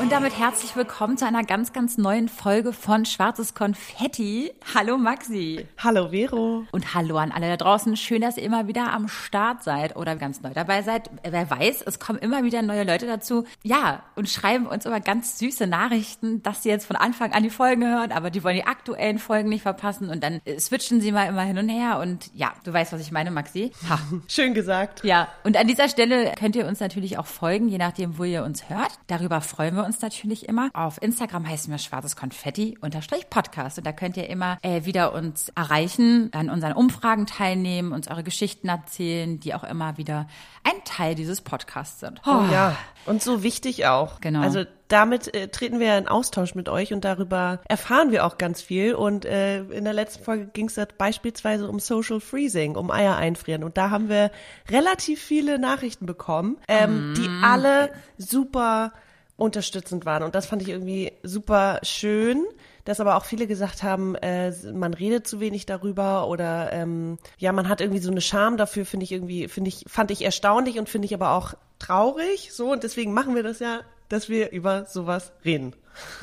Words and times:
Und 0.00 0.12
damit 0.12 0.38
herzlich 0.38 0.76
willkommen 0.76 1.18
zu 1.18 1.26
einer 1.26 1.42
ganz, 1.42 1.72
ganz 1.72 1.98
neuen 1.98 2.28
Folge 2.28 2.72
von 2.72 3.04
Schwarzes 3.04 3.54
Konfetti. 3.54 4.52
Hallo 4.72 4.96
Maxi. 4.96 5.66
Hallo 5.76 6.10
Vero. 6.10 6.64
Und 6.70 6.94
hallo 6.94 7.16
an 7.16 7.32
alle 7.32 7.48
da 7.48 7.56
draußen. 7.56 7.96
Schön, 7.96 8.20
dass 8.20 8.36
ihr 8.36 8.44
immer 8.44 8.68
wieder 8.68 8.92
am 8.92 9.08
Start 9.08 9.64
seid 9.64 9.96
oder 9.96 10.14
ganz 10.14 10.40
neu 10.40 10.50
dabei 10.54 10.82
seid. 10.82 11.10
Wer 11.28 11.50
weiß, 11.50 11.82
es 11.82 11.98
kommen 11.98 12.20
immer 12.20 12.44
wieder 12.44 12.62
neue 12.62 12.84
Leute 12.84 13.06
dazu. 13.06 13.44
Ja, 13.64 14.04
und 14.14 14.28
schreiben 14.28 14.68
uns 14.68 14.86
immer 14.86 15.00
ganz 15.00 15.40
süße 15.40 15.66
Nachrichten, 15.66 16.44
dass 16.44 16.62
sie 16.62 16.68
jetzt 16.68 16.86
von 16.86 16.94
Anfang 16.94 17.32
an 17.32 17.42
die 17.42 17.50
Folgen 17.50 17.84
hören, 17.84 18.12
aber 18.12 18.30
die 18.30 18.44
wollen 18.44 18.56
die 18.56 18.66
aktuellen 18.66 19.18
Folgen 19.18 19.48
nicht 19.48 19.62
verpassen. 19.62 20.10
Und 20.10 20.22
dann 20.22 20.40
switchen 20.60 21.00
sie 21.00 21.10
mal 21.10 21.24
immer 21.24 21.42
hin 21.42 21.58
und 21.58 21.68
her. 21.68 21.98
Und 21.98 22.30
ja, 22.34 22.54
du 22.62 22.72
weißt, 22.72 22.92
was 22.92 23.00
ich 23.00 23.10
meine, 23.10 23.32
Maxi. 23.32 23.72
Ha. 23.88 23.98
Schön 24.28 24.54
gesagt. 24.54 25.02
Ja, 25.02 25.26
und 25.42 25.56
an 25.56 25.66
dieser 25.66 25.88
Stelle 25.88 26.34
könnt 26.38 26.54
ihr 26.54 26.68
uns 26.68 26.78
natürlich 26.78 27.18
auch 27.18 27.26
folgen, 27.26 27.68
je 27.68 27.78
nachdem, 27.78 28.16
wo 28.16 28.22
ihr 28.22 28.44
uns 28.44 28.70
hört. 28.70 28.92
Darüber 29.08 29.40
freuen 29.40 29.74
wir 29.74 29.87
uns 29.87 29.87
uns 29.88 30.02
natürlich 30.02 30.48
immer. 30.48 30.70
Auf 30.74 31.00
Instagram 31.02 31.48
heißen 31.48 31.72
wir 31.72 31.78
schwarzes 31.78 32.14
Konfetti 32.14 32.76
unterstrich 32.80 33.30
Podcast. 33.30 33.78
Und 33.78 33.86
da 33.86 33.92
könnt 33.92 34.16
ihr 34.18 34.28
immer 34.28 34.58
äh, 34.62 34.84
wieder 34.84 35.14
uns 35.14 35.48
erreichen, 35.54 36.30
an 36.32 36.50
unseren 36.50 36.74
Umfragen 36.74 37.26
teilnehmen, 37.26 37.92
uns 37.92 38.08
eure 38.08 38.22
Geschichten 38.22 38.68
erzählen, 38.68 39.40
die 39.40 39.54
auch 39.54 39.64
immer 39.64 39.96
wieder 39.96 40.28
ein 40.62 40.84
Teil 40.84 41.14
dieses 41.14 41.40
Podcasts 41.40 42.00
sind. 42.00 42.20
Oh, 42.26 42.30
oh 42.30 42.52
ja, 42.52 42.76
und 43.06 43.22
so 43.22 43.42
wichtig 43.42 43.86
auch. 43.86 44.20
Genau. 44.20 44.42
Also 44.42 44.64
damit 44.88 45.34
äh, 45.34 45.48
treten 45.48 45.80
wir 45.80 45.96
in 45.96 46.06
Austausch 46.06 46.54
mit 46.54 46.68
euch 46.68 46.92
und 46.92 47.04
darüber 47.04 47.60
erfahren 47.66 48.10
wir 48.10 48.26
auch 48.26 48.36
ganz 48.36 48.60
viel. 48.60 48.94
Und 48.94 49.24
äh, 49.24 49.62
in 49.62 49.84
der 49.84 49.94
letzten 49.94 50.22
Folge 50.22 50.46
ging 50.46 50.66
es 50.66 50.78
beispielsweise 50.98 51.68
um 51.68 51.78
Social 51.80 52.20
Freezing, 52.20 52.76
um 52.76 52.90
Eier 52.90 53.16
einfrieren. 53.16 53.64
Und 53.64 53.78
da 53.78 53.88
haben 53.88 54.10
wir 54.10 54.30
relativ 54.70 55.22
viele 55.22 55.58
Nachrichten 55.58 56.04
bekommen, 56.04 56.58
ähm, 56.68 57.12
mm. 57.12 57.14
die 57.14 57.28
alle 57.42 57.90
super 58.18 58.92
unterstützend 59.38 60.04
waren. 60.04 60.24
Und 60.24 60.34
das 60.34 60.46
fand 60.46 60.60
ich 60.62 60.68
irgendwie 60.68 61.12
super 61.22 61.78
schön, 61.82 62.44
dass 62.84 63.00
aber 63.00 63.16
auch 63.16 63.24
viele 63.24 63.46
gesagt 63.46 63.82
haben, 63.84 64.16
äh, 64.16 64.52
man 64.72 64.92
redet 64.92 65.28
zu 65.28 65.38
wenig 65.40 65.64
darüber 65.64 66.26
oder 66.26 66.72
ähm, 66.72 67.18
ja, 67.38 67.52
man 67.52 67.68
hat 67.68 67.80
irgendwie 67.80 68.00
so 68.00 68.10
eine 68.10 68.20
Scham 68.20 68.56
dafür, 68.56 68.84
finde 68.84 69.04
ich 69.04 69.12
irgendwie, 69.12 69.46
finde 69.46 69.68
ich, 69.68 69.84
fand 69.86 70.10
ich 70.10 70.24
erstaunlich 70.24 70.78
und 70.78 70.88
finde 70.88 71.06
ich 71.06 71.14
aber 71.14 71.30
auch 71.30 71.54
traurig. 71.78 72.52
So, 72.52 72.72
und 72.72 72.82
deswegen 72.82 73.14
machen 73.14 73.36
wir 73.36 73.44
das 73.44 73.60
ja, 73.60 73.80
dass 74.08 74.28
wir 74.28 74.50
über 74.50 74.86
sowas 74.86 75.32
reden. 75.44 75.72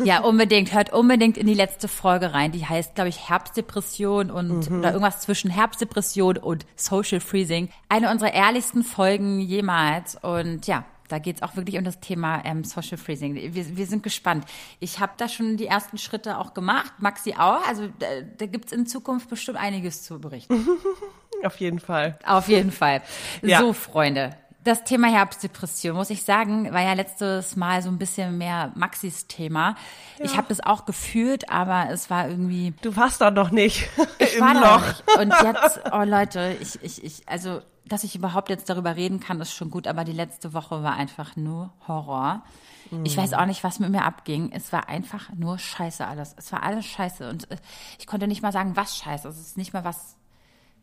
Ja, 0.04 0.20
unbedingt. 0.22 0.74
Hört 0.74 0.92
unbedingt 0.92 1.38
in 1.38 1.48
die 1.48 1.54
letzte 1.54 1.88
Folge 1.88 2.34
rein. 2.34 2.52
Die 2.52 2.66
heißt, 2.66 2.96
glaube 2.96 3.10
ich, 3.10 3.30
Herbstdepression 3.30 4.30
und 4.30 4.70
mhm. 4.70 4.80
oder 4.80 4.90
irgendwas 4.90 5.22
zwischen 5.22 5.50
Herbstdepression 5.50 6.38
und 6.38 6.66
Social 6.76 7.22
Freezing. 7.22 7.70
Eine 7.88 8.12
unserer 8.12 8.34
ehrlichsten 8.34 8.84
Folgen 8.84 9.40
jemals. 9.40 10.18
Und 10.22 10.68
ja, 10.68 10.86
da 11.08 11.20
geht 11.20 11.38
es 11.38 11.42
auch 11.42 11.56
wirklich 11.56 11.78
um 11.78 11.84
das 11.84 12.00
Thema 12.00 12.44
ähm, 12.46 12.64
Social 12.64 12.98
Freezing. 12.98 13.36
Wir, 13.36 13.78
wir 13.78 13.86
sind 13.86 14.04
gespannt. 14.04 14.46
Ich 14.80 15.00
habe 15.00 15.14
da 15.18 15.30
schon 15.30 15.58
die 15.58 15.68
ersten 15.68 15.98
Schritte 15.98 16.38
auch 16.38 16.54
gemacht, 16.54 16.94
Maxi 17.00 17.34
auch. 17.38 17.66
Also 17.68 17.88
da, 18.00 18.08
da 18.38 18.46
gibt 18.46 18.66
es 18.66 18.72
in 18.72 18.88
Zukunft 18.88 19.30
bestimmt 19.30 19.58
einiges 19.58 20.04
zu 20.04 20.20
berichten. 20.20 20.68
Auf 21.44 21.58
jeden 21.58 21.80
Fall. 21.80 22.18
Auf 22.26 22.48
jeden 22.48 22.72
Fall. 22.72 23.02
Ja. 23.42 23.60
So, 23.60 23.74
Freunde. 23.74 24.36
Das 24.66 24.84
Thema 24.84 25.08
Herbstdepression, 25.08 25.96
muss 25.96 26.10
ich 26.10 26.24
sagen, 26.24 26.74
war 26.74 26.82
ja 26.82 26.94
letztes 26.94 27.56
Mal 27.56 27.82
so 27.84 27.90
ein 27.90 28.00
bisschen 28.00 28.38
mehr 28.38 28.72
Maxis 28.76 29.28
Thema. 29.28 29.76
Ja. 30.18 30.26
Ich 30.26 30.38
habe 30.38 30.48
das 30.50 30.60
auch 30.60 30.86
gefühlt, 30.86 31.50
aber 31.52 31.90
es 31.92 32.10
war 32.10 32.28
irgendwie. 32.28 32.74
Du 32.82 32.96
warst 32.96 33.22
da 33.22 33.32
noch 33.32 33.52
nicht. 33.52 33.88
Ich 34.18 34.40
war 34.42 34.54
noch 34.56 34.86
nicht. 34.86 35.18
Und 35.20 35.34
jetzt, 35.44 35.82
oh 35.94 36.04
Leute, 36.04 36.58
ich, 36.60 36.82
ich, 36.82 37.04
ich, 37.04 37.30
also 37.30 37.62
dass 37.88 38.04
ich 38.04 38.16
überhaupt 38.16 38.50
jetzt 38.50 38.68
darüber 38.70 38.96
reden 38.96 39.20
kann, 39.20 39.40
ist 39.40 39.54
schon 39.54 39.70
gut, 39.70 39.88
aber 39.88 40.04
die 40.04 40.12
letzte 40.12 40.54
Woche 40.54 40.82
war 40.82 40.96
einfach 40.96 41.36
nur 41.36 41.72
Horror. 41.88 42.44
Mhm. 42.90 43.06
Ich 43.06 43.16
weiß 43.16 43.34
auch 43.34 43.46
nicht, 43.46 43.64
was 43.64 43.80
mit 43.80 43.92
mir 43.92 44.04
abging. 44.04 44.52
Es 44.52 44.74
war 44.74 44.90
einfach 44.90 45.30
nur 45.36 45.60
scheiße 45.60 46.06
alles. 46.06 46.34
Es 46.38 46.52
war 46.52 46.64
alles 46.64 46.86
scheiße 46.86 47.30
und 47.30 47.52
äh, 47.52 47.58
ich 48.00 48.08
konnte 48.08 48.28
nicht 48.28 48.42
mal 48.42 48.52
sagen, 48.52 48.76
was 48.76 48.98
scheiße. 48.98 49.28
Es 49.28 49.40
ist 49.40 49.58
nicht 49.58 49.74
mal 49.74 49.84
was 49.84 50.18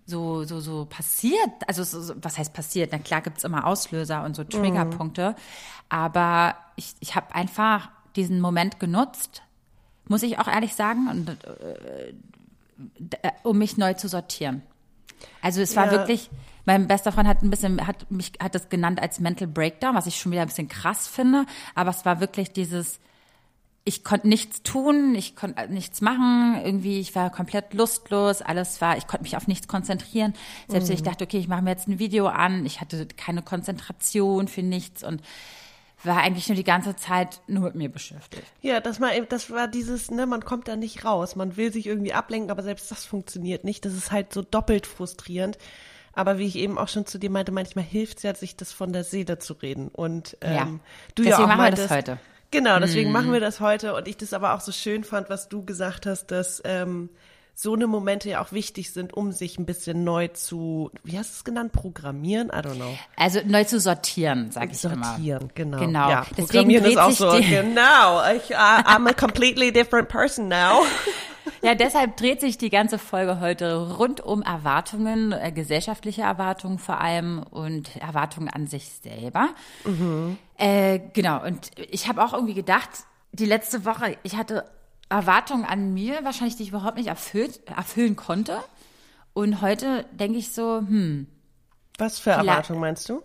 so 0.06 0.44
so 0.44 0.60
so 0.60 0.86
passiert. 0.86 1.50
Also 1.66 1.84
so, 1.84 2.14
was 2.20 2.38
heißt 2.38 2.52
passiert? 2.52 2.90
Na 2.92 2.98
klar 2.98 3.20
gibt's 3.20 3.44
immer 3.44 3.66
Auslöser 3.66 4.24
und 4.24 4.36
so 4.36 4.44
Triggerpunkte, 4.44 5.30
mhm. 5.30 5.34
aber 5.88 6.56
ich 6.76 6.94
ich 7.00 7.14
habe 7.14 7.34
einfach 7.34 7.90
diesen 8.16 8.40
Moment 8.40 8.78
genutzt, 8.80 9.42
muss 10.08 10.22
ich 10.22 10.38
auch 10.38 10.48
ehrlich 10.48 10.74
sagen, 10.74 11.08
und, 11.08 11.28
äh, 11.28 12.08
äh 12.08 13.32
um 13.42 13.58
mich 13.58 13.76
neu 13.76 13.94
zu 13.94 14.08
sortieren. 14.08 14.62
Also 15.40 15.60
es 15.60 15.76
war 15.76 15.86
ja. 15.86 15.92
wirklich 15.92 16.30
mein 16.64 16.86
bester 16.86 17.12
Freund 17.12 17.28
hat 17.28 17.42
ein 17.42 17.50
bisschen, 17.50 17.86
hat 17.86 18.10
mich, 18.10 18.32
hat 18.40 18.54
das 18.54 18.69
genannt 18.69 19.00
als 19.00 19.20
Mental 19.20 19.48
Breakdown, 19.48 19.94
was 19.94 20.06
ich 20.06 20.16
schon 20.16 20.32
wieder 20.32 20.42
ein 20.42 20.48
bisschen 20.48 20.69
krass 20.69 21.08
finde. 21.08 21.46
Aber 21.74 21.90
es 21.90 22.04
war 22.04 22.20
wirklich 22.20 22.52
dieses, 22.52 23.00
ich 23.84 24.04
konnte 24.04 24.28
nichts 24.28 24.62
tun, 24.62 25.15
ich 25.15 25.34
konnte 25.34 25.69
nichts 25.69 26.00
machen, 26.00 26.60
irgendwie, 26.65 27.00
ich 27.00 27.15
war 27.15 27.31
komplett 27.31 27.75
lustlos, 27.75 28.41
alles 28.41 28.81
war, 28.81 28.97
ich 28.97 29.06
konnte 29.06 29.25
mich 29.25 29.37
auf 29.37 29.48
nichts 29.48 29.66
konzentrieren. 29.66 30.34
Selbst 30.69 30.88
wenn 30.88 30.94
ich 30.94 31.00
mhm. 31.00 31.06
dachte, 31.06 31.25
okay, 31.25 31.38
ich 31.38 31.48
mache 31.48 31.62
mir 31.62 31.70
jetzt 31.70 31.88
ein 31.88 31.98
Video 31.98 32.26
an, 32.28 32.65
ich 32.65 32.81
hatte 32.81 33.06
keine 33.06 33.43
Konzentration 33.43 34.47
für 34.47 34.62
nichts 34.62 35.03
und 35.03 35.22
war 36.04 36.19
eigentlich 36.19 36.48
nur 36.48 36.56
die 36.56 36.65
ganze 36.65 36.97
Zeit 36.97 37.41
nur 37.47 37.65
mit 37.65 37.75
mir 37.75 37.88
beschäftigt. 37.88 38.47
Ja, 38.60 38.81
das 38.81 39.00
war, 39.00 39.10
das 39.28 39.50
war 39.50 39.69
dieses, 39.69 40.10
ne, 40.10 40.26
man 40.26 40.44
kommt 40.44 40.69
da 40.69 40.76
nicht 40.76 41.04
raus, 41.04 41.37
man 41.37 41.56
will 41.56 41.72
sich 41.72 41.87
irgendwie 41.87 42.12
ablenken, 42.12 42.50
aber 42.50 42.62
selbst 42.62 42.91
das 42.91 43.04
funktioniert 43.04 43.64
nicht. 43.64 43.84
Das 43.84 43.94
ist 43.94 44.10
halt 44.10 44.32
so 44.32 44.43
doppelt 44.43 44.87
frustrierend. 44.87 45.59
Aber 46.14 46.38
wie 46.38 46.47
ich 46.47 46.56
eben 46.56 46.76
auch 46.76 46.88
schon 46.88 47.06
zu 47.06 47.19
dir 47.19 47.31
meinte, 47.31 47.53
manchmal 47.53 47.84
hilft 47.84 48.19
es 48.19 48.22
ja, 48.25 48.34
sich 48.34 48.54
das 48.54 48.70
von 48.70 48.93
der 48.93 49.03
Seele 49.03 49.38
zu 49.38 49.54
reden. 49.54 49.88
Und 49.88 50.37
ähm, 50.43 50.54
ja. 50.54 50.64
du 51.14 51.22
deswegen 51.22 51.31
ja 51.31 51.37
auch 51.37 51.47
machen 51.47 51.59
meintest, 51.59 51.91
wir 51.91 51.97
das 51.97 52.10
heute. 52.10 52.20
Genau, 52.52 52.78
deswegen 52.78 53.10
mm. 53.10 53.12
machen 53.12 53.32
wir 53.32 53.40
das 53.40 53.60
heute. 53.60 53.94
Und 53.94 54.06
ich 54.06 54.18
das 54.18 54.32
aber 54.32 54.54
auch 54.54 54.60
so 54.60 54.70
schön 54.70 55.02
fand, 55.02 55.30
was 55.30 55.48
du 55.48 55.64
gesagt 55.64 56.06
hast, 56.06 56.26
dass 56.26 56.62
ähm, 56.64 57.08
so 57.54 57.74
eine 57.74 57.86
Momente 57.86 58.28
ja 58.28 58.42
auch 58.42 58.52
wichtig 58.52 58.92
sind, 58.92 59.14
um 59.14 59.32
sich 59.32 59.58
ein 59.58 59.66
bisschen 59.66 60.04
neu 60.04 60.28
zu, 60.28 60.90
wie 61.02 61.18
hast 61.18 61.30
du 61.30 61.34
es 61.36 61.44
genannt, 61.44 61.72
programmieren? 61.72 62.48
I 62.48 62.58
don't 62.58 62.76
know. 62.76 62.96
Also 63.16 63.40
neu 63.44 63.64
zu 63.64 63.80
sortieren, 63.80 64.50
sag 64.50 64.70
ich 64.70 64.78
sortieren, 64.78 65.02
immer. 65.02 65.14
Sortieren, 65.14 65.50
genau. 65.54 65.78
Genau. 65.78 66.10
Ja, 66.10 66.26
Deswegen 66.30 66.46
programmieren 66.46 66.84
ist 66.84 66.98
auch 66.98 67.10
so, 67.10 67.30
genau. 67.30 68.22
Ich, 68.32 68.50
uh, 68.50 68.54
I'm 68.54 69.08
a 69.08 69.14
completely 69.14 69.72
different 69.72 70.08
person 70.08 70.48
now. 70.48 70.82
Ja, 71.62 71.75
deshalb 71.75 72.16
dreht 72.16 72.41
sich 72.41 72.58
die 72.58 72.70
ganze 72.70 72.98
Folge 72.98 73.41
heute 73.41 73.97
rund 73.97 74.20
um 74.20 74.42
Erwartungen, 74.42 75.32
äh, 75.32 75.53
gesellschaftliche 75.53 76.22
Erwartungen 76.22 76.78
vor 76.78 77.00
allem 77.00 77.42
und 77.50 77.97
Erwartungen 77.97 78.48
an 78.48 78.66
sich 78.66 78.88
selber. 79.03 79.50
Mhm. 79.84 80.38
Äh, 80.56 81.00
genau, 81.12 81.44
und 81.44 81.70
ich 81.76 82.08
habe 82.08 82.25
auch 82.25 82.32
irgendwie 82.32 82.54
gedacht, 82.54 82.91
die 83.32 83.47
letzte 83.47 83.84
Woche, 83.84 84.16
ich 84.22 84.36
hatte 84.36 84.64
Erwartungen 85.08 85.64
an 85.64 85.92
mir, 85.94 86.25
wahrscheinlich, 86.25 86.56
die 86.56 86.64
ich 86.64 86.70
überhaupt 86.70 86.97
nicht 86.97 87.08
erfüllt, 87.08 87.60
erfüllen 87.69 88.16
konnte. 88.16 88.58
Und 89.34 89.60
heute 89.60 90.04
denke 90.12 90.38
ich 90.38 90.52
so, 90.52 90.78
hm. 90.78 91.26
Was 91.98 92.19
für 92.19 92.31
Erwartungen 92.31 92.81
meinst 92.81 93.08
du? 93.08 93.22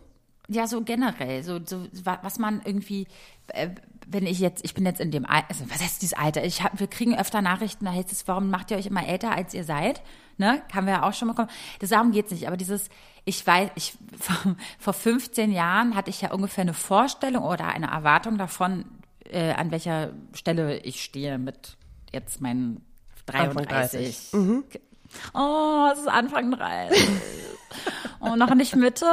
Ja, 0.49 0.67
so 0.67 0.81
generell, 0.81 1.43
so, 1.43 1.59
so 1.63 1.85
was 2.03 2.39
man 2.39 2.61
irgendwie, 2.63 3.07
äh, 3.47 3.69
wenn 4.09 4.25
ich 4.25 4.39
jetzt, 4.39 4.63
ich 4.63 4.73
bin 4.73 4.85
jetzt 4.85 4.99
in 4.99 5.11
dem 5.11 5.25
Alter, 5.25 5.47
also 5.49 5.69
was 5.69 5.81
heißt 5.81 6.01
dieses 6.01 6.17
Alter? 6.17 6.43
Ich 6.43 6.63
hab, 6.63 6.79
wir 6.79 6.87
kriegen 6.87 7.17
öfter 7.17 7.41
Nachrichten, 7.41 7.85
da 7.85 7.91
heißt 7.91 8.11
es, 8.11 8.27
warum 8.27 8.49
macht 8.49 8.71
ihr 8.71 8.77
euch 8.77 8.85
immer 8.85 9.05
älter, 9.05 9.31
als 9.31 9.53
ihr 9.53 9.63
seid? 9.63 10.01
Ne? 10.37 10.61
Haben 10.73 10.85
wir 10.85 10.93
ja 10.93 11.03
auch 11.03 11.13
schon 11.13 11.27
bekommen. 11.27 11.49
Das 11.79 11.89
darum 11.89 12.11
geht's 12.11 12.31
nicht. 12.31 12.47
Aber 12.47 12.57
dieses, 12.57 12.89
ich 13.25 13.45
weiß, 13.45 13.71
ich, 13.75 13.93
vor, 14.19 14.55
vor 14.79 14.93
15 14.93 15.51
Jahren 15.51 15.95
hatte 15.95 16.09
ich 16.09 16.21
ja 16.21 16.31
ungefähr 16.31 16.61
eine 16.61 16.73
Vorstellung 16.73 17.43
oder 17.43 17.67
eine 17.67 17.87
Erwartung 17.87 18.37
davon, 18.37 18.85
äh, 19.25 19.51
an 19.51 19.71
welcher 19.71 20.11
Stelle 20.33 20.79
ich 20.79 21.03
stehe 21.03 21.37
mit 21.37 21.77
jetzt 22.13 22.39
meinen 22.39 22.81
33. 23.25 24.29
Mhm. 24.33 24.63
Oh, 25.33 25.89
es 25.91 25.99
ist 25.99 26.07
Anfang 26.07 26.51
30. 26.51 27.07
oh, 28.19 28.35
noch 28.35 28.53
nicht 28.55 28.75
Mitte? 28.75 29.05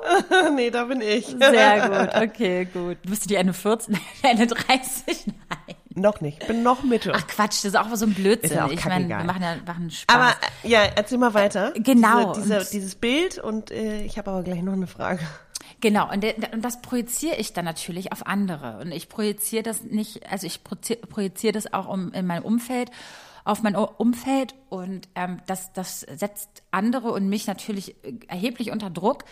nee, 0.54 0.70
da 0.70 0.84
bin 0.84 1.00
ich. 1.00 1.26
Sehr 1.26 1.88
gut, 1.88 2.14
okay, 2.14 2.64
gut. 2.66 2.98
Bist 3.02 3.24
du 3.24 3.28
die 3.28 3.36
Ende 3.36 3.52
14, 3.52 3.98
Ende 4.22 4.46
30? 4.46 5.26
Nein. 5.26 5.76
Noch 5.94 6.20
nicht, 6.20 6.46
bin 6.46 6.62
noch 6.62 6.84
Mitte. 6.84 7.12
Ach 7.14 7.26
Quatsch, 7.26 7.64
das 7.64 7.64
ist 7.64 7.76
auch 7.76 7.92
so 7.94 8.06
ein 8.06 8.14
Blödsinn. 8.14 8.50
Ist 8.50 8.56
ja 8.56 8.66
auch 8.66 8.70
ich 8.70 8.84
meine, 8.84 9.08
wir 9.08 9.24
machen 9.24 9.42
ja 9.42 9.56
machen 9.66 9.90
Spaß. 9.90 10.14
Aber 10.14 10.36
ja, 10.62 10.82
erzähl 10.94 11.18
mal 11.18 11.34
weiter. 11.34 11.72
Genau. 11.74 12.34
Diese, 12.34 12.58
diese, 12.58 12.70
dieses 12.70 12.94
Bild 12.94 13.38
und 13.38 13.72
äh, 13.72 14.02
ich 14.02 14.16
habe 14.16 14.30
aber 14.30 14.44
gleich 14.44 14.62
noch 14.62 14.74
eine 14.74 14.86
Frage. 14.86 15.20
Genau, 15.80 16.10
und, 16.10 16.24
und 16.24 16.64
das 16.64 16.80
projiziere 16.82 17.36
ich 17.36 17.52
dann 17.52 17.64
natürlich 17.64 18.12
auf 18.12 18.26
andere. 18.26 18.78
Und 18.80 18.90
ich 18.90 19.08
projiziere 19.08 19.62
das 19.62 19.82
nicht, 19.82 20.28
also 20.30 20.46
ich 20.46 20.62
projiziere 20.64 21.52
das 21.52 21.72
auch 21.72 21.88
um, 21.88 22.12
in 22.12 22.26
meinem 22.26 22.44
Umfeld. 22.44 22.90
Auf 23.44 23.62
mein 23.62 23.76
Umfeld 23.76 24.54
und 24.68 25.08
ähm, 25.14 25.40
das, 25.46 25.72
das 25.72 26.00
setzt 26.00 26.62
andere 26.70 27.12
und 27.12 27.28
mich 27.28 27.46
natürlich 27.46 27.96
äh, 28.04 28.14
erheblich 28.28 28.70
unter 28.70 28.90
Druck 28.90 29.24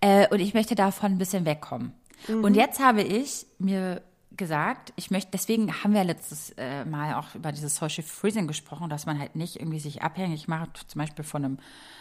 äh, 0.00 0.28
und 0.28 0.40
ich 0.40 0.54
möchte 0.54 0.74
davon 0.74 1.12
ein 1.12 1.18
bisschen 1.18 1.44
wegkommen. 1.44 1.94
Mhm. 2.28 2.44
Und 2.44 2.54
jetzt 2.54 2.80
habe 2.80 3.02
ich 3.02 3.46
mir 3.58 4.02
gesagt, 4.36 4.92
ich 4.96 5.10
möchte, 5.10 5.30
deswegen 5.32 5.82
haben 5.82 5.94
wir 5.94 6.04
letztes 6.04 6.50
äh, 6.56 6.84
Mal 6.84 7.14
auch 7.14 7.34
über 7.34 7.52
dieses 7.52 7.76
Social 7.76 8.02
Freezing 8.02 8.46
gesprochen, 8.46 8.88
dass 8.88 9.06
man 9.06 9.18
halt 9.18 9.36
nicht 9.36 9.56
irgendwie 9.56 9.78
sich 9.78 10.02
abhängig 10.02 10.48
macht, 10.48 10.90
zum 10.90 11.00
Beispiel 11.00 11.24
von 11.24 11.44
einem 11.44 11.58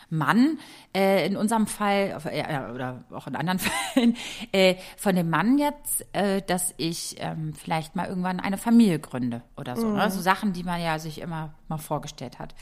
Mann, 0.10 0.60
äh, 0.96 1.26
in 1.26 1.38
unserem 1.38 1.68
Fall, 1.68 2.22
äh, 2.26 2.74
oder 2.74 3.04
auch 3.12 3.28
in 3.28 3.36
anderen 3.36 3.60
Fällen, 3.94 4.16
äh, 4.52 4.76
von 4.98 5.16
dem 5.16 5.30
Mann 5.30 5.58
jetzt, 5.58 6.06
äh, 6.14 6.42
dass 6.42 6.74
ich 6.78 7.16
ähm, 7.20 7.54
vielleicht 7.54 7.96
mal 7.96 8.08
irgendwann 8.08 8.40
eine 8.40 8.58
Familie 8.58 9.00
gründe 9.00 9.42
oder 9.58 9.76
so. 9.76 9.88
Ne? 9.88 9.94
Mhm. 9.94 9.98
Ne? 9.98 10.12
So 10.12 10.22
Sachen, 10.22 10.54
die 10.54 10.64
man 10.64 10.82
ja 10.82 11.00
sich 11.00 11.22
immer 11.22 11.54
mal 11.68 11.78
vorgestellt 11.78 12.40
hat. 12.40 12.56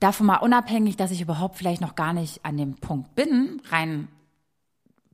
Davon 0.00 0.26
mal 0.26 0.38
unabhängig, 0.38 0.96
dass 0.96 1.10
ich 1.10 1.20
überhaupt 1.20 1.56
vielleicht 1.56 1.80
noch 1.80 1.94
gar 1.94 2.12
nicht 2.12 2.44
an 2.44 2.56
dem 2.56 2.74
Punkt 2.74 3.14
bin, 3.14 3.62
rein 3.70 4.08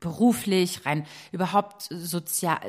beruflich, 0.00 0.86
rein 0.86 1.06
überhaupt 1.32 1.82
sozial, 1.90 2.60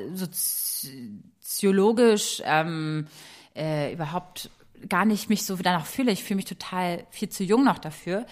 soziologisch, 1.41 2.41
ähm, 2.45 3.07
äh, 3.55 3.93
überhaupt 3.93 4.49
gar 4.87 5.05
nicht 5.05 5.29
mich 5.29 5.45
so 5.45 5.55
danach 5.57 5.85
fühle. 5.85 6.11
Ich 6.11 6.23
fühle 6.23 6.37
mich 6.37 6.45
total 6.45 7.05
viel 7.11 7.29
zu 7.29 7.43
jung 7.43 7.63
noch 7.63 7.79
dafür. 7.79 8.25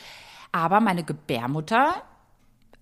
Aber 0.52 0.80
meine 0.80 1.04
Gebärmutter 1.04 2.02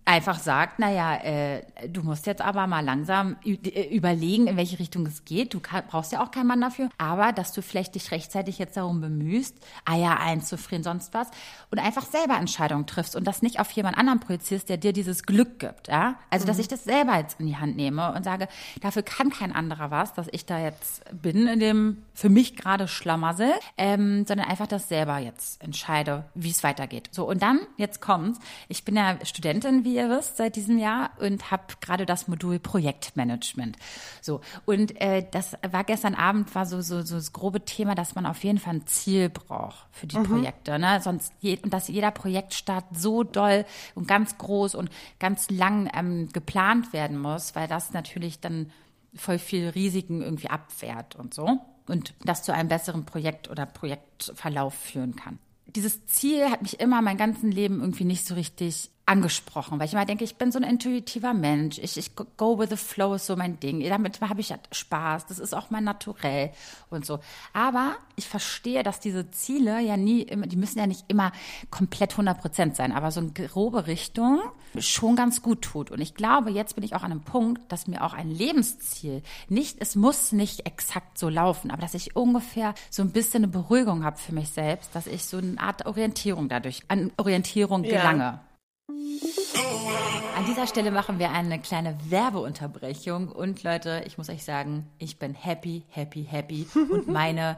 einfach 0.06 0.40
sagt, 0.40 0.78
naja, 0.78 1.16
äh, 1.16 1.64
du 1.90 2.04
musst 2.04 2.28
jetzt 2.28 2.42
aber 2.42 2.68
mal 2.68 2.86
langsam 2.86 3.38
äh, 3.44 3.96
überlegen, 3.96 4.48
in 4.48 4.56
welche 4.56 4.78
Richtung 4.78 5.06
es 5.08 5.26
geht. 5.26 5.54
Du 5.54 5.60
kann, 5.60 5.84
brauchst 5.88 6.12
ja 6.12 6.24
auch 6.24 6.30
keinen 6.30 6.48
Mann 6.48 6.62
dafür, 6.62 6.90
aber 7.00 7.34
dass 7.34 7.52
du 7.54 7.62
vielleicht 7.64 7.96
dich 7.96 8.12
rechtzeitig 8.12 8.60
jetzt 8.60 8.78
darum 8.78 9.02
bemühst, 9.02 9.58
Eier 9.84 10.20
einzufrieren, 10.20 10.84
sonst 10.84 11.14
was 11.14 11.32
und 11.72 11.80
einfach 11.80 12.06
selber 12.06 12.38
Entscheidungen 12.38 12.86
triffst 12.86 13.16
und 13.16 13.26
das 13.26 13.42
nicht 13.42 13.60
auf 13.60 13.72
jemand 13.72 13.98
anderen 13.98 14.20
projizierst, 14.20 14.70
der 14.70 14.78
dir 14.78 14.94
dieses 14.94 15.24
Glück 15.24 15.60
gibt, 15.60 15.88
ja? 15.88 16.16
Also, 16.30 16.46
dass 16.46 16.58
mhm. 16.58 16.62
ich 16.62 16.68
das 16.68 16.84
selber 16.84 17.18
jetzt 17.18 17.40
in 17.40 17.48
die 17.48 17.58
Hand 17.58 17.76
nehme 17.76 18.14
und 18.14 18.24
sage, 18.24 18.48
dafür 18.82 19.02
kann 19.02 19.32
kein 19.32 19.54
anderer 19.54 19.90
was, 19.90 20.14
dass 20.14 20.28
ich 20.32 20.46
da 20.46 20.60
jetzt 20.60 21.04
bin 21.12 21.48
in 21.48 21.60
dem 21.60 22.04
für 22.14 22.30
mich 22.30 22.56
gerade 22.56 22.88
Schlamassel, 22.88 23.52
ähm, 23.78 24.26
sondern 24.26 24.48
einfach 24.48 24.68
das 24.68 24.88
selber 24.88 25.18
jetzt 25.18 25.64
entscheide, 25.64 26.26
wie 26.36 26.52
es 26.52 26.64
weitergeht. 26.64 27.10
So, 27.12 27.28
und 27.28 27.42
dann, 27.42 27.60
jetzt 27.78 28.02
kommt's, 28.02 28.40
ich 28.68 28.86
bin 28.86 28.96
ja 28.96 29.18
Studentin, 29.24 29.84
wie 29.84 29.95
ihr 29.96 30.10
wisst, 30.10 30.38
seit 30.38 30.56
diesem 30.56 30.78
Jahr 30.78 31.12
und 31.20 31.52
habe 31.52 31.64
gerade 31.82 32.06
das 32.06 32.28
Modul 32.28 32.60
Projektmanagement. 32.60 33.78
So 34.22 34.42
und 34.66 35.00
äh, 35.02 35.26
das 35.32 35.58
war 35.70 35.84
gestern 35.84 36.16
Abend 36.16 36.54
war 36.56 36.66
so, 36.66 36.82
so 36.82 37.02
so 37.02 37.16
das 37.16 37.34
grobe 37.34 37.62
Thema, 37.66 37.96
dass 37.96 38.16
man 38.16 38.26
auf 38.26 38.44
jeden 38.44 38.60
Fall 38.60 38.76
ein 38.76 38.88
Ziel 38.88 39.30
braucht 39.30 39.88
für 39.92 40.08
die 40.08 40.18
mhm. 40.18 40.24
Projekte, 40.24 40.78
ne? 40.80 41.00
Sonst 41.02 41.34
je, 41.40 41.58
und 41.62 41.74
dass 41.74 41.88
jeder 41.88 42.12
Projektstart 42.12 42.86
so 42.94 43.24
doll 43.24 43.66
und 43.96 44.08
ganz 44.08 44.38
groß 44.38 44.76
und 44.76 44.90
ganz 45.20 45.50
lang 45.50 45.90
ähm, 45.96 46.30
geplant 46.32 46.94
werden 46.94 47.18
muss, 47.18 47.56
weil 47.56 47.68
das 47.68 47.94
natürlich 47.94 48.40
dann 48.40 48.72
voll 49.16 49.40
viel 49.40 49.70
Risiken 49.70 50.22
irgendwie 50.22 50.50
abwehrt 50.50 51.16
und 51.16 51.34
so 51.34 51.60
und 51.88 52.14
das 52.24 52.44
zu 52.44 52.54
einem 52.54 52.70
besseren 52.70 53.06
Projekt 53.06 53.50
oder 53.50 53.66
Projektverlauf 53.66 54.74
führen 54.74 55.16
kann. 55.16 55.40
Dieses 55.68 56.06
Ziel 56.06 56.50
hat 56.50 56.62
mich 56.62 56.80
immer 56.80 57.02
mein 57.02 57.18
ganzen 57.18 57.52
Leben 57.52 57.82
irgendwie 57.82 58.06
nicht 58.06 58.26
so 58.26 58.36
richtig 58.36 58.92
angesprochen, 59.08 59.80
weil 59.80 59.86
ich 59.86 59.94
immer 59.94 60.06
denke, 60.06 60.24
ich 60.24 60.36
bin 60.36 60.52
so 60.52 60.58
ein 60.58 60.64
intuitiver 60.64 61.34
Mensch. 61.34 61.78
Ich, 61.78 61.96
ich 61.98 62.16
go 62.16 62.58
with 62.58 62.70
the 62.70 62.78
flow 62.78 63.14
ist 63.14 63.28
so 63.28 63.36
mein 63.36 63.60
Ding. 63.60 63.88
Damit 63.88 64.20
habe 64.22 64.42
ich 64.42 64.54
Spaß. 64.72 65.28
Das 65.28 65.38
ist 65.38 65.54
auch 65.54 65.70
mein 65.70 65.84
Naturell 65.84 66.52
und 66.90 67.06
so. 67.06 67.20
Aber 67.54 67.96
ich 68.16 68.28
verstehe, 68.28 68.82
dass 68.82 69.00
diese 69.00 69.30
Ziele 69.30 69.80
ja 69.82 69.96
nie 69.96 70.24
immer, 70.24 70.48
die 70.48 70.56
müssen 70.56 70.80
ja 70.80 70.88
nicht 70.88 71.06
immer 71.08 71.32
komplett 71.70 72.14
100 72.14 72.42
Prozent 72.42 72.76
sein, 72.76 72.92
aber 72.92 73.12
so 73.12 73.20
eine 73.20 73.32
grobe 73.32 73.86
Richtung 73.86 74.42
schon 74.80 75.16
ganz 75.16 75.44
gut 75.44 75.62
tut. 75.62 75.92
Und 75.92 76.02
ich 76.02 76.16
glaube, 76.16 76.50
jetzt 76.50 76.74
bin 76.74 76.84
ich 76.84 76.96
auch 76.96 77.04
an 77.04 77.12
einem 77.12 77.22
Punkt, 77.22 77.72
dass 77.72 77.88
mir 77.88 78.04
auch 78.04 78.14
ein 78.14 78.32
Lebensziel 78.32 79.22
nicht, 79.50 79.78
es 79.80 79.96
muss 79.96 80.32
nicht 80.32 80.66
exakt 80.66 81.20
so 81.20 81.30
laufen, 81.30 81.70
aber 81.70 81.82
dass 81.82 81.94
ich 81.94 82.16
ungefähr 82.16 82.74
so 82.90 83.04
ein 83.04 83.12
bisschen 83.12 83.44
eine 83.44 83.52
Beruhigung 83.52 84.04
habe 84.04 84.18
für 84.18 84.34
mich 84.34 84.50
selbst, 84.50 84.96
dass 84.96 85.06
ich 85.06 85.26
so 85.26 85.38
eine 85.38 85.60
Art 85.60 85.86
Orientierung 85.86 86.50
dadurch, 86.50 86.82
an 86.88 87.12
Orientierung 87.18 87.84
gelange. 87.84 88.24
Ja. 88.24 88.42
An 88.88 90.46
dieser 90.48 90.68
Stelle 90.68 90.92
machen 90.92 91.18
wir 91.18 91.32
eine 91.32 91.60
kleine 91.60 91.98
Werbeunterbrechung 92.10 93.30
und 93.30 93.64
Leute, 93.64 94.04
ich 94.06 94.18
muss 94.18 94.30
euch 94.30 94.44
sagen, 94.44 94.88
ich 95.00 95.18
bin 95.18 95.34
happy, 95.34 95.84
happy, 95.90 96.24
happy 96.24 96.68
und 96.76 97.08
meine 97.12 97.58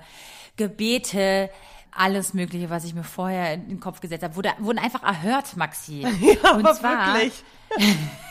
Gebete, 0.56 1.50
alles 1.92 2.34
Mögliche, 2.34 2.70
was 2.70 2.86
ich 2.86 2.94
mir 2.94 3.04
vorher 3.04 3.54
in 3.56 3.68
den 3.68 3.80
Kopf 3.80 4.00
gesetzt 4.00 4.24
habe, 4.24 4.36
wurde, 4.36 4.54
wurden 4.60 4.80
einfach 4.80 5.04
erhört, 5.04 5.58
Maxi. 5.58 6.02
Ja, 6.44 6.52
und 6.52 6.76
zwar, 6.76 7.16
wirklich. 7.16 7.44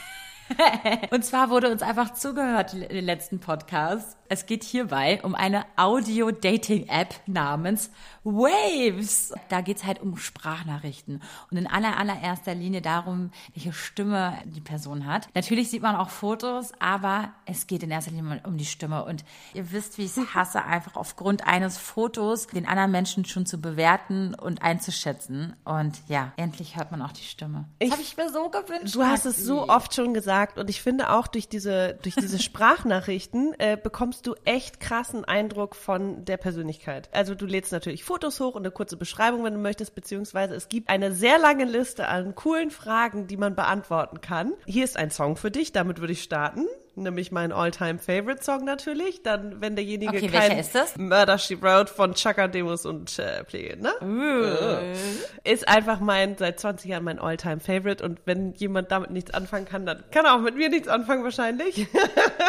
und 1.11 1.25
zwar 1.25 1.51
wurde 1.51 1.71
uns 1.71 1.83
einfach 1.83 2.13
zugehört 2.15 2.75
in 2.75 2.89
den 2.89 3.05
letzten 3.05 3.41
Podcast. 3.41 4.17
Es 4.29 4.47
geht 4.47 4.65
hierbei 4.65 5.21
um 5.23 5.35
eine 5.35 5.65
Audio-Dating-App 5.77 7.15
namens 7.27 7.91
Waves. 8.25 9.33
Da 9.49 9.61
geht's 9.61 9.85
halt 9.85 10.01
um 10.01 10.17
Sprachnachrichten 10.17 11.23
und 11.51 11.57
in 11.57 11.69
aller, 11.69 11.97
allererster 11.97 12.55
Linie 12.55 12.83
darum, 12.83 13.31
welche 13.55 13.73
Stimme 13.73 14.37
die 14.45 14.61
Person 14.61 15.07
hat. 15.07 15.29
Natürlich 15.35 15.71
sieht 15.71 15.83
man 15.83 15.95
auch 15.95 16.11
Fotos, 16.11 16.73
aber 16.81 17.33
es 17.45 17.69
geht 17.69 17.85
in 17.85 17.91
erster 17.91 18.11
Linie 18.11 18.41
um 18.45 18.57
die 18.57 18.65
Stimme. 18.65 19.05
Und 19.05 19.25
ihr 19.55 19.71
wisst, 19.71 19.99
wie 19.99 20.05
ich 20.05 20.17
es 20.17 20.35
hasse, 20.35 20.65
einfach 20.65 20.97
aufgrund 20.97 21.47
eines 21.47 21.79
Fotos 21.79 22.49
den 22.49 22.67
anderen 22.67 22.91
Menschen 22.91 23.25
schon 23.25 23.47
zu 23.47 23.61
bewerten 23.61 24.35
und 24.35 24.63
einzuschätzen. 24.63 25.55
Und 25.65 25.97
ja, 26.09 26.33
endlich 26.37 26.77
hört 26.77 26.91
man 26.91 27.03
auch 27.03 27.13
die 27.13 27.23
Stimme. 27.23 27.67
Das 27.79 27.93
habe 27.93 28.03
ich 28.03 28.17
mir 28.17 28.31
so 28.33 28.49
gewünscht. 28.49 28.95
Du 28.95 29.05
hast 29.05 29.25
es 29.25 29.37
so 29.37 29.69
oft 29.69 29.95
schon 29.95 30.15
gesagt 30.15 30.36
und 30.59 30.71
ich 30.71 30.83
finde 30.83 31.11
auch 31.11 31.27
durch 31.27 31.49
diese, 31.49 31.99
durch 32.03 32.15
diese 32.15 32.39
Sprachnachrichten 32.43 33.55
äh, 33.59 33.77
bekommst 33.83 34.27
du 34.27 34.35
echt 34.45 34.81
krassen 34.81 35.25
Eindruck 35.25 35.75
von 35.75 36.25
der 36.25 36.37
Persönlichkeit. 36.37 37.09
Also 37.13 37.35
du 37.35 37.47
lädst 37.47 37.73
natürlich 37.73 38.05
Fotos 38.05 38.41
hoch 38.41 38.55
und 38.55 38.63
eine 38.63 38.71
kurze 38.71 38.97
Beschreibung, 38.97 39.45
wenn 39.45 39.55
du 39.55 39.61
möchtest, 39.61 39.95
beziehungsweise 39.95 40.55
es 40.55 40.69
gibt 40.69 40.89
eine 40.89 41.13
sehr 41.13 41.39
lange 41.39 41.65
Liste 41.65 42.09
an 42.09 42.35
coolen 42.35 42.71
Fragen, 42.71 43.27
die 43.27 43.37
man 43.37 43.55
beantworten 43.55 44.21
kann. 44.21 44.53
Hier 44.67 44.85
ist 44.85 44.97
ein 44.97 45.11
Song 45.11 45.37
für 45.37 45.51
dich, 45.51 45.73
damit 45.73 46.01
würde 46.01 46.13
ich 46.13 46.23
starten 46.23 46.67
nämlich 46.97 47.33
mein 47.33 47.53
Alltime 47.53 47.99
favorite 47.99 48.43
Song 48.43 48.65
natürlich. 48.65 49.23
Dann, 49.23 49.61
wenn 49.61 49.77
derjenige 49.77 50.17
okay, 50.17 50.29
kein 50.29 50.59
ist 50.59 50.75
das? 50.75 50.97
Murder 50.97 51.39
She 51.39 51.61
Wrote 51.61 51.93
von 51.93 52.15
Chaka 52.15 52.49
Demos 52.49 52.87
und 52.87 53.19
äh, 53.19 53.45
Pflege, 53.45 53.77
ne? 53.77 53.93
Uh. 54.03 55.49
Ist 55.49 55.69
einfach 55.69 56.01
mein, 56.01 56.37
seit 56.37 56.61
20 56.61 56.91
Jahren 56.91 57.05
mein 57.05 57.19
Alltime 57.19 57.61
favorite 57.61 58.05
und 58.05 58.21
wenn 58.25 58.55
jemand 58.55 58.91
damit 58.91 59.11
nichts 59.11 59.33
anfangen 59.33 59.67
kann, 59.67 59.87
dann 59.87 60.05
kann 60.11 60.25
er 60.25 60.35
auch 60.35 60.41
mit 60.41 60.57
mir 60.57 60.69
nichts 60.69 60.89
anfangen 60.89 61.25
wahrscheinlich. 61.25 61.87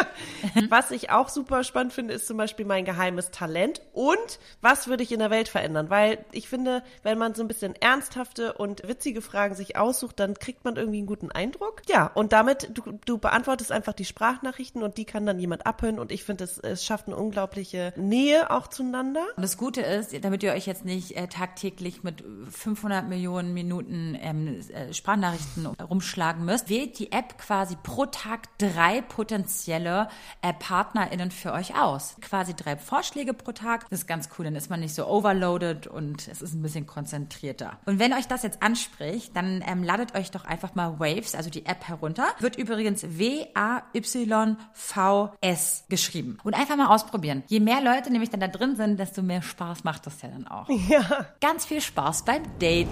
was 0.68 0.90
ich 0.90 1.10
auch 1.10 1.28
super 1.28 1.64
spannend 1.64 1.92
finde, 1.92 2.14
ist 2.14 2.26
zum 2.26 2.36
Beispiel 2.36 2.64
mein 2.64 2.84
geheimes 2.84 3.30
Talent 3.30 3.82
und 3.92 4.38
was 4.60 4.88
würde 4.88 5.02
ich 5.02 5.12
in 5.12 5.20
der 5.20 5.30
Welt 5.30 5.48
verändern? 5.48 5.90
Weil 5.90 6.24
ich 6.32 6.48
finde, 6.48 6.82
wenn 7.02 7.18
man 7.18 7.34
so 7.34 7.42
ein 7.42 7.48
bisschen 7.48 7.74
ernsthafte 7.76 8.54
und 8.54 8.86
witzige 8.86 9.20
Fragen 9.20 9.54
sich 9.54 9.76
aussucht, 9.76 10.18
dann 10.20 10.34
kriegt 10.34 10.64
man 10.64 10.76
irgendwie 10.76 10.98
einen 10.98 11.06
guten 11.06 11.30
Eindruck. 11.30 11.82
Ja, 11.88 12.10
und 12.14 12.32
damit, 12.32 12.70
du, 12.72 12.98
du 13.04 13.18
beantwortest 13.18 13.72
einfach 13.72 13.92
die 13.92 14.04
Sprache 14.04 14.37
Sprachnachrichten 14.38 14.82
und 14.82 14.98
die 14.98 15.04
kann 15.04 15.26
dann 15.26 15.38
jemand 15.40 15.66
abhören 15.66 15.98
und 15.98 16.12
ich 16.12 16.22
finde, 16.22 16.44
es, 16.44 16.58
es 16.58 16.84
schafft 16.84 17.08
eine 17.08 17.16
unglaubliche 17.16 17.92
Nähe 17.96 18.50
auch 18.50 18.68
zueinander. 18.68 19.24
Und 19.36 19.42
das 19.42 19.56
Gute 19.56 19.80
ist, 19.80 20.12
damit 20.24 20.42
ihr 20.42 20.52
euch 20.52 20.66
jetzt 20.66 20.84
nicht 20.84 21.16
äh, 21.16 21.26
tagtäglich 21.26 22.04
mit 22.04 22.22
500 22.50 23.08
Millionen 23.08 23.52
Minuten 23.52 24.16
ähm, 24.20 24.60
äh, 24.72 24.92
Sprachnachrichten 24.92 25.66
rumschlagen 25.66 26.44
müsst, 26.44 26.68
wählt 26.68 26.98
die 26.98 27.10
App 27.10 27.38
quasi 27.38 27.76
pro 27.82 28.06
Tag 28.06 28.48
drei 28.58 29.00
potenzielle 29.02 30.08
äh, 30.42 30.52
PartnerInnen 30.52 31.30
für 31.30 31.52
euch 31.52 31.76
aus. 31.76 32.16
Quasi 32.20 32.54
drei 32.54 32.76
Vorschläge 32.76 33.34
pro 33.34 33.52
Tag. 33.52 33.88
Das 33.90 34.00
ist 34.00 34.06
ganz 34.06 34.28
cool, 34.38 34.44
dann 34.44 34.56
ist 34.56 34.70
man 34.70 34.80
nicht 34.80 34.94
so 34.94 35.06
overloaded 35.06 35.86
und 35.88 36.28
es 36.28 36.42
ist 36.42 36.54
ein 36.54 36.62
bisschen 36.62 36.86
konzentrierter. 36.86 37.78
Und 37.86 37.98
wenn 37.98 38.12
euch 38.12 38.28
das 38.28 38.42
jetzt 38.42 38.62
anspricht, 38.62 39.34
dann 39.34 39.64
ähm, 39.66 39.82
ladet 39.82 40.14
euch 40.14 40.30
doch 40.30 40.44
einfach 40.44 40.74
mal 40.74 41.00
Waves, 41.00 41.34
also 41.34 41.50
die 41.50 41.66
App 41.66 41.88
herunter. 41.88 42.26
Wird 42.38 42.56
übrigens 42.56 43.02
W-A-Y 43.02 44.27
YVS 44.28 45.84
geschrieben. 45.88 46.38
Und 46.44 46.54
einfach 46.54 46.76
mal 46.76 46.88
ausprobieren. 46.94 47.42
Je 47.46 47.60
mehr 47.60 47.80
Leute 47.80 48.10
nämlich 48.10 48.30
dann 48.30 48.40
da 48.40 48.48
drin 48.48 48.76
sind, 48.76 48.98
desto 48.98 49.22
mehr 49.22 49.42
Spaß 49.42 49.84
macht 49.84 50.06
das 50.06 50.22
ja 50.22 50.28
dann 50.28 50.46
auch. 50.46 50.68
Ja. 50.88 51.26
Ganz 51.40 51.66
viel 51.66 51.80
Spaß 51.80 52.24
beim 52.24 52.42
Daten. 52.58 52.88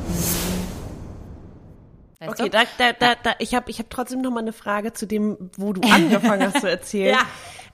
Weißt 2.19 2.41
okay, 2.41 2.51
da, 2.51 2.63
da, 2.79 2.93
da, 2.93 3.15
da, 3.15 3.35
ich 3.39 3.55
habe 3.55 3.71
ich 3.71 3.79
hab 3.79 3.91
trotzdem 3.91 4.21
noch 4.21 4.31
mal 4.31 4.41
eine 4.41 4.53
Frage 4.53 4.93
zu 4.93 5.07
dem, 5.07 5.51
wo 5.57 5.73
du 5.73 5.83
angefangen 5.89 6.43
hast 6.43 6.61
zu 6.61 6.71
erzählen. 6.71 7.15
ja. 7.15 7.21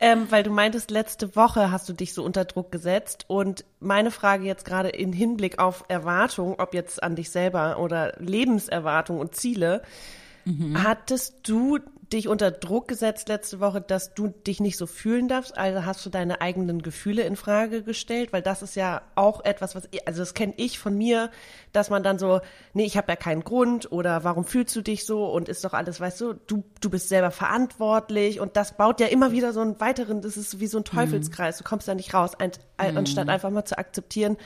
Ähm, 0.05 0.27
weil 0.31 0.43
du 0.43 0.51
meintest, 0.51 0.91
letzte 0.91 1.37
Woche 1.37 1.71
hast 1.71 1.89
du 1.89 1.93
dich 1.93 2.13
so 2.13 2.25
unter 2.25 2.45
Druck 2.45 2.73
gesetzt. 2.73 3.25
Und 3.29 3.65
meine 3.79 4.11
Frage 4.11 4.45
jetzt 4.45 4.65
gerade 4.65 4.89
in 4.89 5.13
Hinblick 5.13 5.61
auf 5.61 5.85
Erwartung, 5.87 6.59
ob 6.59 6.75
jetzt 6.75 7.01
an 7.01 7.15
dich 7.15 7.31
selber 7.31 7.79
oder 7.79 8.15
Lebenserwartung 8.19 9.21
und 9.21 9.37
Ziele, 9.37 9.83
mhm. 10.45 10.83
hattest 10.83 11.49
du 11.49 11.79
dich 12.13 12.29
unter 12.29 12.51
Druck 12.51 12.89
gesetzt 12.89 13.29
letzte 13.29 13.61
Woche, 13.61 13.81
dass 13.81 14.15
du 14.15 14.29
dich 14.29 14.61
nicht 14.61 14.77
so 14.77 14.87
fühlen 14.87 15.29
darfst? 15.29 15.57
Also 15.57 15.85
hast 15.85 16.05
du 16.05 16.11
deine 16.11 16.41
eigenen 16.41 16.83
Gefühle 16.83 17.23
in 17.23 17.37
Frage 17.37 17.83
gestellt? 17.83 18.33
Weil 18.33 18.43
das 18.43 18.63
ist 18.63 18.77
ja 18.77 19.03
auch 19.15 19.45
etwas, 19.45 19.75
was, 19.75 19.89
ich, 19.91 20.07
also 20.07 20.21
das 20.21 20.35
kenne 20.35 20.55
ich 20.57 20.79
von 20.79 20.97
mir, 20.97 21.31
dass 21.73 21.91
man 21.91 22.03
dann 22.03 22.19
so, 22.19 22.41
nee, 22.75 22.85
ich 22.85 22.97
habe 22.97 23.11
ja 23.11 23.17
keinen 23.17 23.45
Grund 23.45 23.91
oder 23.91 24.25
warum 24.25 24.45
fühlst 24.45 24.75
du 24.77 24.83
dich 24.83 25.05
so? 25.07 25.27
Und 25.27 25.49
ist 25.49 25.65
doch 25.65 25.73
alles, 25.73 26.01
weißt 26.01 26.21
du, 26.21 26.35
du, 26.47 26.65
du 26.81 26.91
bist 26.91 27.09
selber 27.09 27.31
verantwortlich. 27.31 28.41
Und 28.41 28.57
das 28.57 28.77
baut 28.77 29.01
ja 29.01 29.07
immer 29.07 29.33
wieder 29.33 29.53
so 29.53 29.61
einen 29.61 29.81
weiteren, 29.81 30.21
das 30.21 30.37
ist 30.37 30.61
wie 30.61 30.67
so 30.67 30.79
ein 30.79 30.85
Teufelskreis, 30.85 31.59
du 31.59 31.65
kommst 31.65 31.89
da 31.89 31.95
nicht 31.95 32.15
raus, 32.15 32.33
ein, 32.39 32.53
ein, 32.77 32.97
anstatt 32.97 33.29
einfach 33.29 33.51
mal 33.51 33.65
zu 33.65 33.79
akzeptieren, 33.79 34.37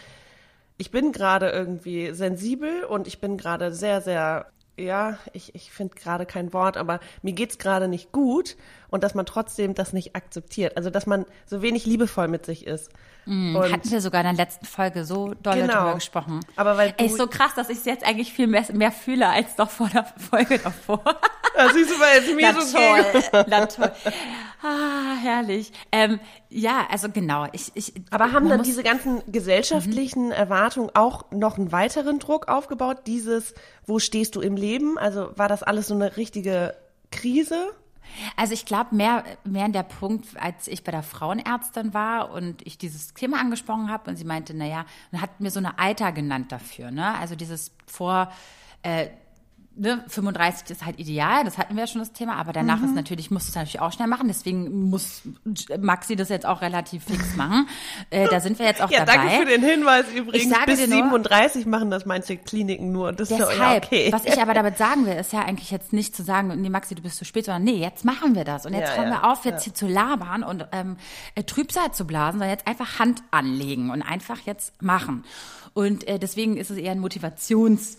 ich 0.78 0.90
bin 0.90 1.12
gerade 1.12 1.50
irgendwie 1.50 2.12
sensibel 2.12 2.85
und 2.85 3.06
ich 3.06 3.20
bin 3.20 3.38
gerade 3.38 3.73
sehr, 3.73 4.00
sehr 4.00 4.46
ja, 4.76 5.18
ich, 5.33 5.54
ich 5.54 5.71
finde 5.71 5.95
gerade 5.95 6.26
kein 6.26 6.52
Wort, 6.52 6.76
aber 6.76 7.00
mir 7.23 7.33
geht's 7.33 7.59
gerade 7.59 7.88
nicht 7.88 8.12
gut 8.12 8.56
und 8.88 9.02
dass 9.04 9.14
man 9.14 9.26
trotzdem 9.26 9.75
das 9.75 9.92
nicht 9.92 10.14
akzeptiert. 10.14 10.76
Also 10.76 10.90
dass 10.90 11.06
man 11.06 11.25
so 11.47 11.62
wenig 11.62 11.87
liebevoll 11.87 12.28
mit 12.28 12.45
sich 12.45 12.66
ist. 12.66 12.90
Mm, 13.26 13.56
hatten 13.56 13.90
wir 13.90 14.00
sogar 14.00 14.21
in 14.21 14.37
der 14.37 14.47
letzten 14.47 14.66
Folge 14.66 15.04
so 15.04 15.35
doll 15.42 15.56
genau. 15.56 15.73
darüber 15.73 15.95
gesprochen. 15.97 16.40
Aber 16.54 16.76
weil 16.76 16.95
Ey, 16.97 17.06
ist 17.06 17.18
so 17.18 17.26
krass, 17.26 17.54
dass 17.54 17.68
ich 17.68 17.78
es 17.78 17.85
jetzt 17.85 18.06
eigentlich 18.06 18.33
viel 18.33 18.47
mehr, 18.47 18.64
mehr 18.73 18.92
fühle 18.92 19.28
als 19.28 19.56
doch 19.56 19.68
vor 19.68 19.88
der 19.88 20.04
Folge 20.04 20.59
davor. 20.61 21.02
Das 21.56 21.73
siehst 21.75 21.90
du, 21.90 21.95
weil 21.99 22.23
jetzt 22.23 22.35
mir 22.35 22.52
Na 22.52 22.61
so 22.61 22.78
toll, 22.78 23.45
na 23.49 23.66
toll. 23.66 23.92
Ah, 24.62 25.16
herrlich. 25.21 25.73
Ähm, 25.90 26.21
ja, 26.50 26.87
also 26.88 27.09
genau. 27.09 27.49
Ich, 27.52 27.73
ich, 27.75 27.95
Aber 28.11 28.30
haben 28.30 28.49
dann 28.49 28.62
diese 28.62 28.85
ganzen 28.85 29.21
gesellschaftlichen 29.30 30.26
mhm. 30.26 30.33
Erwartungen 30.33 30.90
auch 30.95 31.30
noch 31.33 31.59
einen 31.59 31.73
weiteren 31.73 32.21
Druck 32.21 32.47
aufgebaut? 32.47 32.99
Dieses, 33.06 33.54
wo 33.87 33.99
stehst 33.99 34.37
du 34.37 34.40
im 34.40 34.54
Leben? 34.54 34.99
Also 34.99 35.30
war 35.35 35.49
das 35.49 35.64
alles 35.64 35.88
so 35.88 35.95
eine 35.95 36.16
richtige 36.16 36.76
Krise? 37.11 37.73
Also 38.36 38.54
ich 38.54 38.64
glaube, 38.64 38.94
mehr, 38.94 39.25
mehr 39.44 39.66
in 39.66 39.72
der 39.72 39.82
Punkt, 39.82 40.26
als 40.40 40.68
ich 40.68 40.84
bei 40.84 40.92
der 40.92 41.02
Frauenärztin 41.02 41.94
war 41.94 42.30
und 42.30 42.66
ich 42.66 42.78
dieses 42.78 43.14
Thema 43.14 43.40
angesprochen 43.40 43.90
habe 43.90 44.10
und 44.10 44.16
sie 44.16 44.25
meinte, 44.25 44.54
naja, 44.54 44.86
und 45.12 45.20
hat 45.20 45.40
mir 45.40 45.50
so 45.50 45.58
eine 45.58 45.78
Alter 45.78 46.12
genannt 46.12 46.52
dafür, 46.52 46.90
ne? 46.90 47.14
Also 47.18 47.34
dieses 47.36 47.72
vor 47.86 48.32
äh, 48.82 49.08
ne, 49.76 50.04
35 50.09 50.71
ist 50.71 50.85
halt 50.85 50.99
ideal, 50.99 51.45
das 51.45 51.59
hatten 51.59 51.75
wir 51.75 51.83
ja 51.83 51.87
schon 51.87 52.00
das 52.00 52.12
Thema, 52.12 52.37
aber 52.37 52.52
danach 52.52 52.78
mhm. 52.78 52.87
ist 52.87 52.95
natürlich, 52.95 53.30
muss 53.30 53.49
es 53.49 53.54
natürlich 53.54 53.80
auch 53.80 53.92
schnell 53.92 54.09
machen, 54.09 54.28
deswegen 54.28 54.88
muss 54.88 55.23
Maxi 55.78 56.16
das 56.16 56.28
jetzt 56.28 56.47
auch 56.47 56.62
relativ 56.62 57.04
fix 57.04 57.37
machen. 57.37 57.68
Äh, 58.11 58.28
da 58.28 58.40
sind 58.40 58.59
wir 58.59 58.66
jetzt 58.66 58.83
auch 58.83 58.90
ja, 58.90 59.04
dabei. 59.04 59.26
Danke 59.26 59.37
für 59.37 59.45
den 59.45 59.62
Hinweis 59.62 60.06
übrigens. 60.14 60.52
Ich 60.52 60.66
Bis 60.66 60.78
dir 60.78 60.88
nur, 60.88 61.04
37 61.04 61.66
machen 61.66 61.90
das 61.90 62.06
manche 62.06 62.37
Kliniken 62.37 62.92
nur. 62.92 63.12
Das 63.12 63.28
deshalb, 63.28 63.52
ist 63.52 63.59
ja 63.59 63.76
okay. 63.76 64.12
Was 64.12 64.25
ich 64.25 64.40
aber 64.40 64.54
damit 64.54 64.78
sagen 64.78 65.06
will, 65.06 65.14
ist 65.14 65.33
ja 65.33 65.40
eigentlich 65.40 65.71
jetzt 65.71 65.92
nicht 65.92 66.16
zu 66.16 66.23
sagen, 66.23 66.49
nee 66.61 66.71
Maxi, 66.71 66.95
du 66.95 67.02
bist 67.02 67.16
zu 67.16 67.25
spät, 67.25 67.45
sondern 67.45 67.64
nee, 67.64 67.80
jetzt 67.80 68.04
machen 68.04 68.35
wir 68.35 68.45
das 68.45 68.66
und 68.66 68.75
jetzt 68.75 68.90
ja, 68.90 68.97
hören 68.97 69.12
ja, 69.12 69.23
wir 69.23 69.30
auf, 69.30 69.45
jetzt 69.45 69.64
hier 69.64 69.75
zu 69.75 69.87
labern 69.87 70.42
und 70.42 70.66
ähm, 70.73 70.97
äh, 71.35 71.42
Trübsal 71.42 71.92
zu 71.92 72.06
blasen, 72.06 72.38
sondern 72.38 72.50
jetzt 72.50 72.66
einfach 72.66 72.99
Hand 72.99 73.23
anlegen 73.30 73.90
und 73.90 74.02
einfach 74.02 74.40
jetzt 74.45 74.80
machen. 74.83 75.25
Und 75.75 76.09
äh, 76.09 76.18
deswegen 76.18 76.56
ist 76.56 76.71
es 76.71 76.78
eher 76.78 76.92
ein 76.92 76.99
Motivations 76.99 77.99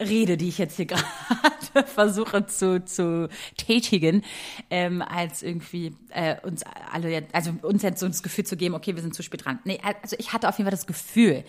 Rede, 0.00 0.36
die 0.36 0.48
ich 0.48 0.58
jetzt 0.58 0.76
hier 0.76 0.86
gerade 0.86 1.86
versuche 1.86 2.46
zu, 2.46 2.84
zu 2.84 3.28
tätigen, 3.56 4.22
ähm, 4.70 5.02
als 5.02 5.42
irgendwie 5.42 5.94
äh, 6.10 6.36
uns 6.42 6.62
alle, 6.92 7.10
jetzt, 7.10 7.34
also 7.34 7.52
uns 7.62 7.82
jetzt 7.82 8.00
so 8.00 8.06
das 8.06 8.22
Gefühl 8.22 8.44
zu 8.44 8.56
geben, 8.56 8.74
okay, 8.74 8.94
wir 8.94 9.02
sind 9.02 9.14
zu 9.14 9.22
spät 9.22 9.44
dran. 9.44 9.58
Nee, 9.64 9.80
also 10.02 10.16
ich 10.18 10.32
hatte 10.32 10.48
auf 10.48 10.58
jeden 10.58 10.66
Fall 10.66 10.76
das 10.76 10.86
Gefühl, 10.86 11.44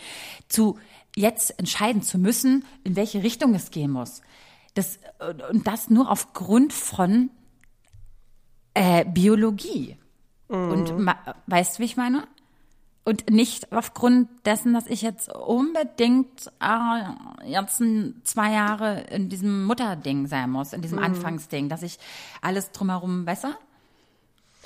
zu 0.48 0.79
jetzt 1.15 1.58
entscheiden 1.60 2.01
zu 2.01 2.18
müssen, 2.18 2.65
in 2.84 2.96
welche 2.96 3.24
Richtung 3.24 3.53
es 3.53 3.72
gehen 3.72 3.91
muss. 3.91 4.22
Das, 4.74 5.00
und 5.51 5.68
das 5.68 5.89
nur 5.89 6.10
aufgrund 6.10 6.74
von 6.74 7.29
äh, 8.74 9.06
Biologie. 9.06 9.98
Mhm. 10.48 10.72
Und 10.72 11.13
weißt 11.48 11.77
du, 11.77 11.79
wie 11.82 11.86
ich 11.86 11.98
meine? 11.98 12.27
Und 13.06 13.29
nicht 13.29 13.72
aufgrund 13.72 14.27
dessen, 14.46 14.74
dass 14.74 14.86
ich 14.86 15.01
jetzt 15.01 15.34
unbedingt 15.34 16.51
äh, 16.62 17.50
jetzt 17.50 17.82
zwei 18.24 18.51
Jahre 18.51 19.01
in 19.10 19.29
diesem 19.29 19.63
Mutterding 19.65 20.27
sein 20.27 20.51
muss, 20.51 20.74
in 20.74 20.82
diesem 20.82 21.00
mhm. 21.00 21.06
Anfangsding, 21.06 21.70
dass 21.70 21.82
ich 21.82 21.98
alles 22.41 22.72
drumherum 22.72 23.25
besser. 23.25 23.56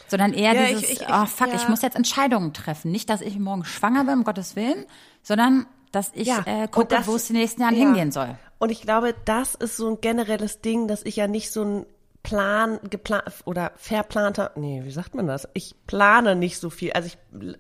Sondern 0.08 0.34
eher 0.34 0.54
ja, 0.54 0.68
dieses, 0.68 0.84
ich, 0.84 1.02
ich, 1.02 1.08
oh 1.08 1.26
fuck, 1.26 1.48
ja. 1.48 1.56
ich 1.56 1.70
muss 1.70 1.82
jetzt 1.82 1.96
Entscheidungen 1.96 2.54
treffen. 2.54 2.92
Nicht, 2.92 3.10
dass 3.10 3.22
ich 3.22 3.40
morgen 3.40 3.64
schwanger 3.64 4.04
bin, 4.04 4.20
um 4.20 4.24
Gottes 4.24 4.56
Willen, 4.56 4.86
sondern 5.22 5.66
dass 5.92 6.12
ich 6.14 6.28
ja. 6.28 6.44
äh, 6.46 6.68
gucke, 6.68 7.00
wo 7.06 7.16
es 7.16 7.28
den 7.28 7.38
nächsten 7.38 7.62
Jahren 7.62 7.76
hingehen 7.76 8.12
soll. 8.12 8.36
Und 8.58 8.72
ich 8.72 8.82
glaube, 8.82 9.16
das 9.26 9.56
ist 9.56 9.78
so 9.78 9.90
ein 9.90 10.02
generelles 10.02 10.62
Ding, 10.62 10.88
dass 10.88 11.04
ich 11.04 11.16
ja 11.18 11.28
nicht 11.28 11.52
so 11.52 11.64
ein 11.64 11.86
plan, 12.24 12.80
geplant 12.90 13.26
oder 13.46 13.74
verplanter, 13.76 14.52
nee, 14.56 14.82
wie 14.86 14.92
sagt 14.92 15.14
man 15.14 15.28
das? 15.28 15.48
Ich 15.54 15.76
plane 15.88 16.36
nicht 16.36 16.58
so 16.58 16.70
viel. 16.70 16.94
Also 16.94 17.08
ich, 17.08 17.18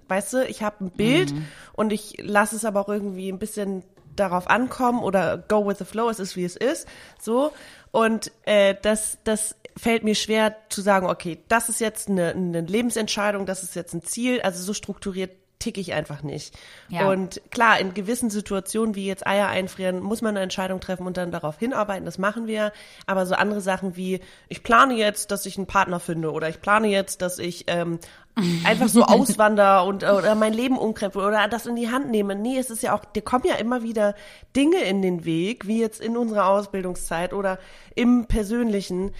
weißt 0.07 0.33
du, 0.33 0.45
ich 0.45 0.63
habe 0.63 0.85
ein 0.85 0.91
Bild 0.91 1.33
mhm. 1.33 1.45
und 1.73 1.91
ich 1.91 2.15
lasse 2.19 2.55
es 2.55 2.65
aber 2.65 2.79
auch 2.79 2.89
irgendwie 2.89 3.29
ein 3.29 3.39
bisschen 3.39 3.83
darauf 4.15 4.49
ankommen 4.49 5.03
oder 5.03 5.37
go 5.37 5.67
with 5.67 5.79
the 5.79 5.85
flow, 5.85 6.09
es 6.09 6.19
ist 6.19 6.35
wie 6.35 6.45
es 6.45 6.55
ist, 6.55 6.87
so. 7.19 7.51
Und 7.91 8.31
äh, 8.45 8.75
das, 8.81 9.17
das 9.23 9.55
fällt 9.77 10.03
mir 10.03 10.15
schwer 10.15 10.55
zu 10.69 10.81
sagen, 10.81 11.07
okay, 11.07 11.39
das 11.47 11.69
ist 11.69 11.79
jetzt 11.79 12.09
eine, 12.09 12.29
eine 12.29 12.61
Lebensentscheidung, 12.61 13.45
das 13.45 13.63
ist 13.63 13.75
jetzt 13.75 13.93
ein 13.93 14.03
Ziel. 14.03 14.41
Also 14.41 14.63
so 14.63 14.73
strukturiert 14.73 15.31
tick 15.63 15.77
ich 15.77 15.93
einfach 15.93 16.23
nicht. 16.23 16.55
Ja. 16.89 17.09
Und 17.09 17.41
klar, 17.49 17.79
in 17.79 17.93
gewissen 17.93 18.29
Situationen 18.29 18.95
wie 18.95 19.07
jetzt 19.07 19.25
Eier 19.25 19.47
einfrieren, 19.47 20.01
muss 20.01 20.21
man 20.21 20.35
eine 20.35 20.43
Entscheidung 20.43 20.81
treffen 20.81 21.07
und 21.07 21.15
dann 21.15 21.31
darauf 21.31 21.57
hinarbeiten. 21.57 22.05
Das 22.05 22.17
machen 22.17 22.47
wir. 22.47 22.73
Aber 23.07 23.25
so 23.25 23.35
andere 23.35 23.61
Sachen 23.61 23.95
wie, 23.95 24.19
ich 24.49 24.61
plane 24.61 24.95
jetzt, 24.95 25.31
dass 25.31 25.45
ich 25.45 25.57
einen 25.57 25.67
Partner 25.67 26.01
finde 26.01 26.31
oder 26.31 26.49
ich 26.49 26.59
plane 26.59 26.87
jetzt, 26.87 27.21
dass 27.21 27.39
ich 27.39 27.63
ähm, 27.67 27.99
einfach 28.65 28.89
so 28.89 29.03
auswander 29.03 29.85
und 29.85 30.03
oder 30.03 30.35
mein 30.35 30.53
Leben 30.53 30.77
umkrempel 30.77 31.23
oder 31.23 31.47
das 31.47 31.65
in 31.65 31.75
die 31.75 31.91
Hand 31.91 32.09
nehme. 32.09 32.35
Nee, 32.35 32.57
es 32.57 32.69
ist 32.69 32.83
ja 32.83 32.93
auch, 32.93 33.05
dir 33.05 33.21
kommen 33.21 33.45
ja 33.47 33.55
immer 33.55 33.83
wieder 33.83 34.15
Dinge 34.55 34.83
in 34.83 35.01
den 35.01 35.23
Weg, 35.23 35.67
wie 35.67 35.79
jetzt 35.79 36.01
in 36.01 36.17
unserer 36.17 36.47
Ausbildungszeit 36.47 37.31
oder 37.31 37.59
im 37.95 38.25
Persönlichen, 38.25 39.11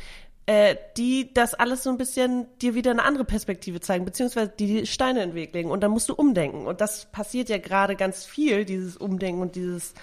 äh, 0.46 0.76
die 0.98 1.34
das 1.34 1.54
alles 1.54 1.84
so 1.84 1.90
ein 1.90 1.98
bisschen 1.98 2.48
dir 2.62 2.76
wieder 2.76 2.92
eine 2.92 3.04
andere 3.04 3.24
Perspektive 3.24 3.80
zeigen, 3.80 4.04
beziehungsweise 4.04 4.52
die, 4.58 4.68
die 4.68 4.86
Steine 4.86 5.24
in 5.24 5.30
den 5.30 5.36
Weg 5.36 5.54
legen. 5.54 5.72
Und 5.72 5.82
dann 5.82 5.92
musst 5.92 6.10
du 6.10 6.14
umdenken. 6.14 6.68
Und 6.68 6.82
das 6.82 7.06
passiert 7.06 7.50
ja 7.50 7.58
gerade 7.58 7.96
ganz 7.96 8.26
viel, 8.26 8.66
dieses 8.66 8.98
Umdenken 8.98 9.42
und 9.42 9.56
dieses 9.56 9.94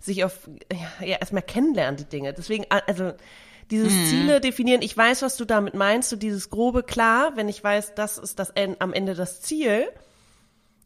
sich 0.00 0.24
auf, 0.24 0.48
ja, 0.72 1.06
ja 1.06 1.16
erstmal 1.18 1.42
kennenlernen, 1.42 1.98
die 1.98 2.04
Dinge. 2.04 2.32
Deswegen, 2.32 2.64
also, 2.70 3.12
dieses 3.70 3.92
mhm. 3.92 4.06
Ziele 4.06 4.40
definieren, 4.40 4.82
ich 4.82 4.96
weiß, 4.96 5.22
was 5.22 5.36
du 5.36 5.44
damit 5.44 5.74
meinst, 5.74 6.08
so 6.08 6.16
dieses 6.16 6.50
grobe, 6.50 6.82
klar, 6.82 7.32
wenn 7.36 7.48
ich 7.48 7.62
weiß, 7.62 7.94
das 7.94 8.18
ist 8.18 8.38
das 8.38 8.54
am 8.56 8.92
Ende 8.92 9.14
das 9.14 9.42
Ziel, 9.42 9.88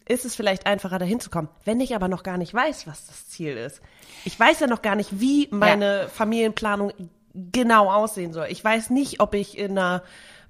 ist 0.06 0.25
es 0.25 0.35
vielleicht 0.35 0.66
einfacher, 0.66 0.99
dahin 0.99 1.21
zu 1.21 1.30
kommen. 1.30 1.49
Wenn 1.64 1.80
ich 1.80 1.94
aber 1.94 2.09
noch 2.09 2.25
gar 2.25 2.37
nicht 2.37 2.52
weiß, 2.52 2.87
was 2.87 3.06
das 3.06 3.28
Ziel 3.28 3.56
ist. 3.56 3.80
Ich 4.25 4.38
weiß 4.38 4.61
ja 4.61 4.66
noch 4.66 4.83
gar 4.83 4.97
nicht, 4.97 5.21
wie 5.21 5.49
meine 5.50 6.02
ja. 6.02 6.09
Familienplanung 6.09 6.92
genau 7.35 7.91
aussehen 7.91 8.33
soll. 8.33 8.47
Ich 8.50 8.62
weiß 8.62 8.91
nicht, 8.91 9.21
ob 9.21 9.35
ich 9.35 9.59
in 9.59 9.73
einer 9.73 10.03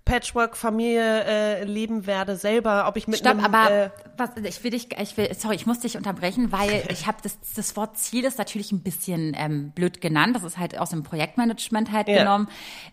Patchwork-Familie 0.04 1.25
äh, 1.25 1.64
leben 1.64 2.06
werde 2.06 2.37
selber, 2.37 2.87
ob 2.87 2.99
ich 2.99 3.08
mit 3.08 3.20
Stopp, 3.20 3.32
einem, 3.32 3.44
aber 3.44 3.70
äh, 3.70 3.90
was, 4.18 4.30
ich 4.37 4.62
will 4.62 4.73
dich, 4.73 4.88
ich 4.99 5.16
will, 5.16 5.32
sorry, 5.34 5.54
ich 5.54 5.64
muss 5.64 5.80
dich 5.80 5.96
unterbrechen, 5.96 6.52
weil 6.52 6.84
ich 6.90 7.06
habe 7.06 7.18
das, 7.23 7.38
das 7.56 7.75
Wort 7.75 7.96
Ziel 7.96 8.25
ist 8.25 8.37
natürlich 8.37 8.70
ein 8.70 8.82
bisschen 8.82 9.34
ähm, 9.34 9.70
blöd 9.70 10.02
genannt. 10.02 10.37
Das 10.37 10.44
ist 10.44 10.58
halt 10.58 10.78
aus 10.78 10.90
dem 10.90 11.04
Projektmanagement 11.04 11.90
halt 11.90 12.08
ja. 12.08 12.18
genommen. 12.18 12.49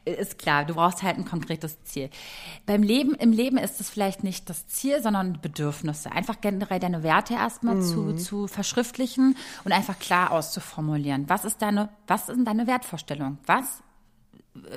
Ist 0.05 0.39
klar, 0.39 0.63
du 0.63 0.75
brauchst 0.75 1.03
halt 1.03 1.17
ein 1.17 1.25
konkretes 1.25 1.83
Ziel. 1.83 2.09
Beim 2.65 2.81
Leben, 2.81 3.15
im 3.15 3.33
Leben 3.33 3.57
ist 3.57 3.81
es 3.81 3.89
vielleicht 3.89 4.23
nicht 4.23 4.49
das 4.49 4.67
Ziel, 4.67 5.01
sondern 5.01 5.39
Bedürfnisse. 5.41 6.13
Einfach 6.13 6.39
generell 6.39 6.79
deine 6.79 7.03
Werte 7.03 7.33
erstmal 7.33 7.75
mhm. 7.75 7.81
zu, 7.81 8.13
zu 8.15 8.47
verschriftlichen 8.47 9.35
und 9.65 9.73
einfach 9.73 9.99
klar 9.99 10.31
auszuformulieren. 10.31 11.27
Was 11.27 11.43
ist 11.43 11.61
deine, 11.61 11.89
was 12.07 12.29
ist 12.29 12.39
deine 12.45 12.67
Wertvorstellung? 12.67 13.37
Was 13.45 13.83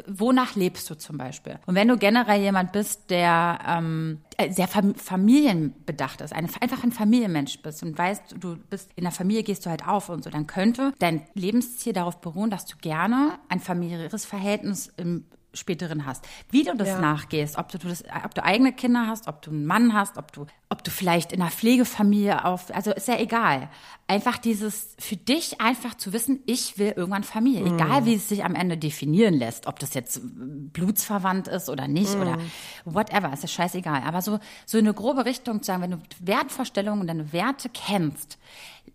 wonach 0.06 0.54
lebst 0.54 0.88
du 0.88 0.94
zum 0.94 1.18
Beispiel? 1.18 1.58
Und 1.66 1.74
wenn 1.74 1.88
du 1.88 1.96
generell 1.96 2.40
jemand 2.40 2.72
bist, 2.72 3.10
der 3.10 3.58
ähm, 3.66 4.20
äh, 4.36 4.50
sehr 4.52 4.68
familienbedacht 4.68 6.20
ist, 6.20 6.32
eine, 6.32 6.48
einfach 6.60 6.84
ein 6.84 6.92
Familienmensch 6.92 7.60
bist 7.60 7.82
und 7.82 7.98
weißt, 7.98 8.36
du 8.38 8.56
bist 8.70 8.90
in 8.94 9.02
der 9.02 9.12
Familie, 9.12 9.42
gehst 9.42 9.66
du 9.66 9.70
halt 9.70 9.86
auf 9.86 10.08
und 10.08 10.22
so, 10.24 10.30
dann 10.30 10.46
könnte 10.46 10.92
dein 11.00 11.26
Lebensziel 11.34 11.92
darauf 11.92 12.20
beruhen, 12.20 12.50
dass 12.50 12.66
du 12.66 12.76
gerne 12.76 13.38
ein 13.48 13.60
familiäres 13.60 14.24
Verhältnis 14.24 14.92
im 14.96 15.24
späteren 15.54 16.06
hast. 16.06 16.26
Wie 16.50 16.64
du 16.64 16.76
das 16.76 16.88
ja. 16.88 17.00
nachgehst, 17.00 17.56
ob 17.56 17.68
du, 17.70 17.78
das, 17.78 18.04
ob 18.24 18.34
du 18.34 18.44
eigene 18.44 18.72
Kinder 18.72 19.06
hast, 19.06 19.28
ob 19.28 19.42
du 19.42 19.50
einen 19.50 19.66
Mann 19.66 19.94
hast, 19.94 20.18
ob 20.18 20.32
du, 20.32 20.46
ob 20.68 20.84
du 20.84 20.90
vielleicht 20.90 21.32
in 21.32 21.40
einer 21.40 21.50
Pflegefamilie 21.50 22.44
auf, 22.44 22.74
also 22.74 22.92
ist 22.92 23.08
ja 23.08 23.18
egal. 23.18 23.68
Einfach 24.06 24.38
dieses, 24.38 24.94
für 24.98 25.16
dich 25.16 25.60
einfach 25.60 25.94
zu 25.94 26.12
wissen, 26.12 26.40
ich 26.46 26.78
will 26.78 26.92
irgendwann 26.96 27.24
Familie. 27.24 27.62
Mhm. 27.62 27.78
Egal 27.78 28.04
wie 28.04 28.14
es 28.14 28.28
sich 28.28 28.44
am 28.44 28.54
Ende 28.54 28.76
definieren 28.76 29.34
lässt, 29.34 29.66
ob 29.66 29.78
das 29.78 29.94
jetzt 29.94 30.20
blutsverwandt 30.22 31.48
ist 31.48 31.68
oder 31.68 31.88
nicht 31.88 32.14
mhm. 32.14 32.22
oder 32.22 32.38
whatever, 32.84 33.32
ist 33.32 33.42
ja 33.42 33.48
scheißegal. 33.48 34.02
Aber 34.04 34.20
so, 34.20 34.38
so 34.66 34.78
eine 34.78 34.92
grobe 34.92 35.24
Richtung 35.24 35.62
zu 35.62 35.66
sagen, 35.66 35.82
wenn 35.82 35.90
du 35.92 35.98
Wertvorstellungen 36.20 37.00
und 37.00 37.06
deine 37.06 37.32
Werte 37.32 37.70
kennst, 37.72 38.38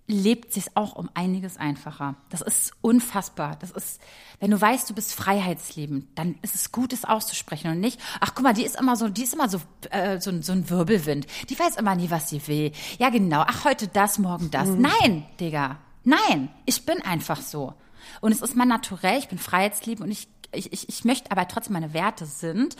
lebt 0.09 0.51
sich 0.53 0.75
auch 0.75 0.95
um 0.95 1.09
einiges 1.13 1.57
einfacher. 1.57 2.15
Das 2.29 2.41
ist 2.41 2.73
unfassbar. 2.81 3.55
Das 3.59 3.69
ist, 3.69 4.01
wenn 4.39 4.49
du 4.49 4.59
weißt, 4.59 4.89
du 4.89 4.95
bist 4.95 5.13
freiheitsliebend, 5.13 6.07
dann 6.15 6.35
ist 6.41 6.55
es 6.55 6.71
gut, 6.71 6.93
es 6.93 7.05
auszusprechen 7.05 7.71
und 7.71 7.79
nicht, 7.79 7.99
ach 8.19 8.33
guck 8.33 8.43
mal, 8.43 8.53
die 8.53 8.65
ist 8.65 8.79
immer 8.79 8.95
so, 8.95 9.07
die 9.07 9.23
ist 9.23 9.35
immer 9.35 9.47
so, 9.49 9.61
äh, 9.91 10.19
so, 10.19 10.41
so 10.41 10.51
ein 10.51 10.69
Wirbelwind. 10.69 11.27
Die 11.49 11.57
weiß 11.57 11.75
immer 11.75 11.95
nie, 11.95 12.09
was 12.09 12.29
sie 12.29 12.45
will. 12.47 12.71
Ja, 12.97 13.09
genau. 13.09 13.43
Ach, 13.47 13.65
heute 13.65 13.87
das, 13.87 14.17
morgen 14.17 14.49
das. 14.49 14.67
Mhm. 14.67 14.81
Nein, 14.81 15.25
Digga. 15.39 15.77
Nein. 16.03 16.49
Ich 16.65 16.85
bin 16.85 17.01
einfach 17.03 17.41
so. 17.41 17.75
Und 18.19 18.31
es 18.31 18.41
ist 18.41 18.55
mein 18.55 18.67
Naturell, 18.67 19.19
ich 19.19 19.27
bin 19.27 19.37
freiheitsliebend 19.37 20.05
und 20.05 20.11
ich, 20.11 20.27
ich, 20.51 20.73
ich, 20.73 20.89
ich 20.89 21.05
möchte 21.05 21.31
aber 21.31 21.47
trotzdem 21.47 21.73
meine 21.73 21.93
Werte 21.93 22.25
sind 22.25 22.75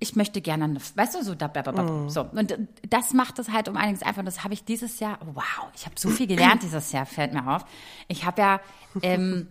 ich 0.00 0.14
möchte 0.14 0.40
gerne, 0.40 0.64
eine, 0.64 0.78
weißt 0.94 1.16
du, 1.16 1.24
so, 1.24 1.34
da, 1.34 1.48
da, 1.48 1.62
da, 1.62 1.82
mm. 1.82 2.08
so. 2.08 2.22
Und 2.22 2.56
das 2.88 3.12
macht 3.14 3.38
es 3.38 3.50
halt 3.50 3.68
um 3.68 3.76
einiges 3.76 4.02
einfach. 4.02 4.20
Und 4.20 4.26
das 4.26 4.44
habe 4.44 4.54
ich 4.54 4.64
dieses 4.64 5.00
Jahr, 5.00 5.18
wow, 5.24 5.68
ich 5.74 5.86
habe 5.86 5.96
so 5.98 6.08
viel 6.08 6.26
gelernt 6.28 6.62
dieses 6.62 6.92
Jahr, 6.92 7.04
fällt 7.04 7.32
mir 7.32 7.46
auf. 7.46 7.64
Ich 8.06 8.24
habe 8.24 8.40
ja, 8.40 8.60
ähm, 9.02 9.48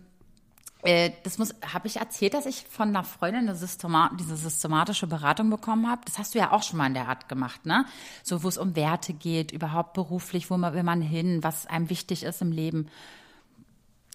äh, 0.82 1.10
das 1.22 1.36
muss, 1.36 1.54
habe 1.72 1.86
ich 1.86 1.96
erzählt, 1.96 2.32
dass 2.32 2.46
ich 2.46 2.64
von 2.70 2.88
einer 2.88 3.04
Freundin 3.04 3.42
eine 3.42 3.56
Systema 3.56 4.10
diese 4.18 4.36
systematische 4.36 5.06
Beratung 5.06 5.50
bekommen 5.50 5.88
habe. 5.90 6.00
Das 6.06 6.18
hast 6.18 6.34
du 6.34 6.38
ja 6.38 6.52
auch 6.52 6.62
schon 6.62 6.78
mal 6.78 6.86
in 6.86 6.94
der 6.94 7.08
Art 7.08 7.28
gemacht, 7.28 7.66
ne? 7.66 7.84
So, 8.22 8.42
wo 8.42 8.48
es 8.48 8.56
um 8.56 8.74
Werte 8.74 9.12
geht, 9.12 9.52
überhaupt 9.52 9.92
beruflich, 9.92 10.50
wo 10.50 10.56
man, 10.56 10.72
will 10.72 10.82
man 10.82 11.02
hin, 11.02 11.42
was 11.42 11.66
einem 11.66 11.90
wichtig 11.90 12.22
ist 12.22 12.40
im 12.40 12.52
Leben. 12.52 12.88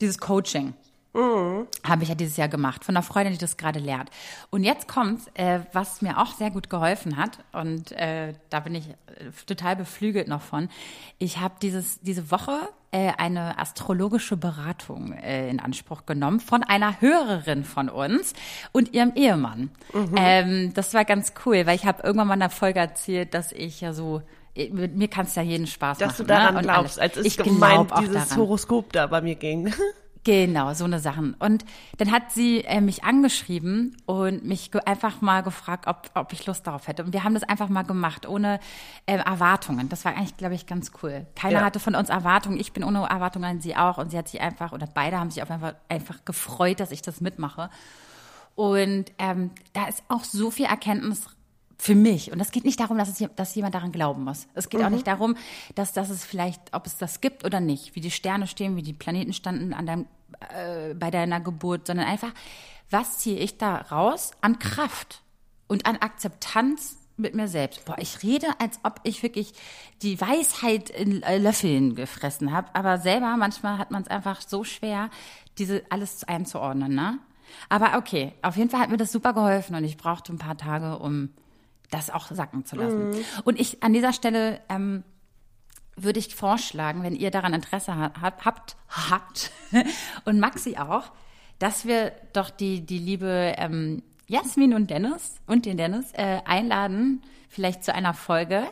Dieses 0.01 0.17
Coaching. 0.17 0.73
Mhm. 1.13 1.67
Habe 1.87 2.03
ich 2.03 2.09
ja 2.09 2.15
dieses 2.15 2.37
Jahr 2.37 2.47
gemacht, 2.47 2.83
von 2.83 2.95
einer 2.95 3.03
Freundin, 3.03 3.33
die 3.33 3.39
das 3.39 3.57
gerade 3.57 3.79
lernt. 3.79 4.09
Und 4.49 4.63
jetzt 4.63 4.87
kommt, 4.87 5.21
äh, 5.35 5.59
was 5.71 6.01
mir 6.01 6.17
auch 6.17 6.33
sehr 6.33 6.49
gut 6.49 6.69
geholfen 6.69 7.17
hat, 7.17 7.39
und 7.51 7.91
äh, 7.91 8.33
da 8.49 8.59
bin 8.59 8.75
ich 8.75 8.89
äh, 8.89 8.95
total 9.45 9.75
beflügelt 9.75 10.27
noch 10.27 10.41
von. 10.41 10.69
Ich 11.19 11.39
habe 11.39 11.55
dieses 11.61 12.01
diese 12.01 12.31
Woche 12.31 12.57
äh, 12.91 13.11
eine 13.17 13.59
astrologische 13.59 14.37
Beratung 14.37 15.13
äh, 15.13 15.49
in 15.49 15.59
Anspruch 15.59 16.05
genommen 16.05 16.39
von 16.39 16.63
einer 16.63 16.99
Hörerin 16.99 17.63
von 17.63 17.89
uns 17.89 18.33
und 18.71 18.93
ihrem 18.93 19.13
Ehemann. 19.15 19.69
Mhm. 19.93 20.15
Ähm, 20.15 20.73
das 20.73 20.93
war 20.93 21.05
ganz 21.05 21.33
cool, 21.45 21.65
weil 21.65 21.75
ich 21.75 21.85
habe 21.85 22.03
irgendwann 22.03 22.27
mal 22.27 22.33
in 22.35 22.39
der 22.39 22.49
Folge 22.49 22.79
erzählt, 22.79 23.33
dass 23.33 23.51
ich 23.51 23.81
ja 23.81 23.93
so 23.93 24.21
äh, 24.55 24.69
mir 24.69 25.07
kann 25.07 25.25
es 25.25 25.35
ja 25.35 25.41
jeden 25.41 25.67
Spaß 25.67 25.97
Dass 25.97 26.19
machen. 26.19 26.27
Dass 26.27 26.37
du 26.37 26.41
daran 26.41 26.55
ne? 26.55 26.61
glaubst, 26.61 26.99
als 26.99 27.17
es 27.17 27.25
ich 27.25 27.37
gemeint 27.37 27.91
dieses 27.99 28.29
daran. 28.29 28.37
Horoskop 28.37 28.93
da 28.93 29.07
bei 29.07 29.21
mir 29.21 29.35
ging. 29.35 29.73
Genau, 30.23 30.73
so 30.73 30.85
eine 30.85 30.99
Sachen. 30.99 31.33
Und 31.33 31.65
dann 31.97 32.11
hat 32.11 32.31
sie 32.31 32.63
äh, 32.63 32.79
mich 32.79 33.03
angeschrieben 33.03 33.97
und 34.05 34.45
mich 34.45 34.71
einfach 34.85 35.19
mal 35.19 35.43
gefragt, 35.43 35.85
ob, 35.87 36.09
ob 36.13 36.31
ich 36.31 36.45
Lust 36.45 36.65
darauf 36.65 36.87
hätte. 36.87 37.03
Und 37.03 37.11
wir 37.11 37.25
haben 37.25 37.33
das 37.33 37.43
einfach 37.43 37.67
mal 37.67 37.83
gemacht, 37.83 38.25
ohne 38.25 38.61
äh, 39.05 39.17
Erwartungen. 39.17 39.89
Das 39.89 40.05
war 40.05 40.15
eigentlich, 40.15 40.37
glaube 40.37 40.55
ich, 40.55 40.65
ganz 40.65 40.91
cool. 41.01 41.25
Keiner 41.35 41.59
ja. 41.59 41.65
hatte 41.65 41.81
von 41.81 41.95
uns 41.95 42.07
Erwartungen. 42.09 42.57
Ich 42.57 42.71
bin 42.71 42.85
ohne 42.85 42.99
Erwartungen 42.99 43.45
an 43.45 43.61
sie 43.61 43.75
auch. 43.75 43.97
Und 43.97 44.11
sie 44.11 44.17
hat 44.17 44.29
sich 44.29 44.39
einfach, 44.39 44.71
oder 44.71 44.87
beide 44.87 45.19
haben 45.19 45.29
sich 45.29 45.43
auf 45.43 45.51
einfach, 45.51 45.75
einfach 45.89 46.23
gefreut, 46.23 46.79
dass 46.79 46.91
ich 46.91 47.01
das 47.01 47.19
mitmache. 47.19 47.69
Und 48.55 49.11
ähm, 49.17 49.51
da 49.73 49.87
ist 49.87 50.03
auch 50.07 50.23
so 50.23 50.51
viel 50.51 50.67
Erkenntnis 50.67 51.25
für 51.77 51.95
mich. 51.95 52.31
Und 52.31 52.39
es 52.39 52.51
geht 52.51 52.65
nicht 52.65 52.79
darum, 52.79 52.97
dass, 52.97 53.09
es, 53.09 53.27
dass 53.35 53.55
jemand 53.55 53.75
daran 53.75 53.91
glauben 53.91 54.23
muss. 54.23 54.47
Es 54.53 54.69
geht 54.69 54.79
mhm. 54.79 54.85
auch 54.87 54.91
nicht 54.91 55.07
darum, 55.07 55.35
dass, 55.75 55.93
dass 55.93 56.09
es 56.09 56.23
vielleicht, 56.23 56.61
ob 56.73 56.85
es 56.85 56.97
das 56.97 57.21
gibt 57.21 57.45
oder 57.45 57.59
nicht, 57.59 57.95
wie 57.95 58.01
die 58.01 58.11
Sterne 58.11 58.47
stehen, 58.47 58.75
wie 58.75 58.83
die 58.83 58.93
Planeten 58.93 59.33
standen 59.33 59.73
an 59.73 59.85
deinem, 59.85 60.05
äh, 60.55 60.93
bei 60.93 61.11
deiner 61.11 61.39
Geburt, 61.39 61.87
sondern 61.87 62.07
einfach, 62.07 62.31
was 62.89 63.19
ziehe 63.19 63.37
ich 63.37 63.57
da 63.57 63.77
raus 63.77 64.31
an 64.41 64.59
Kraft 64.59 65.21
und 65.67 65.85
an 65.85 65.97
Akzeptanz 65.97 66.97
mit 67.17 67.35
mir 67.35 67.47
selbst. 67.47 67.85
Boah, 67.85 67.97
ich 67.99 68.23
rede, 68.23 68.47
als 68.59 68.79
ob 68.83 68.99
ich 69.03 69.23
wirklich 69.23 69.53
die 70.01 70.19
Weisheit 70.19 70.89
in 70.89 71.21
äh, 71.23 71.37
Löffeln 71.37 71.95
gefressen 71.95 72.51
habe, 72.51 72.69
aber 72.73 72.97
selber 72.97 73.35
manchmal 73.37 73.77
hat 73.77 73.91
man 73.91 74.03
es 74.03 74.07
einfach 74.07 74.41
so 74.41 74.63
schwer, 74.63 75.09
diese 75.57 75.83
alles 75.89 76.23
einzuordnen, 76.23 76.93
ne? 76.93 77.19
Aber 77.69 77.97
okay, 77.97 78.33
auf 78.41 78.57
jeden 78.57 78.71
Fall 78.71 78.79
hat 78.79 78.89
mir 78.89 78.97
das 78.97 79.11
super 79.11 79.33
geholfen 79.33 79.75
und 79.75 79.83
ich 79.83 79.97
brauchte 79.97 80.33
ein 80.33 80.39
paar 80.39 80.57
Tage, 80.57 80.97
um 80.97 81.29
das 81.91 82.09
auch 82.09 82.27
sacken 82.27 82.65
zu 82.65 82.75
lassen. 82.75 83.11
Mhm. 83.11 83.25
Und 83.43 83.59
ich 83.59 83.83
an 83.83 83.93
dieser 83.93 84.13
Stelle 84.13 84.59
ähm, 84.69 85.03
würde 85.95 86.19
ich 86.19 86.35
vorschlagen, 86.35 87.03
wenn 87.03 87.15
ihr 87.15 87.31
daran 87.31 87.53
Interesse 87.53 87.95
habt, 87.95 88.43
habt, 88.43 88.75
habt 88.89 89.51
und 90.25 90.39
Maxi 90.39 90.77
auch, 90.77 91.11
dass 91.59 91.85
wir 91.85 92.11
doch 92.33 92.49
die, 92.49 92.81
die 92.81 92.97
liebe 92.97 93.53
ähm, 93.57 94.03
Jasmin 94.27 94.73
und 94.73 94.89
Dennis 94.89 95.35
und 95.45 95.65
den 95.65 95.77
Dennis 95.77 96.11
äh, 96.13 96.41
einladen, 96.45 97.21
vielleicht 97.49 97.83
zu 97.83 97.93
einer 97.93 98.13
Folge 98.13 98.63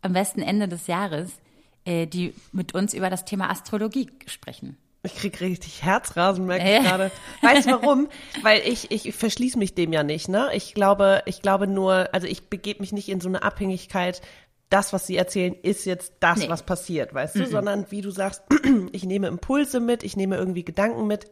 am 0.00 0.12
besten 0.12 0.40
Ende 0.40 0.68
des 0.68 0.86
Jahres, 0.86 1.40
äh, 1.84 2.06
die 2.06 2.34
mit 2.52 2.74
uns 2.74 2.94
über 2.94 3.10
das 3.10 3.24
Thema 3.24 3.50
Astrologie 3.50 4.10
sprechen. 4.26 4.76
Ich 5.04 5.16
krieg 5.16 5.40
richtig 5.40 5.82
Herzrasen, 5.82 6.46
merke 6.46 6.64
ich 6.64 6.82
gerade. 6.82 7.10
Weißt 7.42 7.66
du 7.66 7.72
warum? 7.72 8.08
Weil 8.42 8.62
ich, 8.66 8.90
ich 8.90 9.14
verschließe 9.14 9.58
mich 9.58 9.74
dem 9.74 9.92
ja 9.92 10.02
nicht, 10.02 10.28
ne? 10.28 10.50
Ich 10.54 10.74
glaube, 10.74 11.22
ich 11.26 11.42
glaube 11.42 11.66
nur, 11.66 12.08
also 12.12 12.26
ich 12.26 12.48
begebe 12.48 12.80
mich 12.80 12.92
nicht 12.92 13.08
in 13.08 13.20
so 13.20 13.28
eine 13.28 13.42
Abhängigkeit, 13.42 14.22
das, 14.70 14.92
was 14.92 15.06
sie 15.06 15.16
erzählen, 15.16 15.54
ist 15.62 15.84
jetzt 15.84 16.14
das, 16.20 16.38
nee. 16.38 16.48
was 16.48 16.64
passiert, 16.64 17.12
weißt 17.12 17.36
du? 17.36 17.40
Mhm. 17.40 17.46
Sondern 17.46 17.86
wie 17.90 18.00
du 18.00 18.10
sagst, 18.10 18.42
ich 18.92 19.04
nehme 19.04 19.28
Impulse 19.28 19.78
mit, 19.78 20.02
ich 20.02 20.16
nehme 20.16 20.36
irgendwie 20.36 20.64
Gedanken 20.64 21.06
mit, 21.06 21.30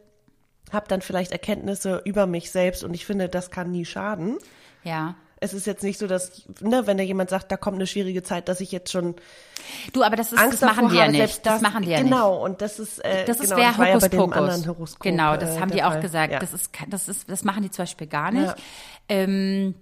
habe 0.71 0.87
dann 0.87 1.01
vielleicht 1.01 1.31
Erkenntnisse 1.31 2.01
über 2.05 2.25
mich 2.25 2.51
selbst 2.51 2.83
und 2.83 2.93
ich 2.93 3.05
finde, 3.05 3.27
das 3.27 3.51
kann 3.51 3.71
nie 3.71 3.85
schaden. 3.85 4.37
Ja 4.83 5.15
es 5.43 5.53
ist 5.53 5.67
jetzt 5.67 5.83
nicht 5.83 5.99
so, 5.99 6.07
dass, 6.07 6.43
ne, 6.61 6.87
wenn 6.87 6.97
da 6.97 7.03
jemand 7.03 7.29
sagt, 7.29 7.51
da 7.51 7.57
kommt 7.57 7.75
eine 7.75 7.87
schwierige 7.87 8.23
Zeit, 8.23 8.47
dass 8.47 8.61
ich 8.61 8.71
jetzt 8.71 8.91
schon 8.91 9.15
Du, 9.93 10.03
aber 10.03 10.15
das 10.17 10.33
ist, 10.33 10.39
Angst 10.39 10.61
das 10.61 10.75
machen 10.75 10.89
die 10.89 10.97
ja 10.97 11.07
nicht. 11.07 11.21
Das, 11.21 11.41
das, 11.41 11.61
machen 11.61 11.83
die 11.83 11.89
ja 11.89 12.01
genau, 12.01 12.03
nicht. 12.03 12.17
Genau, 12.33 12.45
und 12.45 12.61
das 12.61 12.79
ist, 12.79 12.99
äh, 12.99 13.23
das 13.25 13.39
ist 13.39 13.55
genau, 13.55 13.75
wer 13.77 13.93
Hokus 13.93 14.09
Pokus. 14.65 14.99
Genau, 14.99 15.37
das 15.37 15.55
äh, 15.55 15.59
haben 15.59 15.71
die 15.71 15.83
auch 15.83 15.93
Fall. 15.93 16.01
gesagt. 16.01 16.33
Ja. 16.33 16.39
Das 16.39 16.53
ist, 16.53 16.69
das 16.89 17.07
ist, 17.07 17.29
das 17.29 17.43
machen 17.43 17.63
die 17.63 17.71
zum 17.71 17.83
Beispiel 17.83 18.07
gar 18.07 18.31
nicht. 18.31 18.47
Ja. 18.47 18.55
Ähm, 19.07 19.75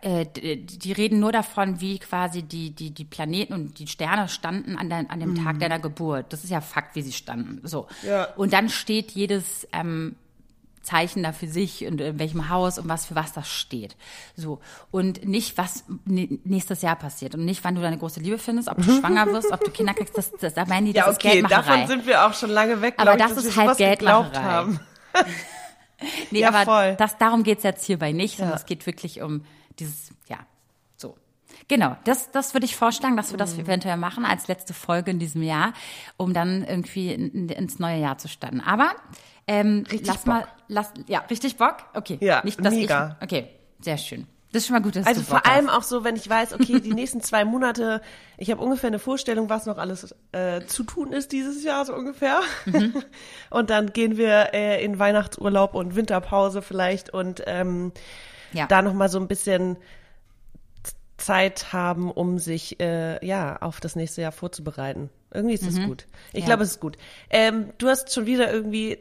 äh, 0.00 0.24
die 0.24 0.92
reden 0.92 1.20
nur 1.20 1.32
davon, 1.32 1.80
wie 1.80 1.98
quasi 1.98 2.42
die, 2.42 2.70
die, 2.70 2.90
die 2.90 3.04
Planeten 3.04 3.52
und 3.52 3.78
die 3.78 3.86
Sterne 3.86 4.28
standen 4.28 4.76
an, 4.76 4.88
der, 4.88 5.10
an 5.10 5.20
dem 5.20 5.30
mhm. 5.30 5.44
Tag 5.44 5.60
deiner 5.60 5.78
Geburt. 5.78 6.32
Das 6.32 6.44
ist 6.44 6.50
ja 6.50 6.62
Fakt, 6.62 6.96
wie 6.96 7.02
sie 7.02 7.12
standen. 7.12 7.60
So. 7.66 7.86
Ja. 8.02 8.28
Und 8.36 8.54
dann 8.54 8.70
steht 8.70 9.10
jedes 9.10 9.68
ähm, 9.72 10.16
Zeichen 10.82 11.22
da 11.22 11.32
für 11.32 11.46
sich 11.46 11.86
und 11.86 12.00
in 12.00 12.18
welchem 12.18 12.48
Haus 12.48 12.78
und 12.78 12.88
was 12.88 13.06
für 13.06 13.14
was 13.14 13.32
das 13.32 13.48
steht. 13.48 13.96
So. 14.36 14.60
Und 14.90 15.24
nicht, 15.24 15.56
was 15.56 15.84
nächstes 16.04 16.82
Jahr 16.82 16.96
passiert 16.96 17.34
und 17.34 17.44
nicht, 17.44 17.62
wann 17.64 17.74
du 17.74 17.80
deine 17.80 17.98
große 17.98 18.20
Liebe 18.20 18.38
findest, 18.38 18.68
ob 18.68 18.78
du 18.78 18.82
schwanger 19.00 19.26
wirst, 19.26 19.52
ob 19.52 19.64
du 19.64 19.70
Kinder 19.70 19.94
kriegst, 19.94 20.16
das, 20.18 20.32
das, 20.32 20.54
da 20.54 20.64
meinen 20.66 20.86
die, 20.86 20.92
das 20.92 21.06
ja, 21.06 21.12
okay, 21.12 21.28
ist 21.28 21.32
Geldmacherei. 21.32 21.72
davon 21.72 21.86
sind 21.86 22.06
wir 22.06 22.26
auch 22.26 22.34
schon 22.34 22.50
lange 22.50 22.80
weg, 22.82 22.94
aber 22.96 23.16
das 23.16 23.32
ich, 23.32 23.44
ist 23.44 23.56
halt 23.56 23.78
Geldmacherei. 23.78 24.78
nee, 26.30 26.40
ja, 26.40 26.48
aber 26.48 26.64
voll. 26.64 26.96
das, 26.96 27.18
darum 27.18 27.42
geht's 27.42 27.62
jetzt 27.62 27.84
hierbei 27.84 28.12
nicht, 28.12 28.36
sondern 28.36 28.54
ja. 28.54 28.58
es 28.58 28.66
geht 28.66 28.86
wirklich 28.86 29.22
um 29.22 29.44
dieses, 29.78 30.12
ja, 30.28 30.38
so. 30.96 31.16
Genau, 31.68 31.96
das, 32.04 32.30
das 32.32 32.54
würde 32.54 32.66
ich 32.66 32.76
vorschlagen, 32.76 33.16
dass 33.16 33.30
wir 33.30 33.38
das 33.38 33.54
mhm. 33.54 33.62
eventuell 33.62 33.96
machen 33.96 34.24
als 34.24 34.48
letzte 34.48 34.74
Folge 34.74 35.10
in 35.10 35.18
diesem 35.18 35.42
Jahr, 35.42 35.74
um 36.16 36.32
dann 36.32 36.64
irgendwie 36.64 37.12
in, 37.12 37.48
ins 37.48 37.78
neue 37.78 37.98
Jahr 37.98 38.18
zu 38.18 38.28
starten. 38.28 38.60
Aber 38.60 38.94
ähm, 39.46 39.84
richtig 39.90 40.06
lass 40.06 40.18
Bock. 40.18 40.26
mal, 40.26 40.46
lass, 40.68 40.92
ja, 41.06 41.20
richtig 41.30 41.56
Bock? 41.56 41.76
Okay. 41.94 42.18
Ja, 42.20 42.42
Nicht, 42.44 42.64
dass 42.64 42.74
mega. 42.74 43.16
Ich, 43.20 43.24
okay, 43.24 43.48
sehr 43.80 43.98
schön. 43.98 44.26
Das 44.52 44.62
ist 44.62 44.66
schon 44.66 44.74
mal 44.74 44.82
gut, 44.82 44.96
dass 44.96 45.06
Also 45.06 45.22
vor 45.22 45.46
allem 45.46 45.68
hast. 45.68 45.76
auch 45.76 45.82
so, 45.82 46.04
wenn 46.04 46.14
ich 46.14 46.28
weiß, 46.28 46.52
okay, 46.52 46.78
die 46.78 46.92
nächsten 46.92 47.22
zwei 47.22 47.46
Monate, 47.46 48.02
ich 48.36 48.50
habe 48.50 48.62
ungefähr 48.62 48.88
eine 48.88 48.98
Vorstellung, 48.98 49.48
was 49.48 49.64
noch 49.64 49.78
alles 49.78 50.14
äh, 50.32 50.60
zu 50.66 50.84
tun 50.84 51.12
ist 51.12 51.32
dieses 51.32 51.64
Jahr 51.64 51.86
so 51.86 51.94
ungefähr. 51.94 52.40
Mhm. 52.66 53.02
Und 53.50 53.70
dann 53.70 53.94
gehen 53.94 54.18
wir 54.18 54.52
äh, 54.52 54.84
in 54.84 54.98
Weihnachtsurlaub 54.98 55.74
und 55.74 55.96
Winterpause 55.96 56.60
vielleicht 56.60 57.10
und 57.10 57.42
ähm, 57.46 57.92
ja. 58.52 58.66
da 58.66 58.82
noch 58.82 58.92
mal 58.92 59.08
so 59.08 59.18
ein 59.18 59.26
bisschen 59.26 59.78
Zeit 61.16 61.72
haben, 61.72 62.10
um 62.10 62.38
sich 62.38 62.78
äh, 62.80 63.24
ja 63.24 63.56
auf 63.60 63.80
das 63.80 63.96
nächste 63.96 64.20
Jahr 64.20 64.32
vorzubereiten. 64.32 65.08
Irgendwie 65.32 65.54
ist 65.54 65.66
das 65.66 65.76
mhm. 65.76 65.86
gut. 65.86 66.06
Ich 66.32 66.40
ja. 66.40 66.46
glaube, 66.46 66.64
es 66.64 66.72
ist 66.72 66.80
gut. 66.80 66.98
Ähm, 67.30 67.70
du 67.78 67.88
hast 67.88 68.12
schon 68.12 68.26
wieder 68.26 68.52
irgendwie 68.52 68.98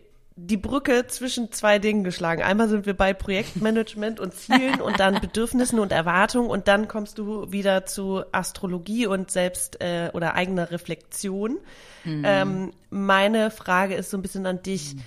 die 0.47 0.57
Brücke 0.57 1.05
zwischen 1.07 1.51
zwei 1.51 1.77
Dingen 1.77 2.03
geschlagen. 2.03 2.41
Einmal 2.41 2.67
sind 2.67 2.85
wir 2.85 2.95
bei 2.95 3.13
Projektmanagement 3.13 4.19
und 4.19 4.33
Zielen 4.33 4.81
und 4.81 4.99
dann 4.99 5.15
Bedürfnissen 5.21 5.79
und 5.79 5.91
Erwartungen 5.91 6.49
und 6.49 6.67
dann 6.67 6.87
kommst 6.87 7.17
du 7.17 7.51
wieder 7.51 7.85
zu 7.85 8.23
Astrologie 8.31 9.05
und 9.05 9.29
selbst 9.29 9.81
äh, 9.81 10.09
oder 10.13 10.33
eigener 10.33 10.71
Reflexion. 10.71 11.59
Mhm. 12.03 12.23
Ähm, 12.25 12.71
meine 12.89 13.51
Frage 13.51 13.95
ist 13.95 14.09
so 14.09 14.17
ein 14.17 14.21
bisschen 14.21 14.45
an 14.45 14.63
dich. 14.63 14.95
Mhm. 14.95 15.01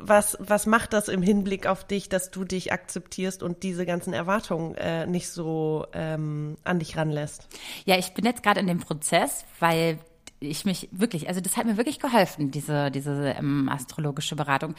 Was, 0.00 0.36
was 0.38 0.66
macht 0.66 0.92
das 0.92 1.08
im 1.08 1.22
Hinblick 1.22 1.66
auf 1.66 1.84
dich, 1.84 2.08
dass 2.08 2.30
du 2.30 2.44
dich 2.44 2.72
akzeptierst 2.72 3.42
und 3.42 3.64
diese 3.64 3.84
ganzen 3.84 4.12
Erwartungen 4.12 4.76
äh, 4.76 5.06
nicht 5.06 5.28
so 5.28 5.86
ähm, 5.92 6.56
an 6.62 6.78
dich 6.78 6.96
ranlässt? 6.96 7.48
Ja, 7.84 7.98
ich 7.98 8.14
bin 8.14 8.24
jetzt 8.24 8.44
gerade 8.44 8.60
in 8.60 8.68
dem 8.68 8.78
Prozess, 8.78 9.44
weil 9.58 9.98
ich 10.40 10.64
mich 10.64 10.88
wirklich, 10.92 11.28
also 11.28 11.40
das 11.40 11.56
hat 11.56 11.66
mir 11.66 11.76
wirklich 11.76 11.98
geholfen, 11.98 12.50
diese, 12.50 12.90
diese 12.90 13.34
ähm, 13.38 13.68
astrologische 13.68 14.36
Beratung. 14.36 14.74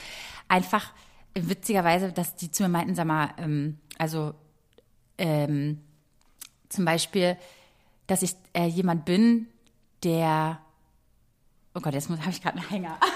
Einfach 0.48 0.94
witzigerweise, 1.34 2.12
dass 2.12 2.36
die 2.36 2.52
zu 2.52 2.64
mir 2.64 2.70
meinten, 2.70 2.96
sag 2.96 3.06
mal, 3.06 3.30
ähm, 3.38 3.78
also 3.98 4.34
ähm, 5.18 5.82
zum 6.70 6.86
Beispiel, 6.86 7.38
dass 8.08 8.22
ich 8.22 8.36
äh, 8.54 8.66
jemand 8.66 9.06
bin, 9.06 9.48
der 10.04 10.60
Oh 11.76 11.82
Gott, 11.82 11.94
jetzt 11.94 12.10
habe 12.10 12.30
ich 12.30 12.42
gerade 12.42 12.58
einen 12.58 12.70
Hänger. 12.70 12.98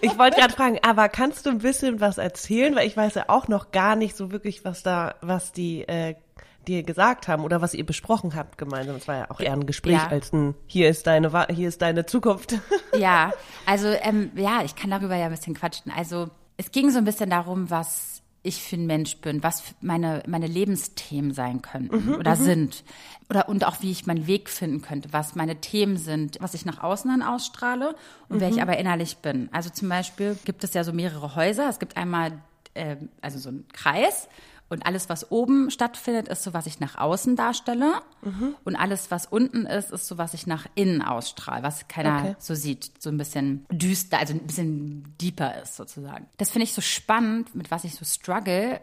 Ich 0.00 0.16
wollte 0.16 0.38
gerade 0.38 0.54
fragen, 0.54 0.78
aber 0.82 1.08
kannst 1.08 1.44
du 1.44 1.50
ein 1.50 1.58
bisschen 1.58 2.00
was 2.00 2.18
erzählen? 2.18 2.76
Weil 2.76 2.86
ich 2.86 2.96
weiß 2.96 3.16
ja 3.16 3.24
auch 3.26 3.48
noch 3.48 3.72
gar 3.72 3.96
nicht 3.96 4.16
so 4.16 4.30
wirklich, 4.30 4.64
was 4.64 4.84
da, 4.84 5.16
was 5.22 5.50
die 5.50 5.88
äh, 5.88 6.14
dir 6.68 6.82
gesagt 6.82 7.26
haben 7.28 7.44
oder 7.44 7.60
was 7.60 7.74
ihr 7.74 7.84
besprochen 7.86 8.34
habt 8.34 8.58
gemeinsam. 8.58 8.96
Es 8.96 9.08
war 9.08 9.16
ja 9.16 9.30
auch 9.30 9.40
eher 9.40 9.52
ein 9.54 9.66
Gespräch 9.66 9.94
Ja. 9.94 10.08
als 10.08 10.32
ein 10.32 10.54
hier 10.66 10.88
ist 10.88 11.06
deine 11.06 11.46
hier 11.50 11.68
ist 11.68 11.82
deine 11.82 12.06
Zukunft. 12.06 12.54
Ja, 12.98 13.32
also 13.66 13.88
ähm, 13.88 14.30
ja, 14.34 14.62
ich 14.64 14.74
kann 14.74 14.90
darüber 14.90 15.14
ja 15.16 15.26
ein 15.26 15.30
bisschen 15.30 15.54
quatschen. 15.54 15.92
Also 15.94 16.30
es 16.56 16.70
ging 16.72 16.90
so 16.90 16.98
ein 16.98 17.04
bisschen 17.04 17.30
darum, 17.30 17.70
was 17.70 18.22
ich 18.42 18.62
für 18.62 18.76
ein 18.76 18.86
Mensch 18.86 19.18
bin, 19.18 19.42
was 19.42 19.62
meine 19.80 20.22
meine 20.26 20.46
Lebensthemen 20.46 21.32
sein 21.34 21.60
könnten 21.60 22.14
oder 22.14 22.34
sind 22.36 22.84
oder 23.28 23.48
und 23.48 23.66
auch 23.66 23.82
wie 23.82 23.90
ich 23.90 24.06
meinen 24.06 24.26
Weg 24.26 24.48
finden 24.48 24.80
könnte, 24.80 25.12
was 25.12 25.34
meine 25.34 25.56
Themen 25.60 25.96
sind, 25.96 26.38
was 26.40 26.54
ich 26.54 26.64
nach 26.64 26.82
außen 26.82 27.10
hin 27.10 27.22
ausstrahle 27.22 27.94
und 28.28 28.40
wer 28.40 28.48
ich 28.48 28.62
aber 28.62 28.78
innerlich 28.78 29.18
bin. 29.18 29.48
Also 29.52 29.70
zum 29.70 29.88
Beispiel 29.88 30.36
gibt 30.44 30.64
es 30.64 30.72
ja 30.74 30.82
so 30.84 30.92
mehrere 30.92 31.34
Häuser. 31.34 31.68
Es 31.68 31.78
gibt 31.78 31.96
einmal 31.96 32.32
äh, 32.74 32.96
also 33.20 33.38
so 33.38 33.48
einen 33.50 33.66
Kreis 33.72 34.28
und 34.70 34.84
alles, 34.84 35.08
was 35.08 35.30
oben 35.30 35.70
stattfindet, 35.70 36.28
ist 36.28 36.42
so, 36.42 36.52
was 36.52 36.66
ich 36.66 36.78
nach 36.80 36.96
außen 36.98 37.36
darstelle. 37.36 38.02
Und 38.64 38.76
alles, 38.76 39.10
was 39.10 39.24
unten 39.26 39.64
ist, 39.64 39.90
ist 39.90 40.06
so, 40.06 40.18
was 40.18 40.34
ich 40.34 40.46
nach 40.46 40.66
innen 40.74 41.00
ausstrahle, 41.02 41.62
was 41.62 41.88
keiner 41.88 42.18
Okay. 42.18 42.36
so 42.38 42.54
sieht. 42.54 42.90
So 43.02 43.08
ein 43.10 43.16
bisschen 43.16 43.64
düster, 43.70 44.18
also 44.18 44.34
ein 44.34 44.46
bisschen 44.46 45.16
deeper 45.20 45.62
ist 45.62 45.76
sozusagen. 45.76 46.26
Das 46.36 46.50
finde 46.50 46.64
ich 46.64 46.74
so 46.74 46.82
spannend, 46.82 47.54
mit 47.54 47.70
was 47.70 47.84
ich 47.84 47.94
so 47.94 48.04
struggle, 48.04 48.80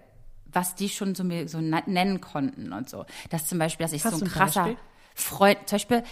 was 0.52 0.74
die 0.76 0.90
schon 0.90 1.14
so 1.16 1.24
mir 1.24 1.48
so 1.48 1.60
nennen 1.60 2.22
konnten 2.22 2.72
und 2.74 2.90
so. 2.90 3.06
Das 3.30 3.46
zum 3.48 3.60
Beispiel, 3.60 3.84
dass 3.84 3.94
ich 3.94 4.04
Hast 4.06 4.12
so 4.18 4.26
ein 4.26 4.30
ein 4.30 4.34
krasser 4.34 4.64
Beispiel? 4.64 4.84
Freund, 5.14 5.60
zum 5.68 5.76
Beispiel, 5.76 6.04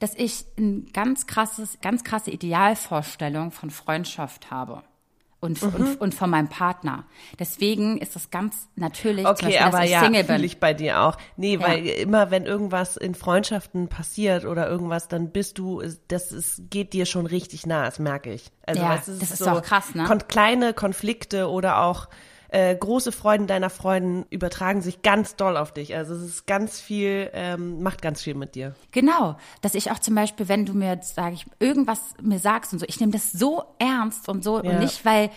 dass 0.00 0.14
ich 0.14 0.44
ein 0.58 0.86
ganz 0.92 1.26
krasses, 1.26 1.78
ganz 1.82 2.02
krasse 2.04 2.30
Idealvorstellung 2.30 3.52
von 3.52 3.70
Freundschaft 3.70 4.50
habe. 4.50 4.82
Und, 5.42 5.62
Mhm. 5.62 5.68
und, 5.74 6.00
und 6.02 6.14
von 6.14 6.28
meinem 6.28 6.48
Partner. 6.48 7.04
Deswegen 7.38 7.96
ist 7.96 8.14
das 8.14 8.30
ganz 8.30 8.68
natürlich, 8.76 9.24
Okay, 9.26 9.46
Beispiel, 9.46 9.62
aber 9.62 9.84
ja, 9.84 10.00
fühle 10.24 10.44
ich 10.44 10.60
bei 10.60 10.74
dir 10.74 11.00
auch. 11.00 11.16
Nee, 11.36 11.54
Ja. 11.54 11.60
weil 11.62 11.86
immer 11.86 12.30
wenn 12.30 12.44
irgendwas 12.44 12.98
in 12.98 13.14
Freundschaften 13.14 13.88
passiert 13.88 14.44
oder 14.44 14.68
irgendwas, 14.68 15.08
dann 15.08 15.30
bist 15.30 15.56
du, 15.56 15.82
das 16.08 16.32
ist, 16.32 16.64
geht 16.70 16.92
dir 16.92 17.06
schon 17.06 17.24
richtig 17.24 17.64
nah, 17.64 17.86
das 17.86 17.98
merke 17.98 18.34
ich. 18.34 18.50
Also, 18.66 18.82
Ja, 18.82 18.90
weißt, 18.90 19.08
du, 19.08 19.12
es 19.12 19.18
das 19.20 19.30
ist 19.30 19.38
so 19.38 19.48
auch 19.50 19.62
krass, 19.62 19.94
ne? 19.94 20.04
Kon 20.04 20.18
kleine 20.28 20.74
Konflikte 20.74 21.48
oder 21.48 21.82
auch 21.84 22.08
äh, 22.52 22.74
große 22.74 23.12
Freuden 23.12 23.46
deiner 23.46 23.70
Freuden 23.70 24.26
übertragen 24.30 24.82
sich 24.82 25.02
ganz 25.02 25.36
doll 25.36 25.56
auf 25.56 25.72
dich. 25.72 25.94
Also 25.94 26.14
es 26.14 26.22
ist 26.22 26.46
ganz 26.46 26.80
viel, 26.80 27.30
ähm, 27.32 27.82
macht 27.82 28.02
ganz 28.02 28.22
viel 28.22 28.34
mit 28.34 28.54
dir. 28.56 28.74
Genau, 28.90 29.36
dass 29.62 29.74
ich 29.74 29.90
auch 29.92 29.98
zum 30.00 30.14
Beispiel, 30.16 30.48
wenn 30.48 30.66
du 30.66 30.74
mir 30.74 30.98
sage 31.02 31.34
ich, 31.34 31.46
irgendwas 31.60 32.00
mir 32.20 32.38
sagst 32.40 32.72
und 32.72 32.80
so, 32.80 32.86
ich 32.88 32.98
nehme 32.98 33.12
das 33.12 33.30
so 33.32 33.62
ernst 33.78 34.28
und 34.28 34.42
so 34.42 34.62
Ja. 34.62 34.70
und 34.70 34.78
nicht, 34.80 35.04
weil 35.04 35.30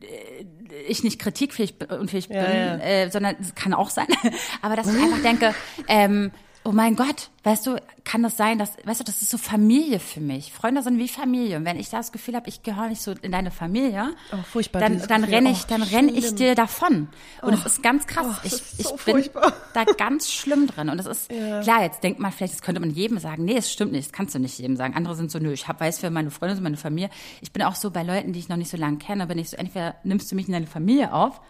äh, 0.00 0.44
ich 0.88 1.04
nicht 1.04 1.18
kritikfähig 1.18 1.78
bin, 1.78 1.88
unfähig 1.90 2.28
Ja, 2.28 2.46
bin, 2.46 2.54
ja. 2.54 2.78
Äh, 2.78 3.10
sondern 3.10 3.36
es 3.40 3.54
kann 3.54 3.74
auch 3.74 3.90
sein, 3.90 4.06
aber 4.62 4.76
dass 4.76 4.86
ich 4.92 5.00
einfach 5.02 5.22
denke, 5.22 5.54
ähm, 5.86 6.30
oh 6.68 6.72
mein 6.72 6.96
Gott, 6.96 7.30
weißt 7.44 7.66
du, 7.66 7.80
kann 8.04 8.22
das 8.22 8.36
sein, 8.36 8.58
dass, 8.58 8.72
weißt 8.84 9.00
du, 9.00 9.04
das 9.04 9.22
ist 9.22 9.30
so 9.30 9.38
Familie 9.38 9.98
für 9.98 10.20
mich. 10.20 10.52
Freunde 10.52 10.82
sind 10.82 10.98
wie 10.98 11.08
Familie. 11.08 11.56
Und 11.56 11.64
wenn 11.64 11.78
ich 11.78 11.88
das 11.88 12.12
Gefühl 12.12 12.36
habe, 12.36 12.46
ich 12.50 12.62
gehöre 12.62 12.88
nicht 12.88 13.00
so 13.00 13.12
in 13.22 13.32
deine 13.32 13.50
Familie, 13.50 14.14
Oh, 14.32 14.36
furchtbar, 14.52 14.80
dann, 14.80 15.00
dann 15.08 15.24
renne 15.24 15.50
ich, 15.50 15.62
Oh, 15.62 15.66
dann 15.70 15.80
renne 15.82 16.12
ich 16.12 16.34
dir 16.34 16.54
davon. 16.54 17.08
Und 17.40 17.54
es 17.54 17.64
ist 17.64 17.82
ganz 17.82 18.06
krass. 18.06 18.26
Oh, 18.28 18.40
ich 18.42 18.52
ich 18.52 18.86
so 18.86 18.96
bin 18.96 19.14
furchtbar. 19.14 19.54
da 19.72 19.84
ganz 19.84 20.30
schlimm 20.30 20.66
drin. 20.66 20.90
Und 20.90 20.98
das 20.98 21.06
ist, 21.06 21.30
klar, 21.30 21.82
jetzt 21.82 22.02
denkt 22.02 22.20
man 22.20 22.32
vielleicht, 22.32 22.52
das 22.52 22.60
könnte 22.60 22.82
man 22.82 22.90
jedem 22.90 23.18
sagen. 23.18 23.46
Nee, 23.46 23.56
es 23.56 23.72
stimmt 23.72 23.92
nicht, 23.92 24.08
das 24.08 24.12
kannst 24.12 24.34
du 24.34 24.38
nicht 24.38 24.58
jedem 24.58 24.76
sagen. 24.76 24.94
Andere 24.94 25.16
sind 25.16 25.30
so, 25.30 25.38
nö, 25.38 25.50
ich 25.52 25.68
hab, 25.68 25.80
weiß 25.80 26.00
für 26.00 26.10
meine 26.10 26.30
Freunde, 26.30 26.54
und 26.56 26.62
meine 26.62 26.76
Familie. 26.76 27.08
Ich 27.40 27.50
bin 27.50 27.62
auch 27.62 27.76
so 27.76 27.90
bei 27.90 28.02
Leuten, 28.02 28.34
die 28.34 28.40
ich 28.40 28.50
noch 28.50 28.58
nicht 28.58 28.70
so 28.70 28.76
lange 28.76 28.98
kenne, 28.98 29.26
bin 29.26 29.38
ich 29.38 29.48
so, 29.48 29.56
entweder 29.56 29.94
nimmst 30.04 30.30
du 30.30 30.36
mich 30.36 30.48
in 30.48 30.52
deine 30.52 30.66
Familie 30.66 31.14
auf 31.14 31.40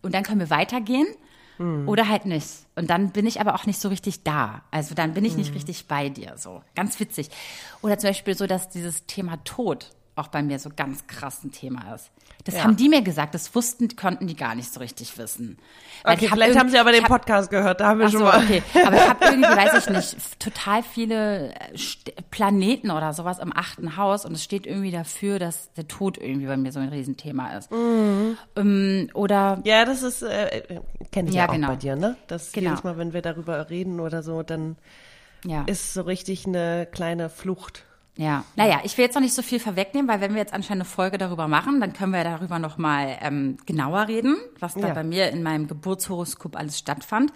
und 0.00 0.14
dann 0.14 0.22
können 0.22 0.38
wir 0.38 0.50
weitergehen 0.50 1.08
oder 1.86 2.08
halt 2.08 2.24
nicht. 2.24 2.48
Und 2.74 2.88
dann 2.88 3.10
bin 3.10 3.26
ich 3.26 3.40
aber 3.40 3.54
auch 3.54 3.66
nicht 3.66 3.80
so 3.80 3.88
richtig 3.90 4.22
da. 4.22 4.62
Also 4.70 4.94
dann 4.94 5.12
bin 5.12 5.26
ich 5.26 5.36
nicht 5.36 5.54
richtig 5.54 5.86
bei 5.86 6.08
dir, 6.08 6.38
so. 6.38 6.62
Ganz 6.74 6.98
witzig. 7.00 7.28
Oder 7.82 7.98
zum 7.98 8.08
Beispiel 8.10 8.34
so, 8.34 8.46
dass 8.46 8.70
dieses 8.70 9.04
Thema 9.04 9.36
Tod 9.44 9.90
auch 10.16 10.28
bei 10.28 10.42
mir 10.42 10.58
so 10.58 10.70
ganz 10.74 11.06
krass 11.06 11.42
ein 11.44 11.52
Thema 11.52 11.94
ist. 11.94 12.10
Das 12.44 12.54
Ja. 12.56 12.64
haben 12.64 12.76
die 12.76 12.88
mir 12.88 13.02
gesagt, 13.02 13.34
das 13.34 13.54
wussten, 13.54 13.94
konnten 13.96 14.26
die 14.26 14.34
gar 14.36 14.54
nicht 14.54 14.72
so 14.72 14.80
richtig 14.80 15.16
wissen. 15.18 15.58
Weil 16.02 16.14
Okay, 16.16 16.24
ich 16.24 16.30
hab 16.30 16.36
vielleicht 16.38 16.58
haben 16.58 16.68
sie 16.70 16.78
aber 16.78 16.92
den 16.92 17.02
hab- 17.04 17.10
Podcast 17.10 17.50
gehört, 17.50 17.80
da 17.80 17.88
haben 17.88 18.00
wir 18.00 18.08
schon 18.08 18.20
so, 18.20 18.24
mal. 18.24 18.42
okay. 18.42 18.62
Aber 18.84 18.96
ich 18.96 19.08
habe 19.08 19.24
irgendwie, 19.24 19.48
weiß 19.48 19.86
ich 19.86 19.90
nicht, 19.94 20.40
total 20.40 20.82
viele 20.82 21.54
äh, 21.54 21.76
Planeten 22.30 22.90
oder 22.90 23.12
sowas 23.12 23.38
im 23.38 23.54
achten 23.56 23.96
Haus 23.96 24.24
und 24.24 24.32
es 24.32 24.42
steht 24.44 24.66
irgendwie 24.66 24.90
dafür, 24.90 25.38
dass 25.38 25.72
der 25.74 25.86
Tod 25.88 26.18
irgendwie 26.18 26.46
bei 26.46 26.56
mir 26.56 26.72
so 26.72 26.80
ein 26.80 26.88
Riesenthema 26.88 27.56
ist. 27.56 27.70
Mhm. 27.70 28.36
Ähm, 28.56 29.10
oder 29.14 29.60
Ja, 29.64 29.84
das 29.84 30.02
ist, 30.02 30.22
äh, 30.22 30.62
kenne 31.12 31.28
ich 31.28 31.34
ja, 31.34 31.42
Ja, 31.44 31.48
auch 31.48 31.52
genau. 31.52 31.68
bei 31.68 31.76
dir, 31.76 31.96
ne? 31.96 32.16
Das 32.26 32.52
Genau. 32.52 32.70
jedes 32.70 32.84
Mal, 32.84 32.98
wenn 32.98 33.12
wir 33.12 33.22
darüber 33.22 33.70
reden 33.70 34.00
oder 34.00 34.22
so, 34.22 34.42
dann 34.42 34.76
ja. 35.44 35.62
ist 35.66 35.94
so 35.94 36.02
richtig 36.02 36.46
eine 36.46 36.86
kleine 36.90 37.28
Flucht. 37.30 37.84
Ja, 38.16 38.44
naja, 38.56 38.80
ich 38.84 38.98
will 38.98 39.04
jetzt 39.04 39.14
noch 39.14 39.22
nicht 39.22 39.34
so 39.34 39.40
viel 39.42 39.60
vorwegnehmen, 39.60 40.08
weil 40.08 40.20
wenn 40.20 40.32
wir 40.34 40.40
jetzt 40.40 40.52
anscheinend 40.52 40.82
eine 40.82 40.90
Folge 40.90 41.16
darüber 41.16 41.48
machen, 41.48 41.80
dann 41.80 41.92
können 41.92 42.12
wir 42.12 42.24
darüber 42.24 42.58
nochmal 42.58 43.16
ähm, 43.22 43.56
genauer 43.66 44.08
reden, 44.08 44.36
was 44.58 44.74
da 44.74 44.88
Ja. 44.88 44.94
bei 44.94 45.04
mir 45.04 45.30
in 45.30 45.42
meinem 45.42 45.68
Geburtshoroskop 45.68 46.56
alles 46.56 46.78
stattfand. 46.78 47.32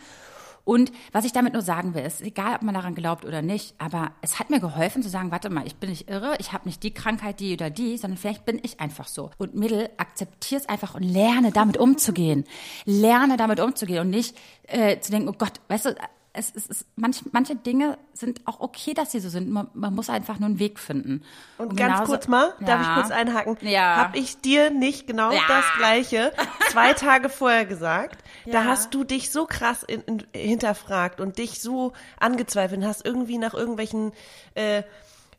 Und 0.67 0.93
was 1.13 1.27
ich 1.27 1.33
damit 1.33 1.53
nur 1.53 1.61
sagen 1.61 1.95
will, 1.95 2.03
ist 2.05 2.23
egal, 2.23 2.55
ob 2.57 2.63
man 2.63 2.75
daran 2.75 2.95
glaubt 2.95 3.27
oder 3.27 3.43
nicht, 3.43 3.75
aber 3.79 4.13
es 4.23 4.39
hat 4.39 4.49
mir 4.49 4.61
geholfen 4.61 5.03
zu 5.03 5.11
sagen, 5.11 5.31
warte 5.31 5.51
mal, 5.51 5.67
ich 5.67 5.77
bin 5.77 5.91
nicht 5.91 6.09
irre, 6.09 6.37
ich 6.39 6.55
habe 6.55 6.67
nicht 6.67 6.83
die 6.83 6.93
Krankheit, 6.95 7.39
die 7.39 7.53
oder 7.53 7.69
die, 7.69 7.99
sondern 7.99 8.17
vielleicht 8.17 8.47
bin 8.47 8.59
ich 8.63 8.81
einfach 8.81 9.07
so. 9.07 9.31
Und 9.37 9.55
Mädel, 9.55 9.91
akzeptier 9.99 10.57
es 10.57 10.67
einfach 10.69 10.95
und 10.95 11.03
lerne 11.03 11.51
damit 11.53 11.77
umzugehen. 11.77 12.45
Lerne 12.87 13.37
damit 13.37 13.61
umzugehen 13.61 14.01
und 14.01 14.11
nicht 14.11 14.37
äh, 14.67 14.99
zu 15.01 15.11
denken, 15.13 15.29
oh 15.29 15.35
Gott, 15.37 15.61
weißt 15.69 15.85
du, 15.85 15.97
es, 16.37 16.53
es, 16.55 16.69
es, 16.69 16.85
manch, 16.97 17.23
manche 17.33 17.55
Dinge 17.55 17.97
sind 18.13 18.41
auch 18.45 18.59
okay, 18.61 18.93
dass 18.93 19.13
sie 19.13 19.21
so 19.21 19.29
sind. 19.29 19.49
Man, 19.51 19.69
man 19.73 19.95
muss 19.95 20.11
einfach 20.11 20.41
nur 20.41 20.49
einen 20.49 20.59
Weg 20.59 20.81
finden. 20.81 21.23
Und 21.59 21.77
ganz 21.77 21.93
genauso- 21.95 22.13
kurz 22.13 22.27
mal, 22.29 22.53
darf 22.61 22.81
ich 22.81 22.87
Ja. 22.89 22.95
kurz 22.97 23.11
einhaken? 23.13 23.57
Ja. 23.63 23.97
Hab 23.97 24.17
ich 24.17 24.41
dir 24.41 24.71
nicht 24.71 25.07
genau 25.07 25.31
Ja. 25.31 25.41
das 25.49 25.65
Gleiche 25.79 26.33
zwei 26.71 26.93
Tage 26.93 27.29
vorher 27.29 27.65
gesagt? 27.67 28.23
Da 28.47 28.51
Ja. 28.53 28.65
hast 28.65 28.93
du 28.95 29.05
dich 29.05 29.31
so 29.31 29.47
krass 29.47 29.85
in, 29.85 30.01
in, 30.03 30.25
hinterfragt 30.35 31.21
und 31.21 31.39
dich 31.39 31.61
so 31.63 31.93
angezweifelt 32.19 32.81
und 32.83 32.87
hast 32.89 33.07
irgendwie 33.07 33.39
nach 33.39 33.55
irgendwelchen 33.55 34.13
äh, 34.55 34.83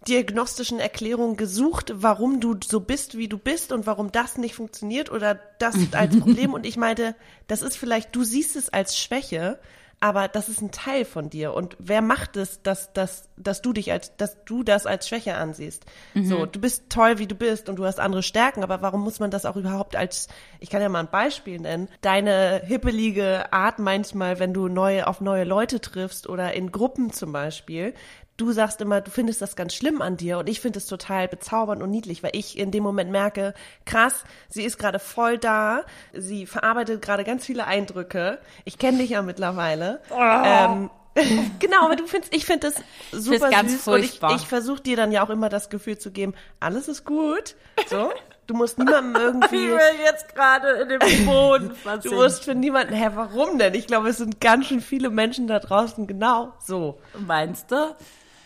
diagnostischen 0.07 0.79
Erklärungen 0.79 1.35
gesucht, 1.35 1.91
warum 1.95 2.39
du 2.39 2.55
so 2.63 2.79
bist, 2.79 3.17
wie 3.17 3.27
du 3.27 3.37
bist 3.37 3.71
und 3.71 3.87
warum 3.87 4.11
das 4.11 4.37
nicht 4.37 4.55
funktioniert 4.55 5.11
oder 5.11 5.35
das 5.59 5.75
als 5.93 6.17
Problem. 6.19 6.53
Und 6.53 6.65
ich 6.65 6.77
meinte, 6.77 7.15
das 7.47 7.61
ist 7.61 7.75
vielleicht, 7.75 8.15
du 8.15 8.23
siehst 8.23 8.55
es 8.55 8.69
als 8.69 8.97
Schwäche, 8.97 9.59
aber 9.99 10.27
das 10.27 10.49
ist 10.49 10.61
ein 10.61 10.71
Teil 10.71 11.05
von 11.05 11.29
dir. 11.29 11.53
Und 11.53 11.75
wer 11.79 12.01
macht 12.01 12.37
es, 12.37 12.61
dass, 12.61 12.93
dass, 12.93 13.29
dass 13.37 13.61
du 13.61 13.73
dich 13.73 13.91
als, 13.91 14.15
dass 14.17 14.43
du 14.45 14.63
das 14.63 14.85
als 14.85 15.07
Schwäche 15.07 15.35
ansiehst? 15.35 15.85
So, 16.27 16.45
du 16.45 16.59
bist 16.59 16.89
toll, 16.89 17.17
wie 17.17 17.27
du 17.27 17.35
bist 17.35 17.69
und 17.69 17.77
du 17.77 17.85
hast 17.85 17.99
andere 17.99 18.21
Stärken, 18.21 18.63
aber 18.63 18.81
warum 18.81 19.01
muss 19.01 19.19
man 19.19 19.31
das 19.31 19.45
auch 19.45 19.55
überhaupt 19.55 19.95
als, 19.95 20.27
ich 20.59 20.69
kann 20.69 20.81
ja 20.81 20.89
mal 20.89 20.99
ein 20.99 21.09
Beispiel 21.09 21.59
nennen, 21.59 21.87
deine 22.01 22.61
hippelige 22.65 23.51
Art 23.51 23.79
manchmal, 23.79 24.39
wenn 24.39 24.53
du 24.53 24.67
neue, 24.67 25.07
auf 25.07 25.21
neue 25.21 25.43
Leute 25.43 25.79
triffst 25.79 26.27
oder 26.27 26.53
in 26.53 26.71
Gruppen 26.71 27.11
zum 27.11 27.31
Beispiel, 27.31 27.93
du 28.37 28.51
sagst 28.51 28.81
immer, 28.81 29.01
du 29.01 29.11
findest 29.11 29.41
das 29.41 29.55
ganz 29.55 29.73
schlimm 29.73 30.01
an 30.01 30.17
dir 30.17 30.39
und 30.39 30.49
ich 30.49 30.59
finde 30.59 30.79
es 30.79 30.87
total 30.87 31.27
bezaubernd 31.27 31.81
und 31.81 31.89
niedlich, 31.89 32.23
weil 32.23 32.31
ich 32.33 32.57
in 32.57 32.71
dem 32.71 32.83
Moment 32.83 33.11
merke, 33.11 33.53
krass, 33.85 34.23
sie 34.49 34.63
ist 34.63 34.77
gerade 34.77 34.99
voll 34.99 35.37
da, 35.37 35.83
sie 36.13 36.45
verarbeitet 36.45 37.01
gerade 37.01 37.23
ganz 37.23 37.45
viele 37.45 37.65
Eindrücke. 37.65 38.39
Ich 38.65 38.77
kenne 38.77 38.97
dich 38.97 39.11
ja 39.11 39.21
mittlerweile. 39.21 40.01
Ähm, 40.11 40.89
genau, 41.59 41.85
aber 41.85 41.95
du 41.95 42.07
findest, 42.07 42.35
ich 42.35 42.45
finde 42.45 42.71
das 42.71 42.83
super 43.11 43.49
ganz 43.49 43.71
süß 43.71 43.87
und 43.87 43.99
ich, 43.99 44.09
furchtbar. 44.11 44.35
ich 44.35 44.45
versuche 44.45 44.81
dir 44.81 44.97
dann 44.97 45.11
ja 45.11 45.25
auch 45.25 45.29
immer 45.29 45.47
das 45.47 45.69
Gefühl 45.69 45.97
zu 45.97 46.11
geben, 46.11 46.33
alles 46.59 46.89
ist 46.89 47.05
gut. 47.05 47.55
So, 47.87 48.11
du 48.47 48.53
musst 48.53 48.77
niemandem 48.77 49.15
irgendwie 49.21 49.69
jetzt 50.03 50.35
gerade 50.35 50.71
in 50.71 50.89
dem 50.89 51.25
Boden 51.25 51.71
Du 52.03 52.15
musst 52.15 52.43
für 52.43 52.53
niemanden, 52.53 52.93
hä, 52.93 53.11
warum 53.15 53.57
denn? 53.57 53.75
Ich 53.75 53.87
glaube, 53.87 54.09
es 54.09 54.17
sind 54.17 54.41
ganz 54.41 54.67
schön 54.67 54.81
viele 54.81 55.09
Menschen 55.09 55.47
da 55.47 55.59
draußen 55.59 56.05
genau 56.05 56.53
so. 56.59 56.99
Meinst 57.17 57.71
du? 57.71 57.95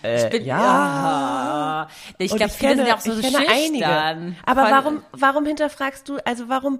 Äh, 0.03 0.23
Ich 0.25 0.29
bin, 0.29 0.45
ja. 0.45 0.57
ja. 0.59 1.87
Ich 2.17 2.35
glaube, 2.35 2.51
viele 2.51 2.69
kenne, 2.69 2.81
sind 2.83 2.87
ja 2.87 2.95
auch 2.95 3.01
so 3.01 3.13
schüchtern. 3.21 3.43
einige. 3.49 4.35
Aber 4.45 4.61
Voll- 4.63 4.71
warum, 4.71 5.03
warum 5.11 5.45
hinterfragst 5.45 6.07
du, 6.07 6.17
also 6.25 6.49
warum 6.49 6.79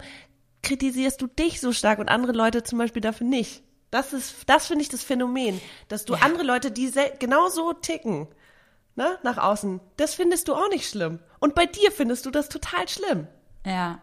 kritisierst 0.62 1.22
du 1.22 1.28
dich 1.28 1.62
so 1.62 1.72
stark 1.72 2.00
und 2.00 2.10
andere 2.10 2.32
Leute 2.34 2.64
zum 2.64 2.80
Beispiel 2.80 3.02
dafür 3.02 3.28
nicht? 3.28 3.64
Das 3.92 4.14
ist, 4.14 4.36
das 4.48 4.68
finde 4.68 4.84
ich 4.84 4.90
das 4.90 5.04
Phänomen, 5.04 5.60
dass 5.88 6.06
du 6.06 6.14
andere 6.14 6.44
Leute, 6.44 6.70
die 6.72 6.92
genauso 7.18 7.74
ticken, 7.74 8.28
ne, 8.96 9.18
nach 9.24 9.38
außen, 9.38 9.80
das 9.98 10.14
findest 10.14 10.48
du 10.48 10.54
auch 10.54 10.70
nicht 10.70 10.88
schlimm. 10.88 11.20
Und 11.40 11.56
bei 11.56 11.66
dir 11.66 11.92
findest 11.92 12.26
du 12.26 12.32
das 12.32 12.50
total 12.50 12.88
schlimm. 12.88 13.28
Ja. 13.66 14.00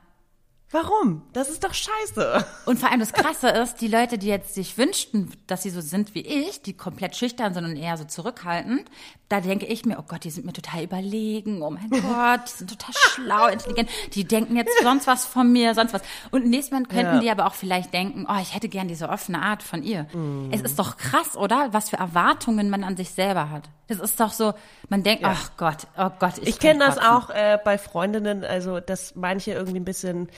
Warum? 0.72 1.22
Das 1.32 1.48
ist 1.48 1.62
doch 1.62 1.72
scheiße. 1.72 2.44
Und 2.66 2.80
vor 2.80 2.90
allem 2.90 2.98
das 2.98 3.12
Krasse 3.12 3.48
ist, 3.50 3.80
die 3.80 3.86
Leute, 3.86 4.18
die 4.18 4.26
jetzt 4.26 4.52
sich 4.52 4.76
wünschten, 4.76 5.30
dass 5.46 5.62
sie 5.62 5.70
so 5.70 5.80
sind 5.80 6.14
wie 6.16 6.22
ich, 6.22 6.60
die 6.60 6.72
komplett 6.76 7.14
schüchtern 7.14 7.54
sind 7.54 7.64
und 7.64 7.76
eher 7.76 7.96
so 7.96 8.04
zurückhaltend, 8.04 8.90
da 9.28 9.40
denke 9.40 9.66
ich 9.66 9.84
mir, 9.84 9.96
oh 10.00 10.04
Gott, 10.06 10.24
die 10.24 10.30
sind 10.30 10.44
mir 10.44 10.52
total 10.52 10.82
überlegen, 10.82 11.62
oh 11.62 11.70
mein 11.70 11.88
Gott, 11.90 12.40
die 12.48 12.58
sind 12.58 12.70
total 12.70 12.92
schlau, 12.94 13.46
intelligent, 13.46 13.88
die 14.14 14.24
denken 14.24 14.56
jetzt 14.56 14.72
sonst 14.82 15.06
was 15.06 15.24
von 15.24 15.52
mir, 15.52 15.72
sonst 15.74 15.92
was. 15.92 16.02
Und 16.32 16.42
im 16.42 16.50
nächsten 16.50 16.74
Moment 16.74 16.90
könnten 16.90 17.14
Ja. 17.14 17.20
die 17.20 17.30
aber 17.30 17.46
auch 17.46 17.54
vielleicht 17.54 17.94
denken, 17.94 18.26
oh, 18.28 18.38
ich 18.42 18.52
hätte 18.52 18.68
gern 18.68 18.88
diese 18.88 19.08
offene 19.08 19.40
Art 19.42 19.62
von 19.62 19.84
ihr. 19.84 20.06
Mhm. 20.12 20.50
Es 20.52 20.62
ist 20.62 20.80
doch 20.80 20.96
krass, 20.96 21.36
oder? 21.36 21.68
Was 21.72 21.90
für 21.90 21.96
Erwartungen 21.96 22.70
man 22.70 22.82
an 22.82 22.96
sich 22.96 23.10
selber 23.10 23.50
hat. 23.50 23.68
Das 23.86 24.00
ist 24.00 24.18
doch 24.18 24.32
so, 24.32 24.52
man 24.88 25.04
denkt, 25.04 25.22
ach 25.24 25.52
Gott, 25.56 25.86
oh 25.96 26.10
Gott, 26.18 26.38
ich, 26.38 26.48
Ich 26.48 26.58
kenne 26.58 26.80
das 26.84 26.98
auch 26.98 27.30
äh, 27.30 27.56
bei 27.64 27.78
Freundinnen, 27.78 28.42
also 28.42 28.80
dass 28.80 29.14
manche 29.14 29.52
irgendwie 29.52 29.78
ein 29.78 29.84
bisschen 29.84 30.28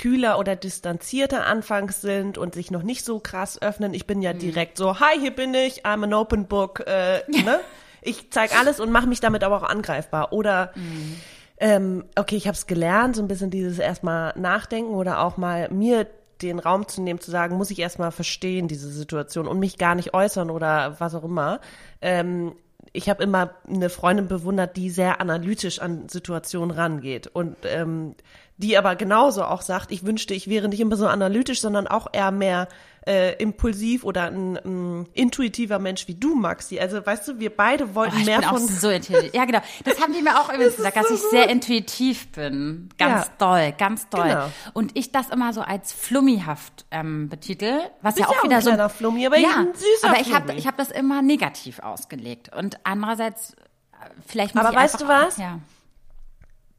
kühler 0.00 0.38
oder 0.38 0.56
distanzierter 0.56 1.46
anfangs 1.46 2.00
sind 2.00 2.38
und 2.38 2.54
sich 2.54 2.70
noch 2.70 2.82
nicht 2.82 3.04
so 3.04 3.18
krass 3.20 3.60
öffnen. 3.60 3.92
Ich 3.92 4.06
bin 4.06 4.22
ja 4.22 4.32
direkt 4.32 4.78
so, 4.78 4.98
hi, 4.98 5.20
hier 5.20 5.30
bin 5.34 5.52
ich, 5.52 5.84
I'm 5.84 6.02
an 6.04 6.14
open 6.14 6.46
book, 6.46 6.80
äh, 6.86 7.20
ne? 7.44 7.60
Ich 8.00 8.30
zeig 8.30 8.58
alles 8.58 8.80
und 8.80 8.90
mache 8.90 9.06
mich 9.06 9.20
damit 9.20 9.44
aber 9.44 9.58
auch 9.58 9.62
angreifbar. 9.68 10.32
Oder 10.32 10.70
Mhm. 10.74 11.16
ähm, 11.58 12.04
okay, 12.16 12.36
ich 12.36 12.46
habe 12.46 12.54
es 12.56 12.66
gelernt, 12.66 13.14
so 13.16 13.20
ein 13.22 13.28
bisschen 13.28 13.50
dieses 13.50 13.78
erstmal 13.78 14.32
nachdenken 14.38 14.94
oder 14.94 15.20
auch 15.20 15.36
mal 15.36 15.68
mir 15.70 16.06
den 16.40 16.58
Raum 16.60 16.88
zu 16.88 17.02
nehmen, 17.02 17.20
zu 17.20 17.30
sagen, 17.30 17.56
muss 17.58 17.70
ich 17.70 17.78
erstmal 17.80 18.10
verstehen, 18.12 18.66
diese 18.68 18.88
Situation 18.90 19.46
und 19.46 19.58
mich 19.58 19.76
gar 19.76 19.94
nicht 19.94 20.14
äußern 20.14 20.48
oder 20.48 20.96
was 20.98 21.14
auch 21.14 21.24
immer. 21.24 21.60
Ähm, 22.00 22.52
ich 22.94 23.10
habe 23.10 23.22
immer 23.22 23.50
eine 23.68 23.90
Freundin 23.90 24.26
bewundert, 24.28 24.78
die 24.78 24.88
sehr 24.88 25.20
analytisch 25.20 25.80
an 25.80 26.08
Situationen 26.08 26.70
rangeht 26.74 27.26
und 27.26 27.56
ähm, 27.64 28.14
die 28.60 28.76
aber 28.76 28.94
genauso 28.94 29.44
auch 29.44 29.62
sagt, 29.62 29.90
ich 29.90 30.04
wünschte, 30.04 30.34
ich 30.34 30.48
wäre 30.48 30.68
nicht 30.68 30.80
immer 30.80 30.96
so 30.96 31.06
analytisch, 31.06 31.60
sondern 31.60 31.86
auch 31.88 32.08
eher 32.12 32.30
mehr 32.30 32.68
äh, 33.06 33.34
impulsiv 33.42 34.04
oder 34.04 34.24
ein, 34.24 34.56
ein 34.58 35.08
intuitiver 35.14 35.78
Mensch 35.78 36.06
wie 36.06 36.14
du, 36.14 36.34
Maxi. 36.34 36.78
Also 36.78 37.04
weißt 37.04 37.26
du, 37.28 37.38
wir 37.38 37.48
beide 37.56 37.94
wollten 37.94 38.16
Oh, 38.16 38.20
ich 38.20 38.26
mehr 38.26 38.40
bin 38.40 38.48
auch 38.48 38.58
von 38.58 38.68
so 38.68 38.90
intuitiv. 38.90 39.32
Ja, 39.34 39.46
genau. 39.46 39.60
Das 39.84 39.98
haben 40.02 40.12
die 40.12 40.20
mir 40.20 40.38
auch 40.38 40.48
übrigens 40.52 40.76
gesagt, 40.76 40.96
dass 40.98 41.10
ich 41.10 41.20
sehr 41.30 41.48
intuitiv 41.48 42.30
bin. 42.32 42.90
Ganz 42.98 43.26
Ja. 43.26 43.32
doll, 43.38 43.72
ganz 43.78 44.08
doll. 44.10 44.28
Genau. 44.28 44.50
Und 44.74 44.96
ich 44.98 45.10
das 45.10 45.30
immer 45.30 45.54
so 45.54 45.62
als 45.62 45.92
flummihaft 45.92 46.84
ähm, 46.90 47.30
betitel, 47.30 47.80
was 48.02 48.16
Bist 48.16 48.26
ja 48.26 48.28
auch 48.28 48.34
ja 48.34 48.40
auch 48.40 48.44
wieder 48.44 48.56
ein 48.56 48.62
so 48.62 48.68
kleiner 48.70 48.88
Flummi, 48.90 49.26
aber 49.26 49.38
ja, 49.38 49.56
ein 49.56 49.72
süßer 49.74 50.10
aber 50.10 50.20
ich 50.20 50.34
habe 50.34 50.52
ich 50.52 50.66
hab 50.66 50.76
das 50.76 50.90
immer 50.90 51.22
negativ 51.22 51.78
ausgelegt 51.78 52.54
und 52.54 52.76
andererseits 52.84 53.54
äh, 53.54 54.10
vielleicht 54.26 54.54
muss 54.54 54.64
Aber 54.64 54.74
ich 54.74 54.82
weißt 54.82 55.00
einfach, 55.00 55.06
du 55.20 55.26
was? 55.26 55.36
Ja. 55.38 55.58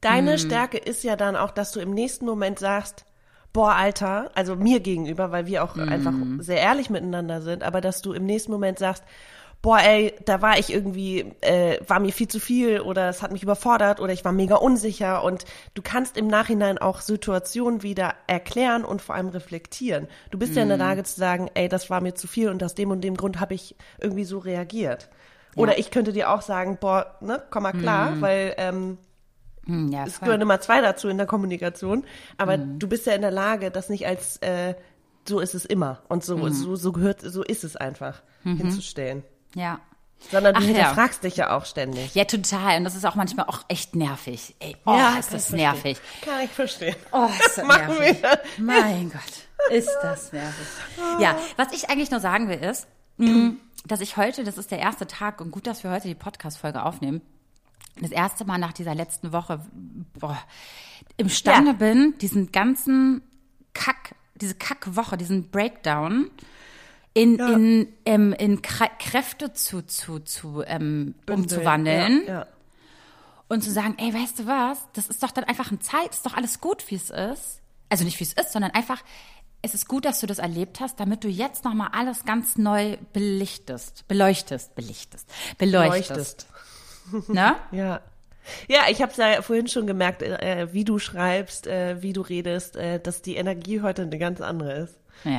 Deine 0.02 0.36
Hm. 0.36 0.38
Stärke 0.38 0.78
ist 0.78 1.04
ja 1.04 1.16
dann 1.16 1.36
auch, 1.36 1.50
dass 1.52 1.72
du 1.72 1.80
im 1.80 1.92
nächsten 1.92 2.26
Moment 2.26 2.58
sagst, 2.58 3.06
boah, 3.54 3.72
Alter, 3.72 4.30
also 4.34 4.56
mir 4.56 4.80
gegenüber, 4.80 5.32
weil 5.32 5.46
wir 5.46 5.64
auch 5.64 5.78
einfach 5.78 6.22
Hm. 6.22 6.38
sehr 6.38 6.58
ehrlich 6.60 6.90
miteinander 6.90 7.40
sind, 7.42 7.62
aber 7.62 7.80
dass 7.80 8.02
du 8.02 8.12
im 8.12 8.26
nächsten 8.26 8.52
Moment 8.52 8.78
sagst, 8.78 9.04
boah, 9.62 9.78
ey, 9.78 10.14
da 10.24 10.42
war 10.42 10.58
ich 10.58 10.72
irgendwie, 10.72 11.20
äh, 11.40 11.78
war 11.86 12.00
mir 12.00 12.12
viel 12.12 12.28
zu 12.28 12.40
viel 12.40 12.80
oder 12.80 13.08
es 13.08 13.22
hat 13.22 13.30
mich 13.32 13.44
überfordert 13.44 14.00
oder 14.00 14.12
ich 14.12 14.24
war 14.24 14.32
mega 14.32 14.56
unsicher 14.56 15.22
und 15.22 15.44
du 15.74 15.82
kannst 15.82 16.16
im 16.16 16.26
Nachhinein 16.26 16.78
auch 16.78 17.00
Situationen 17.00 17.84
wieder 17.84 18.14
erklären 18.26 18.84
und 18.84 19.02
vor 19.02 19.14
allem 19.14 19.28
reflektieren. 19.28 20.08
Du 20.32 20.38
bist 20.38 20.56
ja 20.56 20.62
in 20.64 20.68
der 20.68 20.78
Hm. 20.78 20.78
Lage 20.78 21.04
zu 21.04 21.18
sagen, 21.18 21.50
ey, 21.54 21.68
das 21.68 21.90
war 21.90 22.00
mir 22.00 22.14
zu 22.16 22.26
viel 22.26 22.48
und 22.48 22.62
aus 22.64 22.74
dem 22.74 22.90
und 22.90 23.02
dem 23.02 23.16
Grund 23.16 23.40
habe 23.40 23.54
ich 23.54 23.76
irgendwie 24.00 24.24
so 24.24 24.38
reagiert. 24.38 25.10
Oder 25.54 25.78
ich 25.78 25.90
könnte 25.92 26.12
dir 26.12 26.30
auch 26.32 26.42
sagen, 26.42 26.78
boah, 26.80 27.16
ne, 27.20 27.42
komm 27.50 27.62
mal 27.64 27.72
klar, 27.72 28.16
weil 28.20 28.54
ähm, 28.58 28.98
Hm, 28.98 28.98
ja, 29.66 30.04
es 30.06 30.20
gehören 30.20 30.40
immer 30.40 30.60
zwei 30.60 30.80
dazu 30.80 31.08
in 31.08 31.18
der 31.18 31.26
Kommunikation, 31.26 32.04
aber 32.36 32.56
du 32.58 32.88
bist 32.88 33.06
ja 33.06 33.14
in 33.14 33.22
der 33.22 33.30
Lage, 33.30 33.70
das 33.70 33.88
nicht 33.88 34.06
als 34.06 34.38
äh, 34.38 34.74
so 35.26 35.38
ist 35.38 35.54
es 35.54 35.64
immer 35.64 36.02
und 36.08 36.24
so 36.24 36.48
so 36.48 36.74
so 36.74 36.92
gehört 36.92 37.20
so 37.20 37.42
ist 37.44 37.62
es 37.62 37.76
einfach 37.76 38.22
hinzustellen, 38.42 39.22
ja. 39.54 39.78
sondern 40.32 40.54
du 40.54 40.60
Ach 40.60 40.64
ja. 40.64 40.68
hinterfragst 40.68 41.22
dich 41.22 41.36
ja 41.36 41.56
auch 41.56 41.64
ständig. 41.64 42.12
Ja, 42.16 42.24
total. 42.24 42.78
Und 42.78 42.84
das 42.84 42.96
ist 42.96 43.04
auch 43.06 43.14
manchmal 43.14 43.46
auch 43.46 43.60
echt 43.68 43.94
nervig. 43.94 44.56
Ey, 44.58 44.76
oh, 44.84 44.94
ist 44.94 44.98
kann 44.98 45.24
das 45.30 45.50
nervig. 45.50 46.00
Kann 46.22 46.40
ich 46.44 46.50
verstehen. 46.50 46.96
Oh, 47.12 47.26
ist 47.26 47.58
das 47.58 47.64
Machen 47.66 47.98
nervig. 47.98 48.20
wir. 48.20 48.40
Mein 48.58 49.10
Gott, 49.12 49.70
ist 49.70 49.96
das 50.02 50.32
nervig. 50.32 50.66
Ja, 51.20 51.38
was 51.56 51.72
ich 51.72 51.88
eigentlich 51.88 52.10
nur 52.10 52.18
sagen 52.18 52.48
will 52.48 52.58
ist, 52.58 52.88
mh, 53.18 53.52
dass 53.86 54.00
ich 54.00 54.16
heute, 54.16 54.42
das 54.42 54.58
ist 54.58 54.72
der 54.72 54.80
erste 54.80 55.06
Tag 55.06 55.40
und 55.40 55.52
gut, 55.52 55.68
dass 55.68 55.84
wir 55.84 55.92
heute 55.92 56.08
die 56.08 56.14
Podcast-Folge 56.16 56.82
aufnehmen, 56.82 57.20
das 58.00 58.10
erste 58.10 58.44
Mal 58.44 58.58
nach 58.58 58.72
dieser 58.72 58.94
letzten 58.94 59.32
Woche 59.32 59.60
boah, 60.18 60.38
imstande 61.16 61.70
Ja. 61.72 61.76
bin, 61.76 62.14
diesen 62.20 62.50
ganzen 62.52 63.22
Kack, 63.74 64.14
diese 64.34 64.54
Kackwoche, 64.54 65.16
diesen 65.16 65.50
Breakdown 65.50 66.30
in, 67.14 67.36
Ja. 67.38 67.48
in, 67.48 67.88
ähm, 68.06 68.32
in 68.32 68.62
Kräfte 68.62 69.52
zu, 69.52 69.82
zu, 69.82 70.20
zu 70.20 70.62
ähm, 70.66 71.14
umzuwandeln 71.28 72.22
Ja, 72.26 72.46
und 73.48 73.62
zu 73.62 73.70
sagen, 73.70 73.94
ey, 73.98 74.14
weißt 74.14 74.38
du 74.40 74.46
was, 74.46 74.78
das 74.94 75.08
ist 75.08 75.22
doch 75.22 75.30
dann 75.30 75.44
einfach 75.44 75.70
ein 75.70 75.80
Zeit, 75.82 76.12
ist 76.12 76.24
doch 76.24 76.34
alles 76.34 76.60
gut, 76.60 76.90
wie 76.90 76.94
es 76.94 77.10
ist. 77.10 77.60
Also 77.90 78.04
nicht 78.04 78.18
wie 78.18 78.24
es 78.24 78.32
ist, 78.32 78.52
sondern 78.52 78.70
einfach, 78.70 79.02
es 79.60 79.74
ist 79.74 79.86
gut, 79.86 80.06
dass 80.06 80.20
du 80.20 80.26
das 80.26 80.38
erlebt 80.38 80.80
hast, 80.80 80.98
damit 80.98 81.22
du 81.22 81.28
jetzt 81.28 81.62
nochmal 81.64 81.90
alles 81.92 82.24
ganz 82.24 82.56
neu 82.56 82.96
belichtest, 83.12 84.08
beleuchtest, 84.08 84.74
belichtest, 84.74 85.28
beleuchtest. 85.58 86.10
Leuchtest. 86.10 86.46
Ne? 87.28 87.56
Ja. 87.72 88.00
Ja, 88.66 88.80
ich 88.88 89.00
habe 89.00 89.12
ja 89.16 89.40
vorhin 89.40 89.68
schon 89.68 89.86
gemerkt, 89.86 90.20
äh, 90.20 90.66
wie 90.72 90.82
du 90.84 90.98
schreibst, 90.98 91.68
äh, 91.68 92.02
wie 92.02 92.12
du 92.12 92.22
redest, 92.22 92.74
äh, 92.74 92.98
dass 92.98 93.22
die 93.22 93.36
Energie 93.36 93.82
heute 93.82 94.02
eine 94.02 94.18
ganz 94.18 94.40
andere 94.40 94.72
ist. 94.72 94.98
Ja. 95.22 95.38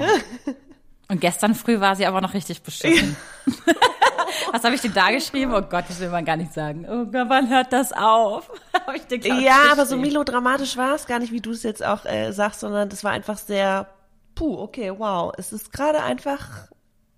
Und 1.09 1.19
gestern 1.19 1.53
früh 1.53 1.81
war 1.81 1.97
sie 1.97 2.05
aber 2.05 2.21
noch 2.21 2.33
richtig 2.33 2.61
beschissen. 2.63 3.17
Was 4.51 4.63
habe 4.63 4.75
ich 4.75 4.81
dir 4.81 4.91
da 4.91 5.11
geschrieben? 5.11 5.53
Oh 5.53 5.61
Gott, 5.61 5.85
das 5.87 5.99
will 5.99 6.09
man 6.09 6.25
gar 6.25 6.37
nicht 6.37 6.53
sagen. 6.53 6.85
Oh 6.89 7.05
Gott, 7.05 7.27
wann 7.27 7.49
hört 7.49 7.73
das 7.73 7.91
auf? 7.91 8.49
Hab 8.73 8.95
ich 8.95 9.05
dir, 9.05 9.19
Ja, 9.41 9.71
aber 9.71 9.85
so 9.85 9.97
melodramatisch 9.97 10.77
war 10.77 10.95
es 10.95 11.05
gar 11.05 11.19
nicht, 11.19 11.31
wie 11.31 11.41
du 11.41 11.51
es 11.51 11.63
jetzt 11.63 11.83
auch 11.83 12.05
äh, 12.05 12.31
sagst, 12.31 12.61
sondern 12.61 12.89
das 12.89 13.03
war 13.03 13.11
einfach 13.11 13.37
sehr, 13.37 13.87
puh, 14.35 14.59
okay, 14.59 14.91
wow. 14.95 15.33
Es 15.37 15.53
ist 15.53 15.73
gerade 15.73 16.03
einfach 16.03 16.67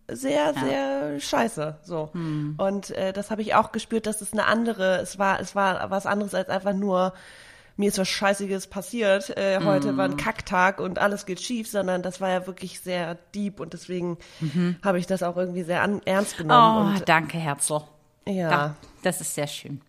sehr, 0.08 0.54
sehr 0.54 1.20
scheiße. 1.20 1.78
So. 1.84 2.10
Hm. 2.14 2.56
Und 2.58 2.92
äh, 2.92 3.12
das 3.14 3.32
habe 3.32 3.42
ich 3.42 3.56
auch 3.56 3.72
gespürt, 3.72 4.06
dass 4.08 4.22
es 4.22 4.34
eine 4.34 4.46
andere, 4.46 4.98
es 4.98 5.18
war, 5.20 5.40
es 5.40 5.56
war 5.56 5.90
was 5.90 6.06
anderes 6.06 6.34
als 6.36 6.50
einfach 6.50 6.74
nur, 6.74 7.14
mir 7.78 7.90
ist 7.90 7.98
was 7.98 8.08
Scheißiges 8.08 8.68
passiert, 8.68 9.36
äh, 9.36 9.60
heute 9.64 9.98
war 9.98 10.06
Hm. 10.06 10.14
ein 10.14 10.18
Kacktag 10.18 10.80
und 10.80 10.98
alles 11.00 11.26
geht 11.26 11.42
schief, 11.42 11.68
sondern 11.70 12.02
das 12.04 12.22
war 12.22 12.30
ja 12.30 12.48
wirklich 12.48 12.80
sehr 12.80 13.16
deep 13.34 13.60
und 13.60 13.74
deswegen 13.74 14.18
habe 14.84 14.98
ich 15.00 15.08
das 15.08 15.24
auch 15.24 15.36
irgendwie 15.36 15.64
sehr 15.64 15.82
an, 15.82 16.02
ernst 16.06 16.38
genommen. 16.38 16.86
Mhm. 16.88 16.94
Oh, 16.94 17.00
und, 17.00 17.10
danke, 17.10 17.38
Herzl. 17.38 17.82
ja. 18.28 18.34
Ja, 18.34 18.76
das 19.04 19.20
ist 19.22 19.36
sehr 19.36 19.48
schön. 19.48 19.82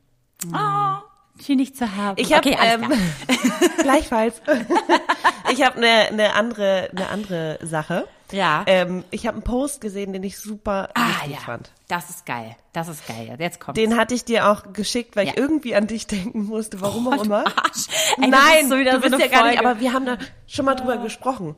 Oh, 0.53 0.97
schön 1.41 1.59
dich 1.59 1.75
zu 1.77 1.95
haben. 1.97 2.17
Ich 2.19 2.33
habe 2.33 2.49
okay, 2.49 2.59
ähm, 2.61 2.93
gleichfalls. 3.83 4.41
ich 5.53 5.63
habe 5.65 5.77
eine 5.77 6.15
ne 6.17 6.35
andere 6.35 6.89
eine 6.93 7.09
andere 7.09 7.59
Sache. 7.63 8.07
Ja. 8.33 8.65
Ähm, 8.67 9.05
ich 9.13 9.27
habe 9.29 9.37
einen 9.37 9.45
Post 9.45 9.81
gesehen, 9.81 10.13
den 10.13 10.25
ich 10.25 10.37
super 10.39 10.89
Ah, 10.95 11.09
wichtig 11.21 11.35
ja. 11.35 11.39
fand. 11.39 11.71
Das 11.87 12.11
ist 12.11 12.27
geil. 12.27 12.57
Das 12.73 12.89
ist 12.89 13.07
geil. 13.07 13.37
Jetzt 13.39 13.61
kommt. 13.61 13.77
Den 13.77 13.97
hatte 13.97 14.15
ich 14.15 14.25
dir 14.25 14.49
auch 14.49 14.73
geschickt, 14.73 15.15
weil 15.15 15.29
ich 15.29 15.35
Ja. 15.37 15.41
irgendwie 15.41 15.77
an 15.77 15.87
dich 15.87 16.09
denken 16.09 16.45
musste, 16.47 16.81
warum 16.81 17.07
auch 17.07 17.19
du 17.19 17.23
immer. 17.25 17.45
Arsch. 17.47 17.87
Ey, 18.21 18.29
das 18.29 18.41
Nein, 18.45 18.65
ist 18.65 18.69
so 18.71 18.77
wieder 18.79 18.91
du 18.93 18.97
so 18.97 19.03
bist 19.03 19.15
eine 19.15 19.25
ja 19.25 19.29
gar 19.31 19.49
nicht, 19.49 19.61
aber 19.61 19.79
wir 19.79 19.93
haben 19.93 20.07
da 20.07 20.19
schon 20.49 20.65
mal 20.65 20.75
drüber 20.75 20.97
gesprochen. 20.97 21.55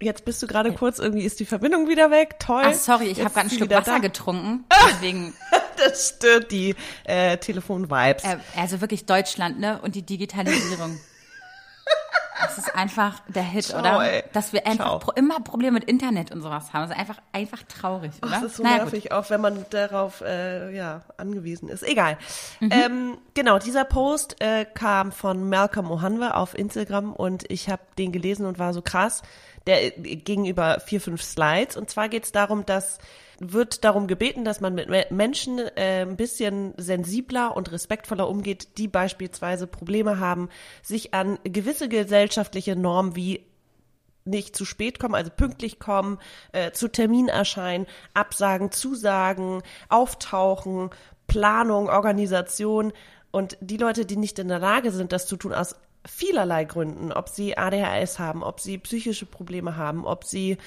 Jetzt 0.00 0.24
bist 0.24 0.40
du 0.42 0.46
gerade 0.46 0.72
kurz, 0.72 0.98
irgendwie 1.00 1.24
ist 1.24 1.40
die 1.40 1.44
Verbindung 1.44 1.88
wieder 1.88 2.10
weg. 2.10 2.36
Toll. 2.38 2.62
Ach, 2.64 2.72
sorry, 2.72 3.06
ich 3.06 3.18
habe 3.18 3.30
gerade 3.30 3.40
einen 3.40 3.50
Schluck 3.50 3.62
wieder 3.68 3.80
Wasser 3.80 3.92
da. 3.94 3.98
getrunken. 3.98 4.64
Deswegen, 4.92 5.34
Das 5.76 6.14
stört 6.16 6.52
die 6.52 6.74
äh, 7.04 7.36
Telefon-Vibes. 7.36 8.22
äh, 8.24 8.38
also 8.56 8.80
wirklich 8.80 9.06
Deutschland, 9.06 9.58
ne? 9.58 9.80
Und 9.82 9.94
die 9.96 10.02
Digitalisierung. 10.02 10.98
Das 12.40 12.58
ist 12.58 12.74
einfach 12.74 13.20
der 13.28 13.42
Hit, 13.42 13.64
Ciao, 13.64 13.80
oder? 13.80 14.02
ey. 14.12 14.24
Dass 14.32 14.52
wir 14.52 14.66
einfach 14.66 15.00
pro, 15.00 15.12
immer 15.12 15.40
Probleme 15.40 15.72
mit 15.72 15.84
Internet 15.84 16.30
und 16.32 16.40
sowas 16.42 16.72
haben. 16.72 16.82
Das 16.82 16.90
ist 16.90 16.98
einfach, 16.98 17.20
einfach 17.32 17.62
traurig, 17.64 18.12
oder? 18.22 18.30
Das 18.30 18.42
ist 18.42 18.56
so 18.56 18.62
Naja, 18.62 18.84
gut. 18.84 18.92
nervig, 18.92 19.12
auch 19.12 19.30
wenn 19.30 19.40
man 19.40 19.66
darauf 19.70 20.20
äh, 20.20 20.74
ja, 20.74 21.02
angewiesen 21.16 21.68
ist. 21.68 21.82
Egal. 21.82 22.16
Mhm. 22.60 22.70
Ähm, 22.72 23.18
genau, 23.34 23.58
dieser 23.58 23.84
Post 23.84 24.40
äh, 24.40 24.64
kam 24.64 25.12
von 25.12 25.48
Malcolm 25.48 25.90
Ohanwe 25.90 26.34
auf 26.34 26.56
Instagram 26.56 27.12
und 27.12 27.44
ich 27.50 27.68
habe 27.68 27.82
den 27.98 28.12
gelesen 28.12 28.46
und 28.46 28.58
war 28.58 28.72
so 28.72 28.82
krass. 28.82 29.22
Der 29.68 29.96
äh, 29.98 30.16
ging 30.16 30.46
über 30.46 30.80
vier, 30.80 31.00
fünf 31.00 31.22
Slides. 31.22 31.76
Und 31.76 31.88
zwar 31.88 32.08
geht 32.08 32.24
es 32.24 32.32
darum, 32.32 32.66
dass 32.66 32.98
wird 33.40 33.84
darum 33.84 34.08
gebeten, 34.08 34.44
dass 34.44 34.60
man 34.60 34.74
mit 34.74 34.88
Me- 34.88 35.06
Menschen 35.10 35.60
äh, 35.60 36.02
ein 36.02 36.16
bisschen 36.16 36.74
sensibler 36.76 37.56
und 37.56 37.70
respektvoller 37.70 38.28
umgeht, 38.28 38.78
die 38.78 38.88
beispielsweise 38.88 39.68
Probleme 39.68 40.18
haben, 40.18 40.48
sich 40.82 41.14
an 41.14 41.38
gewisse 41.44 41.88
gesellschaftliche 41.88 42.74
Normen 42.74 43.14
wie 43.14 43.46
nicht 44.24 44.56
zu 44.56 44.64
spät 44.64 44.98
kommen, 44.98 45.14
also 45.14 45.30
pünktlich 45.30 45.78
kommen, 45.78 46.18
äh, 46.50 46.72
zu 46.72 46.88
Termin 46.88 47.28
erscheinen, 47.28 47.86
Absagen, 48.12 48.72
Zusagen, 48.72 49.62
Auftauchen, 49.88 50.90
Planung, 51.28 51.88
Organisation 51.88 52.92
und 53.30 53.56
die 53.60 53.76
Leute, 53.76 54.04
die 54.04 54.16
nicht 54.16 54.40
in 54.40 54.48
der 54.48 54.58
Lage 54.58 54.90
sind, 54.90 55.12
das 55.12 55.26
zu 55.26 55.36
tun 55.36 55.52
aus 55.54 55.76
vielerlei 56.06 56.64
Gründen, 56.64 57.12
ob 57.12 57.28
sie 57.28 57.56
ADHS 57.56 58.18
haben, 58.18 58.42
ob 58.42 58.60
sie 58.60 58.78
psychische 58.78 59.26
Probleme 59.26 59.76
haben, 59.76 60.06
ob 60.06 60.24
sie 60.24 60.58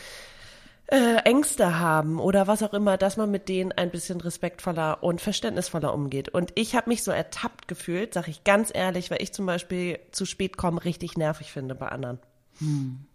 äh, 0.91 1.17
Ängste 1.23 1.79
haben 1.79 2.19
oder 2.19 2.47
was 2.47 2.61
auch 2.63 2.73
immer, 2.73 2.97
dass 2.97 3.15
man 3.15 3.31
mit 3.31 3.47
denen 3.47 3.71
ein 3.71 3.91
bisschen 3.91 4.19
respektvoller 4.19 5.01
und 5.01 5.21
verständnisvoller 5.21 5.93
umgeht. 5.93 6.29
Und 6.29 6.51
ich 6.55 6.75
habe 6.75 6.89
mich 6.89 7.03
so 7.03 7.11
ertappt 7.11 7.67
gefühlt, 7.67 8.13
sag 8.13 8.27
ich 8.27 8.43
ganz 8.43 8.71
ehrlich, 8.73 9.09
weil 9.09 9.21
ich 9.21 9.31
zum 9.31 9.45
Beispiel 9.45 9.99
zu 10.11 10.25
spät 10.25 10.57
komme 10.57 10.83
richtig 10.83 11.17
nervig 11.17 11.51
finde 11.51 11.75
bei 11.75 11.87
anderen. 11.87 12.19
Hm. 12.59 13.05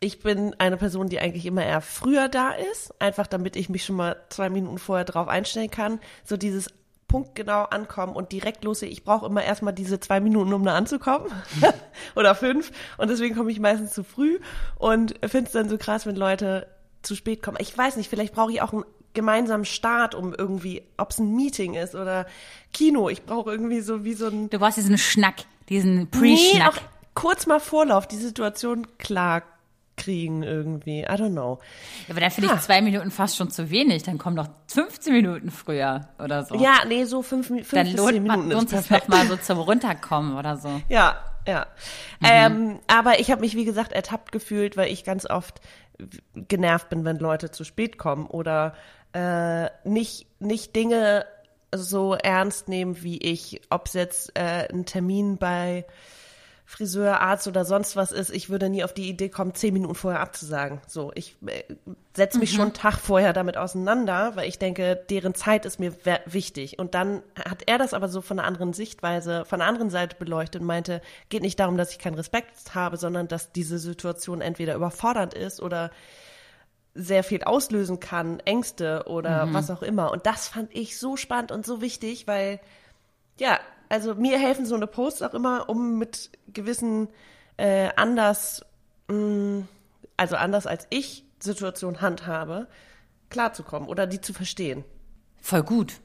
Ich 0.00 0.20
bin 0.20 0.54
eine 0.58 0.76
Person, 0.76 1.08
die 1.08 1.18
eigentlich 1.18 1.44
immer 1.44 1.64
eher 1.64 1.80
früher 1.80 2.28
da 2.28 2.50
ist, 2.50 2.94
einfach 3.00 3.26
damit 3.26 3.56
ich 3.56 3.68
mich 3.68 3.84
schon 3.84 3.96
mal 3.96 4.16
zwei 4.28 4.48
Minuten 4.48 4.78
vorher 4.78 5.04
drauf 5.04 5.26
einstellen 5.26 5.72
kann. 5.72 5.98
So 6.24 6.36
dieses 6.36 6.72
punktgenau 7.08 7.64
ankommen 7.64 8.14
und 8.14 8.32
direkt 8.32 8.62
loslegen. 8.64 8.92
Ich 8.92 9.02
brauche 9.02 9.26
immer 9.26 9.42
erstmal 9.42 9.72
diese 9.72 9.98
zwei 9.98 10.20
Minuten, 10.20 10.52
um 10.52 10.64
da 10.64 10.74
anzukommen. 10.76 11.26
Oder 12.14 12.34
fünf. 12.34 12.70
Und 12.98 13.10
deswegen 13.10 13.34
komme 13.34 13.50
ich 13.50 13.58
meistens 13.58 13.92
zu 13.92 14.04
früh 14.04 14.38
und 14.76 15.14
finde 15.26 15.46
es 15.46 15.52
dann 15.52 15.68
so 15.68 15.78
krass, 15.78 16.06
wenn 16.06 16.16
Leute 16.16 16.68
zu 17.02 17.16
spät 17.16 17.42
kommen. 17.42 17.56
Ich 17.60 17.76
weiß 17.76 17.96
nicht, 17.96 18.10
vielleicht 18.10 18.34
brauche 18.34 18.52
ich 18.52 18.60
auch 18.60 18.72
einen 18.72 18.84
gemeinsamen 19.14 19.64
Start, 19.64 20.14
um 20.14 20.34
irgendwie, 20.34 20.82
ob 20.96 21.10
es 21.10 21.18
ein 21.18 21.34
Meeting 21.34 21.74
ist 21.74 21.94
oder 21.94 22.26
Kino. 22.72 23.08
Ich 23.08 23.24
brauche 23.24 23.50
irgendwie 23.50 23.80
so 23.80 24.04
wie 24.04 24.14
so 24.14 24.26
ein. 24.28 24.50
Du 24.50 24.58
brauchst 24.58 24.76
diesen 24.76 24.98
Schnack, 24.98 25.44
diesen 25.68 26.10
Pre-Schnack. 26.10 26.54
Nee, 26.54 26.62
auch 26.62 26.76
kurz 27.14 27.46
mal 27.46 27.58
Vorlauf, 27.58 28.06
die 28.06 28.16
Situation 28.16 28.86
klar 28.98 29.42
kriegen 29.98 30.42
irgendwie. 30.42 31.00
I 31.00 31.06
don't 31.06 31.32
know. 31.32 31.58
Ja, 32.06 32.12
aber 32.12 32.20
dann 32.20 32.30
finde 32.30 32.48
ich 32.48 32.54
ah. 32.56 32.60
zwei 32.60 32.80
Minuten 32.80 33.10
fast 33.10 33.36
schon 33.36 33.50
zu 33.50 33.68
wenig. 33.70 34.04
Dann 34.04 34.16
kommen 34.16 34.36
noch 34.36 34.48
15 34.68 35.12
Minuten 35.12 35.50
früher 35.50 36.08
oder 36.18 36.44
so. 36.44 36.54
Ja, 36.54 36.84
nee, 36.88 37.04
so 37.04 37.22
fünf, 37.22 37.48
fünf 37.48 37.70
dann 37.70 37.94
lohnt, 37.94 38.14
Minuten. 38.14 38.28
Dann 38.28 38.50
lohnt 38.50 38.70
sich 38.70 38.88
noch 38.88 39.08
mal 39.08 39.26
so 39.26 39.36
zum 39.36 39.58
Runterkommen 39.58 40.36
oder 40.36 40.56
so. 40.56 40.68
Ja, 40.88 41.18
ja. 41.46 41.66
Mhm. 42.20 42.26
Ähm, 42.26 42.78
aber 42.86 43.20
ich 43.20 43.30
habe 43.30 43.42
mich, 43.42 43.54
wie 43.54 43.64
gesagt, 43.64 43.92
ertappt 43.92 44.32
gefühlt, 44.32 44.76
weil 44.76 44.90
ich 44.90 45.04
ganz 45.04 45.28
oft 45.28 45.60
genervt 46.34 46.88
bin, 46.88 47.04
wenn 47.04 47.18
Leute 47.18 47.50
zu 47.50 47.64
spät 47.64 47.98
kommen 47.98 48.26
oder 48.26 48.74
äh, 49.12 49.66
nicht, 49.84 50.26
nicht 50.40 50.76
Dinge 50.76 51.26
so 51.74 52.14
ernst 52.14 52.68
nehmen 52.68 53.02
wie 53.02 53.18
ich, 53.18 53.60
ob 53.70 53.86
es 53.86 53.92
jetzt 53.94 54.38
äh, 54.38 54.68
ein 54.72 54.86
Termin 54.86 55.36
bei 55.38 55.84
Friseur, 56.70 57.22
Arzt 57.22 57.48
oder 57.48 57.64
sonst 57.64 57.96
was 57.96 58.12
ist, 58.12 58.28
ich 58.28 58.50
würde 58.50 58.68
nie 58.68 58.84
auf 58.84 58.92
die 58.92 59.08
Idee 59.08 59.30
kommen, 59.30 59.54
zehn 59.54 59.72
Minuten 59.72 59.94
vorher 59.94 60.20
abzusagen. 60.20 60.82
So, 60.86 61.12
ich 61.14 61.34
äh, 61.46 61.62
setze 62.14 62.38
mich 62.38 62.52
mhm. 62.52 62.56
schon 62.56 62.64
einen 62.66 62.74
Tag 62.74 62.98
vorher 62.98 63.32
damit 63.32 63.56
auseinander, 63.56 64.32
weil 64.36 64.46
ich 64.46 64.58
denke, 64.58 64.94
deren 65.08 65.34
Zeit 65.34 65.64
ist 65.64 65.80
mir 65.80 65.94
wichtig. 66.26 66.78
Und 66.78 66.94
dann 66.94 67.22
hat 67.48 67.62
er 67.64 67.78
das 67.78 67.94
aber 67.94 68.08
so 68.08 68.20
von 68.20 68.38
einer 68.38 68.46
anderen 68.46 68.74
Sichtweise, 68.74 69.46
von 69.46 69.62
einer 69.62 69.68
anderen 69.70 69.88
Seite 69.88 70.16
beleuchtet 70.16 70.60
und 70.60 70.66
meinte, 70.66 71.00
geht 71.30 71.40
nicht 71.40 71.58
darum, 71.58 71.78
dass 71.78 71.92
ich 71.92 71.98
keinen 71.98 72.16
Respekt 72.16 72.74
habe, 72.74 72.98
sondern 72.98 73.28
dass 73.28 73.50
diese 73.50 73.78
Situation 73.78 74.42
entweder 74.42 74.74
überfordernd 74.74 75.32
ist 75.32 75.62
oder 75.62 75.90
sehr 76.94 77.24
viel 77.24 77.44
auslösen 77.44 77.98
kann, 77.98 78.40
Ängste 78.40 79.04
oder 79.06 79.46
mhm. 79.46 79.54
was 79.54 79.70
auch 79.70 79.80
immer. 79.80 80.12
Und 80.12 80.26
das 80.26 80.48
fand 80.48 80.76
ich 80.76 80.98
so 80.98 81.16
spannend 81.16 81.50
und 81.50 81.64
so 81.64 81.80
wichtig, 81.80 82.26
weil 82.26 82.60
ja, 83.38 83.58
also 83.88 84.14
mir 84.14 84.38
helfen 84.38 84.66
so 84.66 84.74
eine 84.74 84.86
Posts 84.86 85.22
auch 85.22 85.34
immer, 85.34 85.68
um 85.68 85.98
mit 85.98 86.30
gewissen 86.52 87.08
äh, 87.56 87.88
anders, 87.96 88.64
mh, 89.08 89.16
mm, 89.16 89.68
also 90.16 90.36
anders 90.36 90.66
als 90.66 90.86
ich 90.90 91.24
Situation 91.38 92.00
handhabe, 92.00 92.68
klarzukommen 93.30 93.88
oder 93.88 94.06
die 94.06 94.20
zu 94.20 94.32
verstehen. 94.32 94.84
Voll 95.40 95.62
gut. 95.62 96.00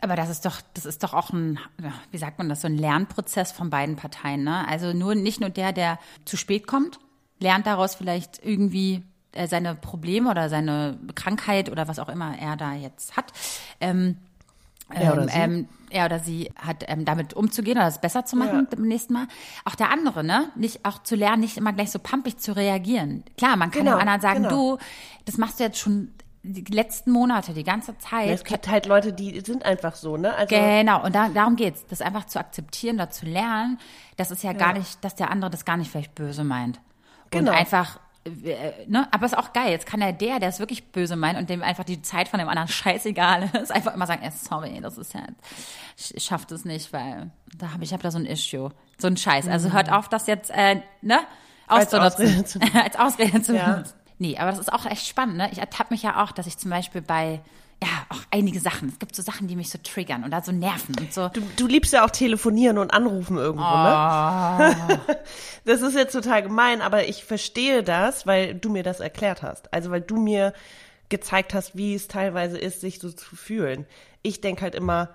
Aber 0.00 0.16
das 0.16 0.28
ist 0.28 0.44
doch, 0.44 0.60
das 0.74 0.84
ist 0.84 1.02
doch 1.02 1.14
auch 1.14 1.30
ein, 1.30 1.58
wie 2.10 2.18
sagt 2.18 2.38
man 2.38 2.48
das, 2.48 2.60
so 2.60 2.66
ein 2.66 2.76
Lernprozess 2.76 3.52
von 3.52 3.70
beiden 3.70 3.96
Parteien. 3.96 4.44
Ne? 4.44 4.66
Also 4.68 4.92
nur 4.92 5.14
nicht 5.14 5.40
nur 5.40 5.50
der, 5.50 5.72
der 5.72 5.98
zu 6.24 6.36
spät 6.36 6.66
kommt, 6.66 6.98
lernt 7.38 7.66
daraus 7.66 7.94
vielleicht 7.94 8.44
irgendwie 8.44 9.02
äh, 9.32 9.46
seine 9.46 9.74
Probleme 9.74 10.30
oder 10.30 10.48
seine 10.48 10.98
Krankheit 11.14 11.70
oder 11.70 11.88
was 11.88 11.98
auch 11.98 12.08
immer 12.08 12.36
er 12.38 12.56
da 12.56 12.74
jetzt 12.74 13.16
hat. 13.16 13.32
Ähm, 13.80 14.18
er 14.88 15.12
oder, 15.12 15.22
ähm, 15.22 15.28
sie. 15.28 15.38
Ähm, 15.38 15.68
er 15.90 16.06
oder 16.06 16.18
sie 16.18 16.52
hat 16.56 16.84
ähm, 16.88 17.04
damit 17.04 17.34
umzugehen 17.34 17.78
oder 17.78 17.86
es 17.86 18.00
besser 18.00 18.24
zu 18.24 18.36
machen 18.36 18.66
ja. 18.70 18.76
beim 18.76 18.86
nächsten 18.86 19.12
Mal. 19.12 19.26
Auch 19.64 19.74
der 19.74 19.90
andere, 19.90 20.24
ne? 20.24 20.50
Nicht 20.56 20.84
auch 20.84 21.02
zu 21.02 21.14
lernen, 21.14 21.40
nicht 21.40 21.56
immer 21.56 21.72
gleich 21.72 21.90
so 21.90 21.98
pampig 21.98 22.38
zu 22.38 22.54
reagieren. 22.54 23.24
Klar, 23.38 23.56
man 23.56 23.70
kann 23.70 23.84
genau, 23.84 23.96
dem 23.96 24.00
anderen 24.00 24.20
sagen, 24.20 24.42
genau. 24.42 24.76
du, 24.76 24.78
das 25.24 25.38
machst 25.38 25.60
du 25.60 25.64
jetzt 25.64 25.78
schon 25.78 26.12
die 26.42 26.72
letzten 26.72 27.10
Monate, 27.10 27.54
die 27.54 27.64
ganze 27.64 27.96
Zeit. 27.96 28.28
Es 28.28 28.44
gibt 28.44 28.68
halt 28.68 28.84
Leute, 28.86 29.14
die 29.14 29.40
sind 29.40 29.64
einfach 29.64 29.94
so, 29.94 30.18
ne? 30.18 30.34
Also 30.34 30.54
genau, 30.54 31.02
und 31.02 31.14
da, 31.14 31.28
darum 31.30 31.56
geht's, 31.56 31.86
das 31.86 32.02
einfach 32.02 32.26
zu 32.26 32.38
akzeptieren, 32.38 32.98
da 32.98 33.08
zu 33.08 33.24
lernen. 33.24 33.78
Das 34.16 34.30
ist 34.30 34.42
ja, 34.42 34.52
ja, 34.52 34.58
gar 34.58 34.74
nicht, 34.74 35.02
dass 35.02 35.14
der 35.14 35.30
andere 35.30 35.50
das 35.50 35.64
gar 35.64 35.78
nicht 35.78 35.90
vielleicht 35.90 36.14
böse 36.14 36.44
meint. 36.44 36.80
Genau. 37.30 37.50
Und 37.50 37.56
einfach 37.56 37.98
ne? 38.86 39.08
Aber 39.10 39.26
ist 39.26 39.36
auch 39.36 39.52
geil. 39.52 39.70
Jetzt 39.70 39.86
kann 39.86 40.00
er 40.00 40.12
der, 40.12 40.40
der 40.40 40.48
es 40.48 40.58
wirklich 40.58 40.92
böse 40.92 41.16
meint 41.16 41.38
und 41.38 41.50
dem 41.50 41.62
einfach 41.62 41.84
die 41.84 42.02
Zeit 42.02 42.28
von 42.28 42.38
dem 42.38 42.48
anderen 42.48 42.68
scheißegal 42.70 43.50
ist, 43.60 43.70
einfach 43.70 43.94
immer 43.94 44.06
sagen, 44.06 44.22
ey, 44.22 44.30
sorry, 44.30 44.80
das 44.80 44.98
ist 44.98 45.14
ja, 45.14 45.20
ich 45.96 46.24
schaff 46.24 46.46
das 46.46 46.64
nicht, 46.64 46.92
weil 46.92 47.30
da 47.56 47.72
habe 47.72 47.84
ich 47.84 47.92
hab 47.92 48.02
da 48.02 48.10
so 48.10 48.18
ein 48.18 48.26
Issue, 48.26 48.70
so 48.98 49.06
ein 49.06 49.16
Scheiß. 49.16 49.48
Also 49.48 49.72
hört 49.72 49.90
auf, 49.90 50.08
das 50.08 50.26
jetzt, 50.26 50.50
äh, 50.50 50.80
ne, 51.02 51.20
auszunutzen, 51.66 52.62
als 52.74 52.96
Ausrede 52.96 53.42
zu 53.42 53.52
benutzen. 53.52 53.94
Nee, 54.18 54.38
aber 54.38 54.50
das 54.50 54.60
ist 54.60 54.72
auch 54.72 54.86
echt 54.86 55.06
spannend, 55.06 55.36
ne? 55.36 55.48
Ich 55.50 55.58
ertappe 55.58 55.92
mich 55.92 56.02
ja 56.02 56.22
auch, 56.22 56.30
dass 56.32 56.46
ich 56.46 56.56
zum 56.56 56.70
Beispiel 56.70 57.02
bei 57.02 57.40
ja, 57.82 58.06
auch 58.08 58.20
einige 58.30 58.60
Sachen. 58.60 58.88
Es 58.88 58.98
gibt 58.98 59.14
so 59.14 59.22
Sachen, 59.22 59.48
die 59.48 59.56
mich 59.56 59.70
so 59.70 59.78
triggern 59.82 60.24
und 60.24 60.30
da 60.30 60.42
so 60.42 60.52
nerven 60.52 60.96
und 60.98 61.12
so. 61.12 61.28
Du, 61.28 61.42
du 61.56 61.66
liebst 61.66 61.92
ja 61.92 62.04
auch 62.04 62.10
telefonieren 62.10 62.78
und 62.78 62.92
anrufen 62.92 63.36
irgendwo, 63.36 63.64
ne? 63.64 63.70
oh. 63.70 64.96
ne? 64.98 65.00
Das 65.64 65.80
ist 65.80 65.94
jetzt 65.94 66.12
total 66.12 66.42
gemein, 66.42 66.82
aber 66.82 67.08
ich 67.08 67.24
verstehe 67.24 67.82
das, 67.82 68.26
weil 68.26 68.54
du 68.54 68.70
mir 68.70 68.82
das 68.82 69.00
erklärt 69.00 69.42
hast. 69.42 69.72
Also 69.72 69.90
weil 69.90 70.02
du 70.02 70.16
mir 70.16 70.52
gezeigt 71.08 71.54
hast, 71.54 71.76
wie 71.76 71.94
es 71.94 72.08
teilweise 72.08 72.58
ist, 72.58 72.80
sich 72.80 72.98
so 72.98 73.10
zu 73.10 73.36
fühlen. 73.36 73.86
Ich 74.22 74.40
denke 74.40 74.62
halt 74.62 74.74
immer, 74.74 75.10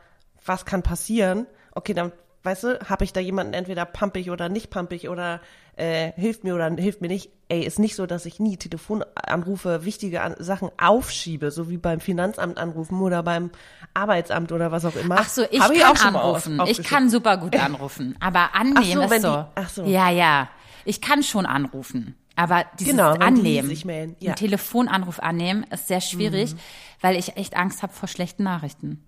was 0.46 0.66
kann 0.66 0.82
passieren? 0.84 1.46
Okay, 1.74 1.94
dann 1.94 2.12
weißt 2.44 2.64
du, 2.64 2.80
habe 2.90 3.04
ich 3.04 3.14
da 3.14 3.20
jemanden 3.20 3.54
entweder 3.54 3.86
pumpig 3.86 4.32
oder 4.32 4.50
nicht 4.50 4.70
pumpig 4.70 5.10
oder 5.10 5.42
äh, 5.80 6.12
hilft 6.16 6.44
mir 6.44 6.56
oder 6.56 6.70
hilft 6.76 7.02
mir 7.02 7.08
nicht. 7.08 7.32
Ey, 7.48 7.64
ist 7.64 7.80
nicht 7.80 7.96
so, 7.96 8.06
dass 8.06 8.26
ich 8.26 8.40
nie 8.40 8.58
Telefonanrufe, 8.58 9.86
wichtige 9.86 10.22
An 10.22 10.36
Sachen 10.38 10.70
aufschiebe, 10.78 11.52
so 11.52 11.70
wie 11.70 11.78
beim 11.78 12.00
Finanzamt 12.00 12.58
anrufen 12.58 13.00
oder 13.02 13.24
beim 13.24 13.50
Arbeitsamt 13.94 14.52
oder 14.52 14.72
was 14.72 14.86
auch 14.86 14.96
immer. 14.96 15.16
Ach 15.20 15.30
so, 15.30 15.44
ich 15.50 15.60
Hab 15.60 15.74
kann 15.74 15.94
ich 15.96 16.02
anrufen. 16.02 16.62
ich 16.68 16.84
kann 16.84 17.10
super 17.10 17.38
gut 17.38 17.56
anrufen, 17.56 18.16
aber 18.20 18.54
annehmen 18.54 19.08
so, 19.08 19.16
ist 19.16 19.22
so. 19.22 19.36
Die, 19.36 19.46
ach 19.56 19.70
so. 19.70 19.84
Ja, 19.86 20.10
ja. 20.10 20.50
Ich 20.86 21.02
kann 21.02 21.24
schon 21.24 21.46
anrufen. 21.46 22.16
Aber 22.36 22.66
dieses 22.80 22.94
genau, 22.94 23.12
Annehmen, 23.14 23.70
die 23.70 24.26
ja. 24.26 24.32
einen 24.32 24.36
Telefonanruf 24.36 25.20
annehmen, 25.20 25.66
ist 25.72 25.88
sehr 25.88 26.00
schwierig, 26.02 26.54
mhm. 26.54 26.60
weil 27.02 27.16
ich 27.18 27.36
echt 27.36 27.58
Angst 27.58 27.84
habe 27.84 27.92
vor 27.92 28.08
schlechten 28.08 28.44
Nachrichten. 28.44 29.04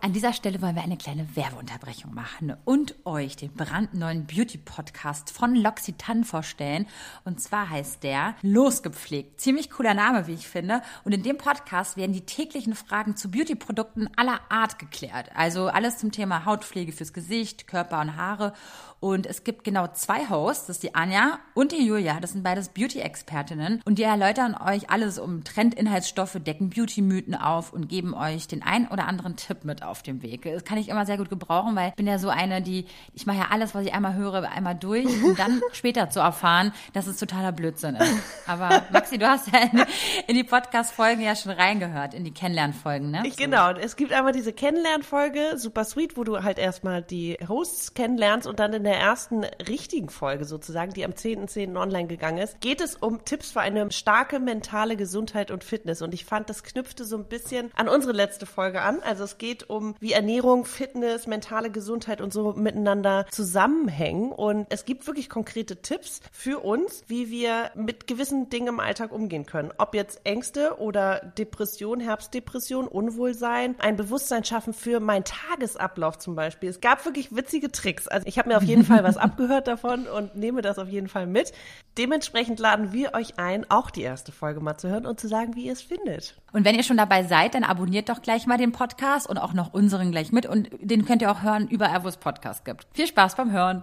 An 0.00 0.12
dieser 0.12 0.32
Stelle 0.32 0.62
wollen 0.62 0.76
wir 0.76 0.82
eine 0.82 0.96
kleine 0.96 1.34
Werbeunterbrechung 1.34 2.14
machen 2.14 2.56
und 2.64 2.94
euch 3.04 3.34
den 3.34 3.52
brandneuen 3.52 4.26
Beauty-Podcast 4.26 5.30
von 5.30 5.56
L'Occitane 5.56 6.24
vorstellen. 6.24 6.86
Und 7.24 7.40
zwar 7.40 7.68
heißt 7.68 8.04
der 8.04 8.36
Losgepflegt. 8.42 9.40
Ziemlich 9.40 9.70
cooler 9.70 9.94
Name, 9.94 10.28
wie 10.28 10.34
ich 10.34 10.46
finde. 10.46 10.82
Und 11.04 11.12
in 11.12 11.24
dem 11.24 11.36
Podcast 11.36 11.96
werden 11.96 12.12
die 12.12 12.24
täglichen 12.24 12.74
Fragen 12.74 13.16
zu 13.16 13.30
Beauty-Produkten 13.30 14.08
aller 14.16 14.40
Art 14.50 14.78
geklärt. 14.78 15.30
Also 15.34 15.66
alles 15.66 15.98
zum 15.98 16.12
Thema 16.12 16.44
Hautpflege 16.44 16.92
fürs 16.92 17.12
Gesicht, 17.12 17.66
Körper 17.66 18.00
und 18.00 18.16
Haare 18.16 18.52
und 19.00 19.26
es 19.26 19.44
gibt 19.44 19.62
genau 19.62 19.86
zwei 19.88 20.28
Hosts, 20.28 20.66
das 20.66 20.76
ist 20.76 20.82
die 20.82 20.96
Anja 20.96 21.38
und 21.54 21.70
die 21.70 21.86
Julia. 21.86 22.18
Das 22.18 22.32
sind 22.32 22.42
beides 22.42 22.70
Beauty-Expertinnen. 22.70 23.80
Und 23.84 23.98
die 23.98 24.02
erläutern 24.02 24.56
euch 24.56 24.90
alles 24.90 25.20
um 25.20 25.44
Trendinhaltsstoffe, 25.44 26.38
decken 26.40 26.70
Beauty-Mythen 26.70 27.36
auf 27.36 27.72
und 27.72 27.88
geben 27.88 28.12
euch 28.12 28.48
den 28.48 28.64
ein 28.64 28.88
oder 28.88 29.06
anderen 29.06 29.36
Tipp 29.36 29.64
mit 29.64 29.84
dem 30.02 30.22
Weg. 30.22 30.42
Das 30.42 30.64
kann 30.64 30.78
ich 30.78 30.88
immer 30.88 31.06
sehr 31.06 31.16
gut 31.16 31.30
gebrauchen, 31.30 31.74
weil 31.76 31.90
ich 31.90 31.94
bin 31.94 32.06
ja 32.06 32.18
so 32.18 32.28
eine, 32.28 32.62
die, 32.62 32.86
ich 33.14 33.26
mache 33.26 33.38
ja 33.38 33.46
alles, 33.50 33.74
was 33.74 33.84
ich 33.84 33.92
einmal 33.92 34.14
höre, 34.14 34.42
einmal 34.50 34.74
durch, 34.74 35.06
um 35.22 35.36
dann 35.36 35.60
später 35.72 36.10
zu 36.10 36.20
erfahren, 36.20 36.72
dass 36.92 37.06
es 37.06 37.18
totaler 37.18 37.52
Blödsinn 37.52 37.96
ist. 37.96 38.12
Aber 38.46 38.82
Maxi, 38.92 39.18
du 39.18 39.28
hast 39.28 39.52
ja 39.52 39.60
in, 39.60 39.84
in 40.26 40.34
die 40.36 40.44
Podcast-Folgen 40.44 41.22
ja 41.22 41.34
schon 41.34 41.52
reingehört, 41.52 42.14
in 42.14 42.24
die 42.24 42.32
Kennenlernfolgen, 42.32 43.10
ne? 43.10 43.22
Ich, 43.24 43.36
genau. 43.36 43.72
Es 43.72 43.96
gibt 43.96 44.12
einmal 44.12 44.32
diese 44.32 44.52
Kennenlernfolge, 44.52 45.54
super 45.56 45.84
sweet, 45.84 46.16
wo 46.16 46.24
du 46.24 46.42
halt 46.42 46.58
erstmal 46.58 47.02
die 47.02 47.38
Hosts 47.48 47.94
kennenlernst 47.94 48.46
und 48.46 48.60
dann 48.60 48.72
in 48.72 48.84
der 48.84 48.98
ersten 48.98 49.44
richtigen 49.44 50.08
Folge 50.08 50.44
sozusagen, 50.44 50.92
die 50.92 51.04
am 51.04 51.12
10.10. 51.12 51.48
.10. 51.48 51.76
online 51.76 52.08
gegangen 52.08 52.38
ist, 52.38 52.60
geht 52.60 52.80
es 52.80 52.96
um 52.96 53.24
Tipps 53.24 53.50
für 53.50 53.60
eine 53.60 53.90
starke 53.90 54.38
mentale 54.40 54.96
Gesundheit 54.96 55.50
und 55.50 55.64
Fitness. 55.64 56.02
Und 56.02 56.14
ich 56.14 56.24
fand, 56.24 56.48
das 56.50 56.62
knüpfte 56.62 57.04
so 57.04 57.16
ein 57.16 57.24
bisschen 57.24 57.70
an 57.74 57.88
unsere 57.88 58.12
letzte 58.12 58.46
Folge 58.46 58.82
an. 58.82 59.00
Also 59.02 59.24
es 59.24 59.38
geht 59.38 59.68
um 59.68 59.77
um, 59.78 59.94
wie 60.00 60.12
Ernährung, 60.12 60.64
Fitness, 60.64 61.26
mentale 61.26 61.70
Gesundheit 61.70 62.20
und 62.20 62.32
so 62.32 62.52
miteinander 62.52 63.26
zusammenhängen. 63.30 64.32
Und 64.32 64.66
es 64.70 64.84
gibt 64.84 65.06
wirklich 65.06 65.30
konkrete 65.30 65.80
Tipps 65.80 66.20
für 66.32 66.58
uns, 66.60 67.02
wie 67.06 67.30
wir 67.30 67.70
mit 67.74 68.06
gewissen 68.06 68.50
Dingen 68.50 68.68
im 68.68 68.80
Alltag 68.80 69.12
umgehen 69.12 69.46
können. 69.46 69.72
Ob 69.78 69.94
jetzt 69.94 70.20
Ängste 70.24 70.78
oder 70.78 71.20
Depression, 71.38 72.00
Herbstdepression, 72.00 72.88
Unwohlsein, 72.88 73.76
ein 73.78 73.96
Bewusstsein 73.96 74.44
schaffen 74.44 74.74
für 74.74 75.00
meinen 75.00 75.24
Tagesablauf 75.24 76.18
zum 76.18 76.34
Beispiel. 76.34 76.68
Es 76.68 76.80
gab 76.80 77.04
wirklich 77.04 77.34
witzige 77.34 77.70
Tricks. 77.70 78.08
Also 78.08 78.26
ich 78.26 78.38
habe 78.38 78.48
mir 78.48 78.56
auf 78.56 78.64
jeden 78.64 78.84
Fall 78.84 79.04
was 79.04 79.16
abgehört 79.28 79.68
davon 79.68 80.06
und 80.06 80.36
nehme 80.36 80.62
das 80.62 80.78
auf 80.78 80.88
jeden 80.88 81.08
Fall 81.08 81.26
mit. 81.26 81.52
Dementsprechend 81.96 82.58
laden 82.58 82.92
wir 82.92 83.14
euch 83.14 83.38
ein, 83.38 83.68
auch 83.70 83.90
die 83.90 84.02
erste 84.02 84.32
Folge 84.32 84.60
mal 84.60 84.76
zu 84.76 84.88
hören 84.88 85.06
und 85.06 85.20
zu 85.20 85.28
sagen, 85.28 85.54
wie 85.54 85.66
ihr 85.66 85.72
es 85.72 85.82
findet. 85.82 86.36
Und 86.52 86.64
wenn 86.64 86.74
ihr 86.74 86.82
schon 86.82 86.96
dabei 86.96 87.24
seid, 87.24 87.54
dann 87.54 87.64
abonniert 87.64 88.08
doch 88.08 88.22
gleich 88.22 88.46
mal 88.46 88.56
den 88.56 88.72
Podcast 88.72 89.28
und 89.28 89.38
auch 89.38 89.52
noch 89.52 89.74
unseren 89.74 90.10
gleich 90.10 90.32
mit. 90.32 90.46
Und 90.46 90.70
den 90.80 91.04
könnt 91.04 91.22
ihr 91.22 91.30
auch 91.30 91.42
hören 91.42 91.68
überall, 91.68 92.04
wo 92.04 92.08
es 92.08 92.16
Podcast 92.16 92.64
gibt. 92.64 92.86
Viel 92.94 93.06
Spaß 93.06 93.36
beim 93.36 93.52
Hören. 93.52 93.82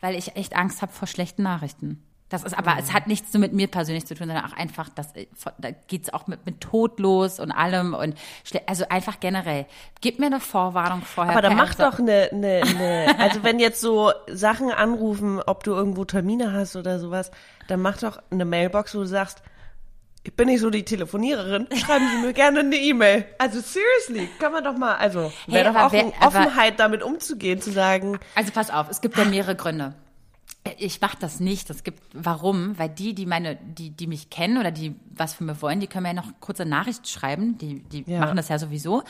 Weil 0.00 0.14
ich 0.14 0.36
echt 0.36 0.56
Angst 0.56 0.80
habe 0.82 0.92
vor 0.92 1.08
schlechten 1.08 1.42
Nachrichten. 1.42 2.05
Das 2.28 2.42
ist 2.42 2.58
aber, 2.58 2.74
es 2.80 2.92
hat 2.92 3.06
nichts 3.06 3.30
so 3.30 3.38
mit 3.38 3.52
mir 3.52 3.68
persönlich 3.68 4.04
zu 4.04 4.16
tun, 4.16 4.26
sondern 4.26 4.44
auch 4.46 4.56
einfach, 4.56 4.88
das, 4.88 5.10
da 5.58 5.68
geht's 5.86 6.12
auch 6.12 6.26
mit, 6.26 6.44
mit 6.44 6.60
Tod 6.60 6.98
los 6.98 7.38
und 7.38 7.52
allem 7.52 7.94
und 7.94 8.16
also 8.66 8.84
einfach 8.88 9.20
generell. 9.20 9.66
Gib 10.00 10.18
mir 10.18 10.26
eine 10.26 10.40
Vorwarnung 10.40 11.02
vorher. 11.02 11.32
Aber 11.32 11.40
dann 11.42 11.54
mach 11.56 11.76
doch 11.76 12.00
eine, 12.00 12.28
eine, 12.32 12.62
eine, 12.66 13.14
also 13.20 13.44
wenn 13.44 13.60
jetzt 13.60 13.80
so 13.80 14.10
Sachen 14.28 14.72
anrufen, 14.72 15.40
ob 15.46 15.62
du 15.62 15.70
irgendwo 15.72 16.04
Termine 16.04 16.52
hast 16.52 16.74
oder 16.74 16.98
sowas, 16.98 17.30
dann 17.68 17.80
mach 17.80 17.98
doch 17.98 18.20
eine 18.32 18.44
Mailbox, 18.44 18.96
wo 18.96 18.98
du 19.00 19.06
sagst, 19.06 19.40
ich 20.24 20.34
bin 20.34 20.48
nicht 20.48 20.58
so 20.60 20.70
die 20.70 20.84
Telefoniererin, 20.84 21.68
schreiben 21.76 22.08
Sie 22.10 22.26
mir 22.26 22.32
gerne 22.32 22.58
eine 22.58 22.74
E-Mail. 22.74 23.24
Also 23.38 23.60
seriously, 23.60 24.28
kann 24.40 24.50
man 24.50 24.64
doch 24.64 24.76
mal, 24.76 24.96
also 24.96 25.32
wäre 25.46 25.66
Hey, 25.66 25.72
doch 25.72 25.80
auch 25.80 25.92
wer- 25.92 26.00
eine 26.00 26.12
Offenheit, 26.22 26.80
damit 26.80 27.04
umzugehen, 27.04 27.60
zu 27.62 27.70
sagen, 27.70 28.18
Also 28.34 28.50
pass 28.50 28.70
auf, 28.70 28.88
es 28.90 29.00
gibt 29.00 29.16
ja 29.16 29.24
mehrere 29.24 29.54
Gründe. 29.54 29.94
Ich 30.78 31.00
mache 31.00 31.16
das 31.20 31.40
nicht. 31.40 31.70
Es 31.70 31.82
gibt 31.84 32.02
warum? 32.12 32.78
Weil 32.78 32.88
die, 32.88 33.14
die 33.14 33.26
meine, 33.26 33.56
die, 33.56 33.90
die 33.90 34.06
mich 34.06 34.30
kennen 34.30 34.58
oder 34.58 34.70
die 34.70 34.94
was 35.14 35.34
von 35.34 35.46
mir 35.46 35.60
wollen, 35.62 35.80
die 35.80 35.86
können 35.86 36.02
mir 36.04 36.10
ja 36.10 36.14
noch 36.14 36.32
kurze 36.40 36.64
Nachrichten 36.64 37.06
schreiben. 37.06 37.56
Die, 37.58 37.80
die 37.80 38.04
Ja. 38.10 38.20
machen 38.20 38.36
das 38.36 38.48
ja 38.48 38.58
sowieso. 38.58 39.02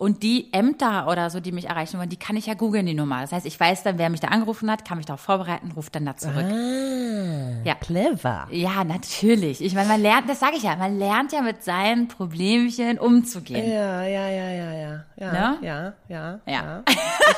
Und 0.00 0.22
die 0.22 0.50
Ämter 0.54 1.08
oder 1.08 1.28
so, 1.28 1.40
die 1.40 1.52
mich 1.52 1.68
erreichen 1.68 1.98
wollen, 1.98 2.08
die 2.08 2.16
kann 2.16 2.34
ich 2.34 2.46
ja 2.46 2.54
googeln, 2.54 2.86
die 2.86 2.94
Nummer. 2.94 3.20
Das 3.20 3.32
heißt, 3.32 3.44
ich 3.44 3.60
weiß 3.60 3.82
dann, 3.82 3.98
wer 3.98 4.08
mich 4.08 4.20
da 4.20 4.28
angerufen 4.28 4.70
hat, 4.70 4.86
kann 4.88 4.96
mich 4.96 5.04
darauf 5.04 5.20
vorbereiten, 5.20 5.72
ruft 5.76 5.94
dann 5.94 6.06
da 6.06 6.16
zurück. 6.16 6.46
ja. 7.64 7.74
clever. 7.74 8.48
Ja, 8.50 8.82
natürlich. 8.82 9.62
Ich 9.62 9.74
meine, 9.74 9.88
man 9.88 10.00
lernt, 10.00 10.26
das 10.30 10.40
sage 10.40 10.56
ich 10.56 10.62
ja, 10.62 10.74
man 10.76 10.98
lernt 10.98 11.32
ja 11.32 11.42
mit 11.42 11.62
seinen 11.62 12.08
Problemchen 12.08 12.98
umzugehen. 12.98 13.70
Ja, 13.70 14.02
ja, 14.04 14.28
ja, 14.30 14.50
ja, 14.50 14.72
ja. 14.72 15.04
Ja, 15.16 15.32
Ne? 15.32 15.58
ja, 15.60 15.92
ja, 16.08 16.40
Ja. 16.46 16.82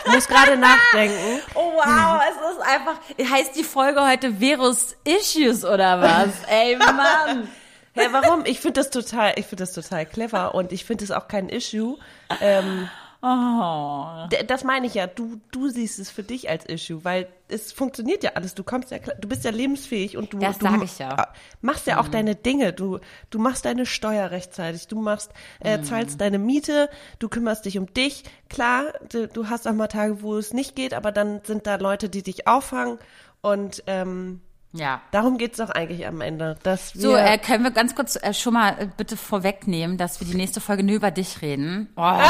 Ich 0.06 0.12
muss 0.14 0.28
gerade 0.28 0.56
nachdenken. 0.56 1.16
Oh 1.56 1.72
wow, 1.74 2.20
es 2.30 2.56
ist 2.56 2.62
einfach, 2.62 3.32
heißt 3.32 3.56
die 3.56 3.64
Folge 3.64 4.00
heute 4.08 4.38
Virus 4.38 4.94
Issues 5.04 5.64
oder 5.64 6.00
was? 6.00 6.28
Ey, 6.48 6.76
Mann. 6.76 7.48
Hä, 7.95 8.09
warum? 8.11 8.45
Ich 8.47 8.61
finde 8.61 8.80
das 8.80 8.90
total, 8.90 9.34
ich 9.36 9.47
finde 9.47 9.62
das 9.64 9.72
total 9.72 10.07
clever 10.07 10.55
und 10.55 10.72
ich 10.72 10.84
finde 10.84 11.05
es 11.05 11.11
auch 11.11 11.28
kein 11.28 11.49
Issue. 11.49 11.99
Ähm, 12.40 12.88
Oh. 13.24 14.26
das 14.49 14.64
meine 14.64 14.88
ich 14.88 14.95
ja. 14.95 15.07
Du, 15.07 15.40
du 15.53 15.68
siehst 15.68 16.01
es 16.01 16.11
für 16.11 16.24
dich 16.24 16.51
als 16.51 16.66
Issue, 16.66 17.05
weil 17.05 17.28
es 17.47 17.70
funktioniert 17.72 18.24
ja 18.24 18.32
alles. 18.34 18.57
Du 18.57 18.64
kommst 18.64 18.90
ja, 18.90 18.99
klar- 18.99 19.14
du 19.16 19.28
bist 19.28 19.45
ja 19.45 19.53
lebensfähig 19.53 20.16
und 20.16 20.32
du, 20.32 20.38
Das 20.38 20.59
du 20.59 20.66
sag 20.66 20.82
ich 20.82 20.99
ja. 20.99 21.11
Mhm. 21.14 21.22
machst 21.61 21.86
ja 21.86 22.01
auch 22.01 22.09
deine 22.09 22.34
Dinge. 22.34 22.72
Du, 22.72 22.99
du 23.30 23.38
machst 23.38 23.64
deine 23.64 23.86
Steuer 23.86 24.32
rechtzeitig. 24.32 24.88
Du 24.88 25.01
machst, 25.01 25.30
äh, 25.61 25.78
Mhm. 25.78 25.84
zahlst 25.84 26.20
deine 26.20 26.40
Miete. 26.40 26.90
Du 27.20 27.28
kümmerst 27.28 27.64
dich 27.64 27.78
um 27.78 27.93
dich. 27.95 28.24
Klar, 28.51 28.86
du, 29.09 29.28
du 29.28 29.49
hast 29.49 29.68
auch 29.68 29.72
mal 29.72 29.86
Tage, 29.86 30.20
wo 30.22 30.36
es 30.36 30.53
nicht 30.53 30.74
geht, 30.74 30.93
aber 30.93 31.12
dann 31.12 31.43
sind 31.45 31.68
da 31.68 31.76
Leute, 31.76 32.09
die 32.09 32.24
dich 32.24 32.49
auffangen 32.49 32.99
und 33.40 33.84
ähm, 33.86 34.40
Ja. 34.73 35.03
darum 35.11 35.37
geht's 35.37 35.59
doch 35.59 35.70
eigentlich 35.70 36.07
am 36.07 36.20
Ende, 36.20 36.57
dass 36.62 36.95
wir 36.95 37.01
So, 37.03 37.16
äh, 37.16 37.37
können 37.39 37.62
wir 37.64 37.70
ganz 37.73 37.95
kurz 37.95 38.16
äh, 38.16 38.33
schon 38.33 38.55
mal 38.55 38.75
äh, 38.79 38.89
bitte 38.97 39.16
vorwegnehmen, 39.16 39.99
dass 39.99 40.20
wir 40.20 40.27
die 40.27 40.35
nächste 40.37 40.61
Folge 40.61 40.83
nur 40.83 40.97
über 40.97 41.11
dich 41.11 41.43
reden? 41.43 41.91
Oh. 41.97 42.20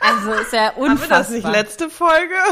Also 0.00 0.32
ist 0.32 0.52
ja 0.52 0.70
unfassbar. 0.70 0.88
Haben 0.90 1.00
wir 1.00 1.08
das 1.08 1.30
nicht 1.30 1.48
letzte 1.48 1.90
Folge? 1.90 2.34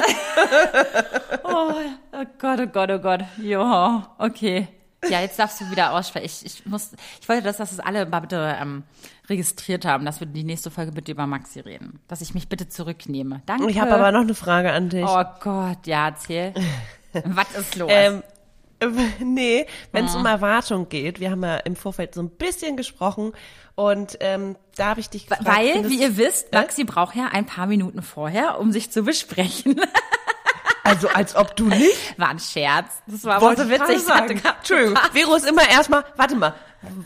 Oh, 1.49 1.73
oh 2.13 2.25
Gott, 2.39 2.61
oh 2.61 2.67
Gott, 2.67 2.91
oh 2.91 2.99
Gott. 2.99 3.21
Jo, 3.39 4.03
okay. 4.19 4.67
Ja, 5.09 5.21
jetzt 5.21 5.39
darfst 5.39 5.61
du 5.61 5.71
wieder 5.71 5.93
aussprechen. 5.93 6.27
Ich, 6.27 6.45
ich 6.45 6.67
muss, 6.67 6.91
ich 7.21 7.29
wollte, 7.29 7.43
dass, 7.43 7.59
dass 7.59 7.71
es 7.71 7.79
alle 7.79 8.05
mal 8.07 8.21
bitte 8.21 8.57
ähm, 8.61 8.83
registriert 9.29 9.85
haben, 9.85 10.05
dass 10.05 10.19
wir 10.21 10.27
die 10.27 10.43
nächste 10.45 10.71
Folge 10.71 10.93
bitte 10.93 11.13
über 11.13 11.27
Maxi 11.27 11.61
reden. 11.61 12.01
Dass 12.09 12.21
ich 12.21 12.35
mich 12.35 12.49
bitte 12.49 12.69
zurücknehme. 12.69 13.43
Danke. 13.47 13.71
Ich 13.71 13.81
habe 13.81 13.95
aber 13.95 14.11
noch 14.11 14.23
eine 14.23 14.35
Frage 14.35 14.73
an 14.73 14.89
dich. 14.89 15.05
Oh 15.07 15.25
Gott, 15.41 15.87
ja, 15.87 16.09
erzähl. 16.09 16.53
Was 17.25 17.55
ist 17.57 17.77
los? 17.77 17.89
Ähm, 17.93 18.19
äh, 18.19 18.23
nee, 19.21 19.67
wenn 19.93 20.05
es 20.05 20.15
um 20.15 20.27
Erwartung 20.27 20.89
geht, 20.89 21.21
wir 21.21 21.31
haben 21.31 21.43
ja 21.43 21.57
im 21.59 21.77
Vorfeld 21.77 22.15
so 22.15 22.21
ein 22.23 22.31
bisschen 22.31 22.77
gesprochen 22.77 23.33
und 23.75 24.17
ähm, 24.21 24.57
da 24.77 24.87
habe 24.89 25.01
ich 25.01 25.09
dich 25.11 25.27
gefragt. 25.27 25.47
Weil, 25.47 25.89
wie 25.89 26.01
ihr 26.01 26.17
wisst, 26.17 26.53
Maxi 26.53 26.85
braucht 26.85 27.15
ja 27.17 27.29
ein 27.33 27.47
paar 27.47 27.67
Minuten 27.67 28.03
vorher, 28.03 28.59
um 28.59 28.73
sich 28.73 28.91
zu 28.91 29.03
besprechen. 29.03 29.81
also 30.85 31.09
als 31.09 31.35
ob 31.37 31.57
du 31.57 31.67
nicht. 31.67 32.19
War 32.19 32.29
ein 32.29 32.39
Scherz. 32.39 32.87
Das 33.07 33.25
war 33.25 33.37
aber 33.37 33.57
so 33.57 33.69
witzig. 33.69 34.01
sagen. 34.03 34.41
Entschuldigung, 34.59 34.97
Vero 35.13 35.35
ist 35.35 35.47
immer 35.49 35.69
erstmal, 35.69 36.05
warte 36.17 36.37
mal, 36.37 36.55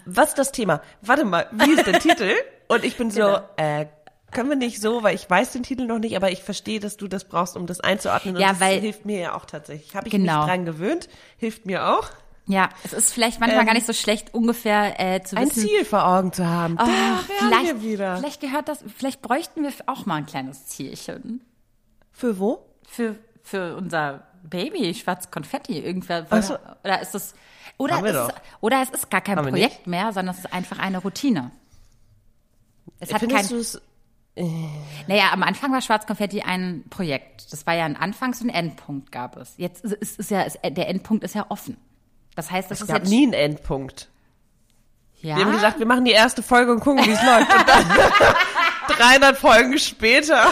was 0.05 0.31
ist 0.31 0.39
das 0.39 0.53
Thema? 0.53 0.83
Warte 1.03 1.25
mal, 1.25 1.47
wie 1.53 1.73
ist 1.73 1.87
der 1.87 1.99
Titel? 2.01 2.33
Und 2.69 2.85
ich 2.85 2.97
bin 2.97 3.11
so, 3.11 3.21
Genau. 3.21 3.41
äh, 3.57 3.87
können 4.33 4.49
wir 4.49 4.57
nicht 4.57 4.81
so, 4.81 5.03
weil 5.03 5.15
ich 5.15 5.29
weiß 5.29 5.53
den 5.53 5.63
Titel 5.63 5.87
noch 5.87 5.99
nicht, 5.99 6.17
aber 6.17 6.31
ich 6.31 6.43
verstehe, 6.43 6.81
dass 6.81 6.97
du 6.97 7.09
das 7.09 7.25
brauchst, 7.25 7.57
um 7.57 7.67
das 7.67 7.81
einzuordnen. 7.81 8.37
Und 8.37 8.41
Ja, 8.43 8.51
das 8.51 8.61
weil- 8.61 8.81
hilft 8.81 9.05
mir 9.07 9.19
ja 9.21 9.35
auch 9.35 9.45
tatsächlich. 9.45 9.95
Habe 9.95 10.09
ich 10.09 10.13
Genau. 10.13 10.39
mich 10.39 10.47
dran 10.47 10.65
gewöhnt, 10.65 11.09
hilft 11.37 11.67
mir 11.67 11.87
auch. 11.89 12.09
Ja, 12.47 12.69
es 12.83 12.93
ist 12.93 13.13
vielleicht 13.13 13.39
manchmal 13.39 13.61
Ähm, 13.61 13.67
gar 13.67 13.75
nicht 13.75 13.87
so 13.87 13.93
schlecht, 13.93 14.35
ungefähr 14.35 14.99
äh, 14.99 15.23
zu 15.23 15.37
Ein 15.37 15.49
wissen. 15.49 15.61
Ziel 15.69 15.85
vor 15.85 16.05
Augen 16.07 16.33
zu 16.33 16.47
haben. 16.47 16.75
Oh, 16.81 16.85
da 16.85 17.21
vielleicht, 17.39 17.67
wir 17.67 17.83
wieder. 17.83 18.17
vielleicht 18.17 18.41
gehört 18.41 18.69
das, 18.69 18.83
vielleicht 18.97 19.23
bräuchten 19.23 19.63
wir 19.63 19.73
auch 19.87 20.05
mal 20.07 20.17
ein 20.17 20.27
kleines 20.27 20.67
Zielchen 20.67 21.43
Für 22.13 22.39
wo? 22.39 22.67
für 22.89 23.15
für 23.43 23.77
unser 23.77 24.27
Baby, 24.43 24.95
schwarz 24.95 25.31
Konfetti, 25.31 25.79
irgendwer. 25.79 26.27
So. 26.43 26.57
Oder 26.83 27.01
ist 27.03 27.13
das 27.15 27.35
oder 27.79 28.05
ist, 28.05 28.35
oder 28.61 28.83
es 28.83 28.91
ist 28.91 29.11
gar 29.11 29.21
kein 29.21 29.37
Haben 29.39 29.49
Projekt 29.51 29.87
mehr, 29.87 30.13
sondern 30.13 30.35
es 30.35 30.41
ist 30.45 30.53
einfach 30.53 30.79
eine 30.79 30.99
Routine. 30.99 31.51
Es 32.99 33.13
hat 33.15 33.21
kein, 33.21 33.45
Findest 33.45 33.53
es 33.77 33.83
naja, 34.37 35.33
am 35.33 35.43
Anfang 35.43 35.73
war 35.73 35.81
Schwarzkonfetti 35.81 36.43
ein 36.43 36.85
Projekt. 36.89 37.53
Das 37.53 37.67
war 37.67 37.75
ja 37.75 37.85
ein 37.85 37.97
Anfangs- 37.97 38.41
und 38.41 38.49
Endpunkt 38.49 39.13
gab 39.13 39.37
es. 39.37 39.55
Jetzt 39.57 39.85
ist, 39.85 39.93
ist, 39.95 40.19
ist 40.21 40.31
ja, 40.31 40.43
ist, 40.43 40.59
der 40.65 40.89
Endpunkt 40.89 41.25
ist 41.25 41.35
ja 41.35 41.47
offen. 41.49 41.77
Das 42.37 42.51
heißt, 42.51 42.71
das 42.71 42.79
Es 42.79 42.83
ist 42.83 42.89
gab 42.89 42.99
jetzt 43.03 43.11
nie 43.11 43.25
einen 43.25 43.33
Endpunkt. 43.35 44.09
ja. 45.21 45.37
Wir 45.37 45.45
haben 45.45 45.53
gesagt, 45.53 45.79
wir 45.79 45.87
machen 45.87 46.05
die 46.05 46.13
erste 46.13 46.43
Folge 46.43 46.73
und 46.73 46.81
gucken, 46.81 47.05
wie 47.05 47.11
es 47.11 47.23
läuft. 47.23 47.53
Und 47.55 47.69
dann 47.69 47.85
300 48.97 49.37
Folgen 49.37 49.79
später. 49.79 50.51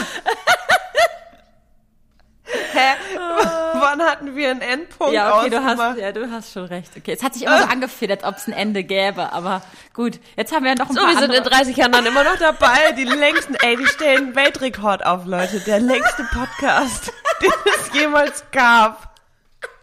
Hä? 2.72 2.94
Wann 3.80 4.02
hatten 4.02 4.34
wir 4.36 4.50
einen 4.50 4.60
Endpunkt 4.60 5.12
Ja, 5.14 5.38
okay, 5.38 5.50
du 5.50 5.62
hast, 5.62 5.98
ja, 5.98 6.12
du 6.12 6.30
hast 6.30 6.52
schon 6.52 6.64
recht. 6.66 6.90
Okay, 6.96 7.12
es 7.12 7.22
hat 7.22 7.34
sich 7.34 7.44
immer 7.44 7.58
so 7.62 7.64
angefühlt, 7.70 8.10
als 8.10 8.24
ob 8.24 8.36
es 8.36 8.46
ein 8.46 8.52
Ende 8.52 8.84
gäbe, 8.84 9.32
aber 9.32 9.62
gut, 9.94 10.20
jetzt 10.36 10.52
haben 10.52 10.64
wir 10.64 10.72
ja 10.72 10.76
noch 10.78 10.88
ein 10.90 10.94
So, 10.94 11.00
paar 11.00 11.10
wir 11.10 11.18
sind 11.18 11.30
in 11.32 11.38
andere. 11.38 11.54
30 11.56 11.76
Jahren 11.76 11.92
dann 11.92 12.06
immer 12.06 12.24
noch 12.24 12.36
dabei. 12.38 12.92
Die 12.96 13.04
längsten, 13.04 13.54
ey, 13.56 13.78
wir 13.78 13.86
stellen 13.88 14.26
einen 14.28 14.36
Weltrekord 14.36 15.04
auf, 15.04 15.24
Leute. 15.26 15.60
Der 15.60 15.80
längste 15.80 16.24
Podcast, 16.32 17.12
den 17.42 17.50
es 17.66 17.92
jemals 17.98 18.44
gab. 18.52 19.14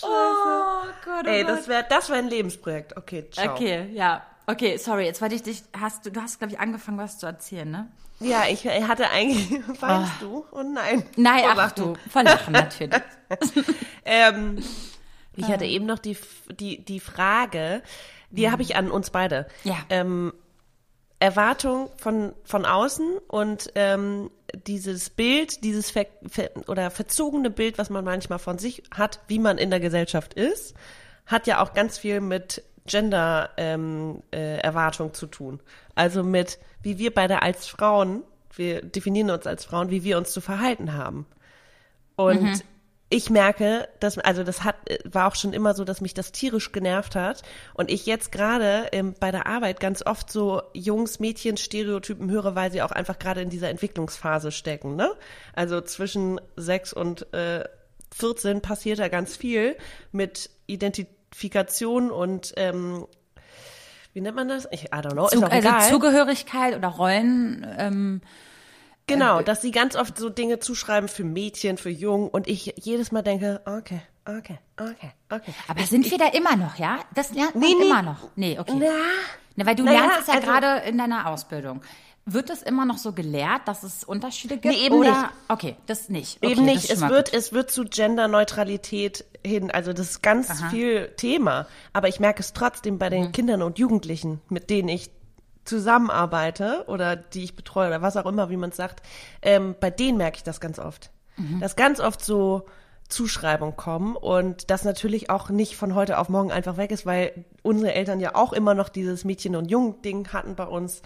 Oh 0.02 0.82
Gott, 1.06 1.26
oh 1.26 1.30
Ey, 1.30 1.44
Gott. 1.44 1.52
das 1.52 1.68
wäre 1.68 1.86
das 1.88 2.10
wär 2.10 2.18
ein 2.18 2.28
Lebensprojekt. 2.30 2.98
Okay, 2.98 3.30
ciao. 3.32 3.54
Okay, 3.54 3.90
ja. 3.94 4.24
Okay, 4.48 4.78
sorry, 4.78 5.06
jetzt 5.06 5.22
wollte 5.22 5.36
ich 5.36 5.44
dich, 5.44 5.64
hast 5.80 6.06
du, 6.06 6.12
du 6.12 6.22
hast, 6.22 6.40
glaube 6.40 6.54
ich, 6.54 6.60
angefangen, 6.60 6.98
was 6.98 7.18
zu 7.20 7.26
erzählen, 7.26 7.70
ne? 7.70 7.88
Ja, 8.20 8.46
ich 8.50 8.66
hatte 8.66 9.10
eigentlich, 9.10 9.52
weinst 9.82 10.14
du? 10.22 10.46
Oh 10.52 10.64
nein. 10.64 11.04
Nein, 11.16 11.42
Vor 11.42 11.52
ach 11.52 11.56
Lachen. 11.56 11.84
du, 11.94 11.96
vor 12.10 12.24
Lachen 12.24 12.54
natürlich. 12.54 13.02
Ähm, 14.10 14.64
ich 15.36 15.48
hatte 15.48 15.66
eben 15.66 15.86
noch 15.86 16.00
die, 16.00 16.16
die, 16.50 16.84
die 16.84 17.02
Frage, 17.02 17.84
die 18.30 18.50
habe 18.50 18.62
ich 18.62 18.78
an 18.78 18.90
uns 18.90 19.10
beide. 19.10 19.48
Ja. 19.66 19.76
Ähm, 19.90 20.32
Erwartung 21.20 21.90
von, 21.98 22.34
von 22.46 22.66
außen 22.66 23.18
und 23.28 23.72
ähm, 23.76 24.30
dieses 24.66 25.10
Bild, 25.10 25.64
dieses 25.64 25.90
ver, 25.90 26.06
ver, 26.28 26.52
oder 26.68 26.92
verzogene 26.92 27.50
Bild, 27.50 27.78
was 27.78 27.90
man 27.90 28.06
manchmal 28.06 28.40
von 28.40 28.60
sich 28.60 28.84
hat, 28.92 29.20
wie 29.28 29.40
man 29.40 29.58
in 29.58 29.72
der 29.72 29.80
Gesellschaft 29.80 30.36
ist, 30.36 30.76
hat 31.26 31.48
ja 31.48 31.62
auch 31.62 31.74
ganz 31.74 31.98
viel 31.98 32.22
mit 32.22 32.64
Gender 32.86 33.50
ähm, 33.58 34.22
äh, 34.32 34.60
Erwartung 34.60 35.14
zu 35.14 35.26
tun. 35.28 35.60
Also 35.98 36.24
mit, 36.24 36.60
wie 36.82 36.98
wir 36.98 37.14
beide 37.14 37.42
als 37.42 37.68
Frauen, 37.68 38.24
wir 38.54 38.82
definieren 38.82 39.30
uns 39.30 39.48
als 39.48 39.66
Frauen, 39.66 39.90
wie 39.90 40.04
wir 40.04 40.18
uns 40.18 40.32
zu 40.32 40.42
verhalten 40.42 40.94
haben. 40.94 41.26
Und 42.16 42.64
ich 43.10 43.30
merke, 43.30 43.88
dass 44.00 44.18
also 44.18 44.44
das 44.44 44.64
hat 44.64 44.76
war 45.06 45.28
auch 45.28 45.36
schon 45.36 45.54
immer 45.54 45.74
so, 45.74 45.86
dass 45.86 46.02
mich 46.02 46.14
das 46.14 46.34
tierisch 46.34 46.74
genervt 46.74 47.16
hat 47.16 47.42
und 47.74 47.90
ich 47.90 48.06
jetzt 48.06 48.34
gerade 48.34 48.88
ähm, 48.92 49.16
bei 49.18 49.32
der 49.32 49.48
Arbeit 49.48 49.80
ganz 49.80 50.06
oft 50.06 50.30
so 50.30 50.62
Jungs 50.74 51.20
Mädchen 51.20 51.56
Stereotypen 51.56 52.30
höre, 52.30 52.56
weil 52.56 52.72
sie 52.72 52.82
auch 52.82 52.92
einfach 52.92 53.18
gerade 53.18 53.42
in 53.42 53.50
dieser 53.50 53.70
Entwicklungsphase 53.70 54.52
stecken, 54.52 54.96
ne? 54.96 55.12
Also 55.54 55.80
zwischen 55.80 56.42
sechs 56.58 56.92
und 56.92 57.32
äh, 57.34 57.64
14 58.14 58.62
passiert 58.62 59.00
da 59.00 59.08
ganz 59.08 59.38
viel 59.38 59.78
mit 60.12 60.50
Identifikation 60.66 62.12
und 62.12 62.54
ähm, 62.58 63.06
wie 64.18 64.22
nennt 64.22 64.36
man 64.36 64.48
das? 64.48 64.68
Ich 64.72 64.86
I 64.86 64.88
don't 64.88 65.12
know, 65.12 65.28
Zug, 65.28 65.34
ist 65.36 65.44
auch 65.44 65.52
also 65.52 65.68
egal. 65.70 65.90
Zugehörigkeit 65.92 66.76
oder 66.76 66.88
Rollen. 66.88 67.64
Ähm, 67.78 68.22
Genau, 69.06 69.42
dass 69.44 69.62
sie 69.62 69.70
ganz 69.72 69.96
oft 69.96 70.18
so 70.18 70.28
Dinge 70.30 70.58
zuschreiben 70.60 71.08
für 71.08 71.24
Mädchen, 71.24 71.78
für 71.78 71.90
Jungen 71.92 72.28
und 72.28 72.46
ich 72.48 72.74
jedes 72.78 73.12
Mal 73.14 73.22
denke, 73.22 73.62
okay, 73.66 74.02
okay, 74.26 74.58
okay, 74.76 75.12
okay. 75.30 75.54
aber 75.70 75.84
sind 75.84 76.10
wir 76.12 76.18
da 76.18 76.28
immer 76.30 76.58
noch, 76.58 76.76
ja? 76.78 77.00
Das 77.16 77.32
lernt 77.32 77.56
man 77.56 77.64
Nee, 77.64 77.76
nee. 77.80 77.86
immer 77.86 78.02
noch. 78.02 78.28
Nee, 78.36 78.60
okay. 78.60 78.74
Na, 78.78 78.88
Na, 79.56 79.66
weil 79.66 79.76
du 79.76 79.84
Naja, 79.84 80.00
lernst 80.02 80.20
es 80.22 80.28
ja 80.28 80.34
also- 80.34 80.48
gerade 80.48 80.90
in 80.90 80.98
deiner 80.98 81.28
Ausbildung. 81.28 81.82
Wird 82.30 82.50
es 82.50 82.62
immer 82.62 82.84
noch 82.84 82.98
so 82.98 83.14
gelehrt, 83.14 83.62
dass 83.70 83.84
es 83.84 84.04
Unterschiede 84.04 84.58
gibt? 84.58 84.76
Nee, 84.76 84.86
eben 84.86 84.96
oder? 84.96 85.10
nicht. 85.12 85.30
Okay, 85.48 85.76
das 85.86 86.10
nicht. 86.10 86.38
Okay, 86.44 86.52
eben 86.52 86.66
Das 86.66 86.76
nicht. 86.76 86.90
Es 86.92 87.00
wird, 87.02 87.32
gut. 87.32 87.34
es 87.40 87.54
wird 87.54 87.72
zu 87.72 87.86
Genderneutralität 87.86 89.24
hin. 89.46 89.72
Also 89.72 89.94
das 89.94 90.10
ist 90.12 90.22
ganz 90.22 90.50
Aha. 90.50 90.70
viel 90.70 91.08
Thema. 91.16 91.68
Aber 91.94 92.10
ich 92.10 92.20
merke 92.20 92.42
es 92.42 92.52
trotzdem 92.52 92.98
bei 93.00 93.10
den 93.10 93.28
Mhm. 93.28 93.32
Kindern 93.32 93.62
und 93.62 93.80
Jugendlichen, 93.80 94.42
mit 94.50 94.70
denen 94.70 94.90
ich 94.90 95.10
zusammenarbeite 95.64 96.84
oder 96.88 97.16
die 97.16 97.44
ich 97.44 97.56
betreue 97.56 97.88
oder 97.88 98.02
was 98.02 98.18
auch 98.18 98.26
immer, 98.26 98.50
wie 98.50 98.58
man 98.58 98.72
es 98.72 98.76
sagt. 98.76 99.02
Ähm, 99.42 99.76
bei 99.80 99.90
denen 99.90 100.18
merke 100.18 100.38
ich 100.38 100.44
das 100.44 100.60
ganz 100.60 100.80
oft. 100.80 101.12
Mhm. 101.38 101.60
Dass 101.60 101.76
ganz 101.76 102.00
oft 102.00 102.24
so 102.24 102.66
Zuschreibungen 103.10 103.78
kommen 103.78 104.16
und 104.16 104.70
das 104.70 104.84
natürlich 104.84 105.30
auch 105.30 105.50
nicht 105.50 105.78
von 105.78 105.96
heute 105.96 106.18
auf 106.18 106.28
morgen 106.28 106.52
einfach 106.52 106.78
weg 106.78 106.92
ist, 106.92 107.06
weil 107.06 107.46
unsere 107.64 107.94
Eltern 107.94 108.20
ja 108.20 108.36
auch 108.36 108.52
immer 108.52 108.74
noch 108.74 108.90
dieses 108.90 109.24
Mädchen- 109.24 109.56
und 109.56 109.72
Jungen-Ding 109.72 110.28
hatten 110.34 110.56
bei 110.56 110.66
uns. 110.66 111.02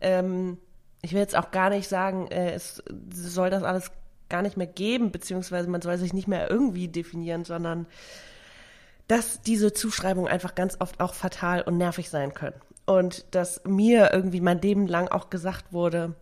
Ähm, 0.00 0.58
ich 1.02 1.12
will 1.12 1.20
jetzt 1.20 1.36
auch 1.36 1.50
gar 1.50 1.70
nicht 1.70 1.88
sagen, 1.88 2.28
äh, 2.28 2.52
es 2.52 2.82
soll 3.12 3.50
das 3.50 3.62
alles 3.62 3.90
gar 4.28 4.42
nicht 4.42 4.56
mehr 4.56 4.66
geben, 4.66 5.10
beziehungsweise 5.10 5.68
man 5.68 5.82
soll 5.82 5.98
sich 5.98 6.12
nicht 6.12 6.28
mehr 6.28 6.48
irgendwie 6.50 6.88
definieren, 6.88 7.44
sondern 7.44 7.86
dass 9.08 9.42
diese 9.42 9.72
Zuschreibungen 9.72 10.30
einfach 10.30 10.54
ganz 10.54 10.76
oft 10.78 11.00
auch 11.00 11.14
fatal 11.14 11.62
und 11.62 11.76
nervig 11.76 12.10
sein 12.10 12.32
können. 12.32 12.60
Und 12.86 13.34
dass 13.34 13.64
mir 13.64 14.12
irgendwie 14.12 14.40
mein 14.40 14.60
Leben 14.60 14.86
lang 14.86 15.08
auch 15.08 15.30
gesagt 15.30 15.72
wurde, 15.72 16.14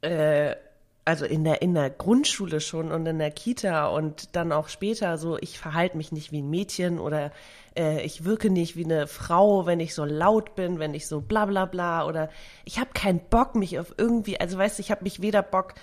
äh, 0.00 0.56
also 1.04 1.24
in 1.24 1.42
der, 1.44 1.62
in 1.62 1.74
der 1.74 1.90
Grundschule 1.90 2.60
schon 2.60 2.92
und 2.92 3.06
in 3.06 3.18
der 3.18 3.32
Kita 3.32 3.88
und 3.88 4.36
dann 4.36 4.52
auch 4.52 4.68
später 4.68 5.18
so, 5.18 5.36
ich 5.38 5.58
verhalte 5.58 5.96
mich 5.96 6.12
nicht 6.12 6.30
wie 6.30 6.42
ein 6.42 6.50
Mädchen 6.50 7.00
oder 7.00 7.32
äh, 7.76 8.02
ich 8.02 8.24
wirke 8.24 8.50
nicht 8.50 8.76
wie 8.76 8.84
eine 8.84 9.08
Frau, 9.08 9.66
wenn 9.66 9.80
ich 9.80 9.94
so 9.94 10.04
laut 10.04 10.54
bin, 10.54 10.78
wenn 10.78 10.94
ich 10.94 11.08
so 11.08 11.20
bla 11.20 11.46
bla 11.46 11.64
bla 11.64 12.06
oder 12.06 12.30
ich 12.64 12.78
habe 12.78 12.90
keinen 12.94 13.20
Bock, 13.30 13.56
mich 13.56 13.80
auf 13.80 13.94
irgendwie, 13.96 14.38
also 14.38 14.56
weißt 14.56 14.78
du, 14.78 14.82
ich 14.82 14.90
habe 14.92 15.02
mich 15.02 15.20
weder 15.20 15.42
Bock 15.42 15.74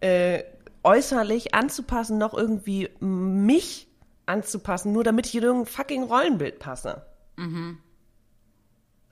äh, 0.00 0.42
äußerlich 0.84 1.54
anzupassen, 1.54 2.16
noch 2.16 2.32
irgendwie 2.32 2.88
mich 3.00 3.88
anzupassen, 4.26 4.92
nur 4.92 5.04
damit 5.04 5.26
ich 5.26 5.34
in 5.34 5.42
irgendein 5.42 5.72
fucking 5.72 6.04
Rollenbild 6.04 6.58
passe. 6.58 7.06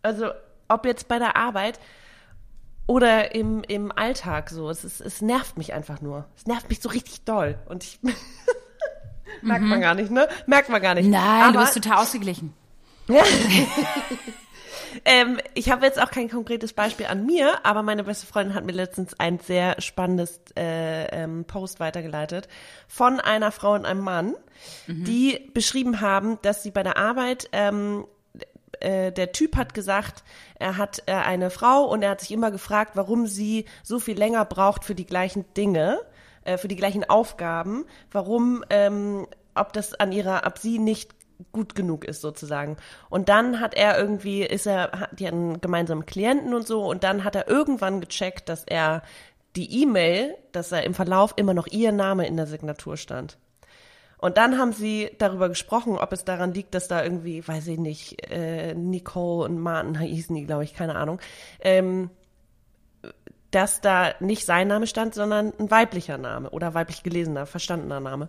Also, 0.02 0.30
ob 0.68 0.86
jetzt 0.86 1.08
bei 1.08 1.18
der 1.18 1.36
Arbeit 1.36 1.78
oder 2.90 3.36
im, 3.36 3.62
im 3.68 3.92
Alltag 3.92 4.50
so, 4.50 4.68
es, 4.68 4.82
ist, 4.82 5.00
es 5.00 5.22
nervt 5.22 5.56
mich 5.56 5.72
einfach 5.72 6.00
nur. 6.00 6.26
Es 6.36 6.48
nervt 6.48 6.68
mich 6.68 6.80
so 6.80 6.88
richtig 6.88 7.22
doll. 7.22 7.56
Und 7.66 7.84
ich. 7.84 8.00
Merkt 9.42 9.64
man 9.64 9.80
gar 9.80 9.94
nicht, 9.94 10.10
ne? 10.10 10.28
Merkt 10.46 10.70
man 10.70 10.82
gar 10.82 10.96
nicht. 10.96 11.08
Nein, 11.08 11.22
Aber, 11.22 11.52
du 11.52 11.58
bist 11.60 11.74
total 11.74 11.98
ausgeglichen. 11.98 12.52
ähm, 15.04 15.38
ich 15.54 15.70
habe 15.70 15.86
jetzt 15.86 16.02
auch 16.02 16.10
kein 16.10 16.28
konkretes 16.28 16.72
Beispiel 16.72 17.06
an 17.06 17.24
mir, 17.26 17.64
aber 17.64 17.84
meine 17.84 18.02
beste 18.02 18.26
Freundin 18.26 18.56
hat 18.56 18.66
mir 18.66 18.72
letztens 18.72 19.14
ein 19.20 19.38
sehr 19.38 19.80
spannendes 19.80 20.40
äh, 20.56 21.04
ähm, 21.16 21.44
Post 21.44 21.78
weitergeleitet 21.78 22.48
von 22.88 23.20
einer 23.20 23.52
Frau 23.52 23.74
und 23.74 23.86
einem 23.86 24.00
Mann, 24.00 24.34
die 24.88 25.48
beschrieben 25.54 26.00
haben, 26.00 26.38
dass 26.42 26.64
sie 26.64 26.72
bei 26.72 26.82
der 26.82 26.96
Arbeit 26.96 27.48
ähm, 27.52 28.04
äh, 28.80 29.12
der 29.12 29.32
Typ 29.32 29.56
hat 29.56 29.74
gesagt, 29.74 30.24
er 30.58 30.76
hat 30.76 31.02
äh, 31.06 31.12
eine 31.12 31.50
Frau 31.50 31.84
und 31.84 32.02
er 32.02 32.10
hat 32.10 32.20
sich 32.20 32.32
immer 32.32 32.50
gefragt, 32.50 32.92
warum 32.94 33.26
sie 33.26 33.64
so 33.82 33.98
viel 33.98 34.18
länger 34.18 34.44
braucht 34.44 34.84
für 34.84 34.94
die 34.94 35.06
gleichen 35.06 35.44
Dinge, 35.54 36.00
äh, 36.44 36.56
für 36.58 36.68
die 36.68 36.76
gleichen 36.76 37.08
Aufgaben, 37.08 37.84
warum, 38.10 38.64
ähm, 38.70 39.26
ob 39.54 39.72
das 39.72 39.94
an 39.94 40.12
ihrer, 40.12 40.44
ab 40.44 40.58
sie 40.58 40.78
nicht 40.78 41.12
gut 41.52 41.74
genug 41.74 42.04
ist 42.04 42.20
sozusagen. 42.20 42.76
Und 43.08 43.28
dann 43.30 43.60
hat 43.60 43.74
er 43.74 43.98
irgendwie, 43.98 44.42
ist 44.42 44.66
er, 44.66 44.92
hat- 44.92 45.18
die 45.18 45.26
hatten 45.26 45.60
gemeinsame 45.60 46.04
Klienten 46.04 46.52
und 46.54 46.66
so 46.66 46.84
und 46.88 47.02
dann 47.02 47.24
hat 47.24 47.34
er 47.34 47.48
irgendwann 47.48 48.00
gecheckt, 48.00 48.48
dass 48.48 48.64
er 48.64 49.02
die 49.56 49.82
E-Mail, 49.82 50.36
dass 50.52 50.70
er 50.70 50.84
im 50.84 50.94
Verlauf 50.94 51.32
immer 51.36 51.54
noch 51.54 51.66
ihr 51.66 51.92
Name 51.92 52.26
in 52.26 52.36
der 52.36 52.46
Signatur 52.46 52.96
stand. 52.96 53.38
Und 54.20 54.36
dann 54.36 54.58
haben 54.58 54.72
sie 54.72 55.10
darüber 55.18 55.48
gesprochen, 55.48 55.96
ob 55.96 56.12
es 56.12 56.24
daran 56.24 56.52
liegt, 56.52 56.74
dass 56.74 56.88
da 56.88 57.02
irgendwie, 57.02 57.46
weiß 57.46 57.66
ich 57.68 57.78
nicht, 57.78 58.30
äh, 58.30 58.74
Nicole 58.74 59.46
und 59.48 59.58
Martin 59.58 59.98
hießen 59.98 60.36
die, 60.36 60.44
glaube 60.44 60.64
ich, 60.64 60.74
keine 60.74 60.96
Ahnung, 60.96 61.20
ähm, 61.60 62.10
dass 63.50 63.80
da 63.80 64.14
nicht 64.20 64.44
sein 64.44 64.68
Name 64.68 64.86
stand, 64.86 65.14
sondern 65.14 65.52
ein 65.58 65.70
weiblicher 65.70 66.18
Name 66.18 66.50
oder 66.50 66.74
weiblich 66.74 67.02
gelesener, 67.02 67.46
verstandener 67.46 68.00
Name. 68.00 68.28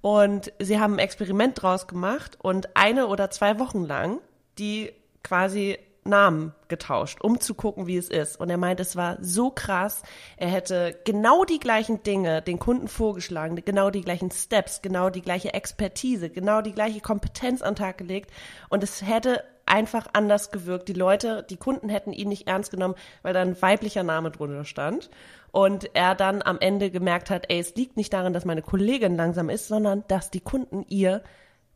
Und 0.00 0.52
sie 0.58 0.78
haben 0.78 0.94
ein 0.94 0.98
Experiment 0.98 1.60
draus 1.62 1.86
gemacht 1.86 2.36
und 2.42 2.76
eine 2.76 3.06
oder 3.06 3.30
zwei 3.30 3.58
Wochen 3.58 3.84
lang 3.84 4.18
die 4.58 4.92
quasi 5.22 5.78
Namen 6.08 6.54
getauscht, 6.68 7.20
um 7.20 7.40
zu 7.40 7.54
gucken, 7.54 7.86
wie 7.86 7.96
es 7.96 8.08
ist. 8.08 8.40
Und 8.40 8.50
er 8.50 8.56
meint, 8.56 8.80
es 8.80 8.96
war 8.96 9.18
so 9.20 9.50
krass. 9.50 10.02
Er 10.36 10.48
hätte 10.48 10.98
genau 11.04 11.44
die 11.44 11.60
gleichen 11.60 12.02
Dinge 12.02 12.42
den 12.42 12.58
Kunden 12.58 12.88
vorgeschlagen, 12.88 13.56
genau 13.64 13.90
die 13.90 14.02
gleichen 14.02 14.30
Steps, 14.30 14.82
genau 14.82 15.10
die 15.10 15.22
gleiche 15.22 15.54
Expertise, 15.54 16.30
genau 16.30 16.62
die 16.62 16.72
gleiche 16.72 17.00
Kompetenz 17.00 17.62
an 17.62 17.74
den 17.74 17.80
Tag 17.80 17.98
gelegt. 17.98 18.30
Und 18.68 18.82
es 18.82 19.02
hätte 19.02 19.44
einfach 19.68 20.06
anders 20.12 20.50
gewirkt. 20.50 20.88
Die 20.88 20.94
Leute, 20.94 21.44
die 21.48 21.56
Kunden 21.56 21.88
hätten 21.88 22.12
ihn 22.12 22.28
nicht 22.28 22.48
ernst 22.48 22.70
genommen, 22.70 22.94
weil 23.22 23.34
da 23.34 23.42
ein 23.42 23.60
weiblicher 23.60 24.02
Name 24.02 24.30
drunter 24.30 24.64
stand. 24.64 25.10
Und 25.50 25.94
er 25.94 26.14
dann 26.14 26.42
am 26.42 26.58
Ende 26.58 26.90
gemerkt 26.90 27.30
hat, 27.30 27.46
ey, 27.48 27.58
es 27.58 27.74
liegt 27.74 27.96
nicht 27.96 28.12
daran, 28.12 28.32
dass 28.32 28.44
meine 28.44 28.62
Kollegin 28.62 29.16
langsam 29.16 29.48
ist, 29.48 29.68
sondern 29.68 30.04
dass 30.08 30.30
die 30.30 30.40
Kunden 30.40 30.84
ihr 30.88 31.22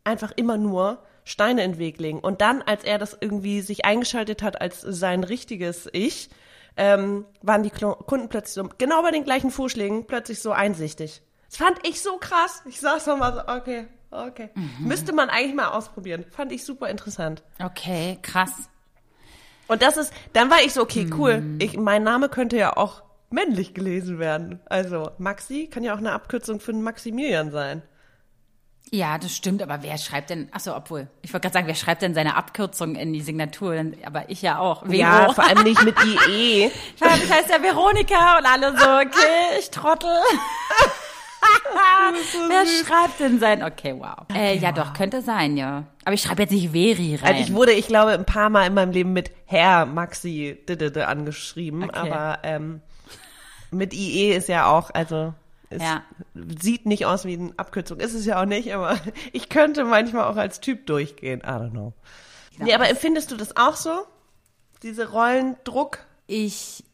einfach 0.04 0.32
immer 0.36 0.56
nur 0.56 0.98
Steine 1.24 1.64
in 1.64 1.72
den 1.72 1.78
Weg 1.78 1.98
legen. 2.00 2.20
Und 2.20 2.40
dann, 2.40 2.62
als 2.62 2.84
er 2.84 2.98
das 2.98 3.16
irgendwie 3.20 3.60
sich 3.60 3.84
eingeschaltet 3.84 4.42
hat 4.42 4.60
als 4.60 4.80
sein 4.80 5.24
richtiges 5.24 5.88
Ich, 5.92 6.30
ähm, 6.76 7.26
waren 7.42 7.62
die 7.62 7.70
Kunden 7.70 8.28
plötzlich 8.28 8.54
so, 8.54 8.68
genau 8.78 9.02
bei 9.02 9.10
den 9.10 9.24
gleichen 9.24 9.50
Vorschlägen, 9.50 10.06
plötzlich 10.06 10.40
so 10.40 10.52
einsichtig. 10.52 11.22
Das 11.48 11.58
fand 11.58 11.86
ich 11.86 12.00
so 12.00 12.16
krass. 12.16 12.62
Ich 12.66 12.80
saß 12.80 13.06
noch 13.06 13.18
mal 13.18 13.34
so, 13.34 13.40
okay, 13.40 13.86
okay. 14.10 14.50
Müsste 14.78 15.12
man 15.12 15.28
eigentlich 15.28 15.54
mal 15.54 15.68
ausprobieren. 15.68 16.24
Fand 16.30 16.50
ich 16.50 16.64
super 16.64 16.88
interessant. 16.88 17.42
Okay, 17.62 18.18
krass. 18.22 18.70
Und 19.68 19.82
das 19.82 19.96
ist, 19.96 20.12
dann 20.32 20.50
war 20.50 20.62
ich 20.64 20.72
so, 20.72 20.82
okay, 20.82 21.08
cool. 21.16 21.42
Ich, 21.58 21.76
mein 21.76 22.02
Name 22.02 22.28
könnte 22.28 22.56
ja 22.56 22.76
auch 22.76 23.02
männlich 23.30 23.74
gelesen 23.74 24.18
werden. 24.18 24.60
Also 24.66 25.10
Maxi 25.18 25.66
kann 25.66 25.82
ja 25.82 25.94
auch 25.94 25.98
eine 25.98 26.12
Abkürzung 26.12 26.60
für 26.60 26.72
einen 26.72 26.82
Maximilian 26.82 27.50
sein. 27.50 27.82
Ja, 28.94 29.16
das 29.16 29.34
stimmt, 29.34 29.62
aber 29.62 29.82
wer 29.82 29.96
schreibt 29.96 30.28
denn, 30.28 30.48
achso, 30.52 30.76
obwohl, 30.76 31.08
ich 31.22 31.32
wollte 31.32 31.46
gerade 31.46 31.54
sagen, 31.54 31.66
wer 31.66 31.74
schreibt 31.74 32.02
denn 32.02 32.12
seine 32.12 32.36
Abkürzung 32.36 32.94
in 32.94 33.14
die 33.14 33.22
Signatur? 33.22 33.74
Aber 34.04 34.28
ich 34.28 34.42
ja 34.42 34.58
auch. 34.58 34.82
Vero. 34.82 34.92
Ja, 34.92 35.32
vor 35.32 35.44
allem 35.48 35.62
nicht 35.62 35.82
mit 35.82 35.96
IE. 36.04 36.70
Ich 36.96 37.30
heißt 37.32 37.48
ja 37.48 37.62
Veronika 37.62 38.36
und 38.38 38.44
alle 38.44 38.76
so, 38.76 38.84
okay, 38.84 39.58
ich 39.58 39.70
trottel. 39.70 40.10
Wer 42.48 42.66
schreibt 42.66 43.18
denn 43.20 43.40
sein? 43.40 43.62
Okay, 43.62 43.94
wow. 43.98 44.26
äh, 44.34 44.56
ja, 44.58 44.72
doch, 44.72 44.92
könnte 44.92 45.22
sein, 45.22 45.56
ja. 45.56 45.84
Aber 46.04 46.14
ich 46.14 46.20
schreibe 46.22 46.42
jetzt 46.42 46.52
nicht 46.52 46.72
Veri 46.72 47.16
rein. 47.16 47.34
Also 47.34 47.40
ich 47.42 47.54
wurde, 47.54 47.72
ich 47.72 47.86
glaube, 47.86 48.12
ein 48.12 48.26
paar 48.26 48.50
Mal 48.50 48.66
in 48.66 48.74
meinem 48.74 48.92
Leben 48.92 49.12
mit 49.14 49.30
Herr 49.46 49.86
Maxi 49.86 50.58
angeschrieben, 51.06 51.84
Okay. 51.84 51.98
aber 51.98 52.38
ähm, 52.42 52.82
mit 53.70 53.94
IE 53.94 54.32
ist 54.32 54.48
ja 54.48 54.66
auch, 54.66 54.90
also 54.92 55.32
es 55.72 55.82
Ja. 55.82 56.02
sieht 56.60 56.86
nicht 56.86 57.06
aus 57.06 57.24
wie 57.24 57.34
eine 57.34 57.52
Abkürzung, 57.56 57.98
ist 58.00 58.14
es 58.14 58.24
ja 58.26 58.40
auch 58.40 58.46
nicht, 58.46 58.72
aber 58.74 58.98
ich 59.32 59.48
könnte 59.48 59.84
manchmal 59.84 60.24
auch 60.24 60.36
als 60.36 60.60
Typ 60.60 60.86
durchgehen. 60.86 61.40
I 61.40 61.48
don't 61.50 61.70
know. 61.70 61.92
Nee, 62.58 62.74
aber 62.74 62.88
empfindest 62.88 63.30
du 63.30 63.36
das 63.36 63.56
auch 63.56 63.76
so? 63.76 64.06
Diese 64.82 65.10
Rollendruck? 65.10 65.98
ich 66.26 66.84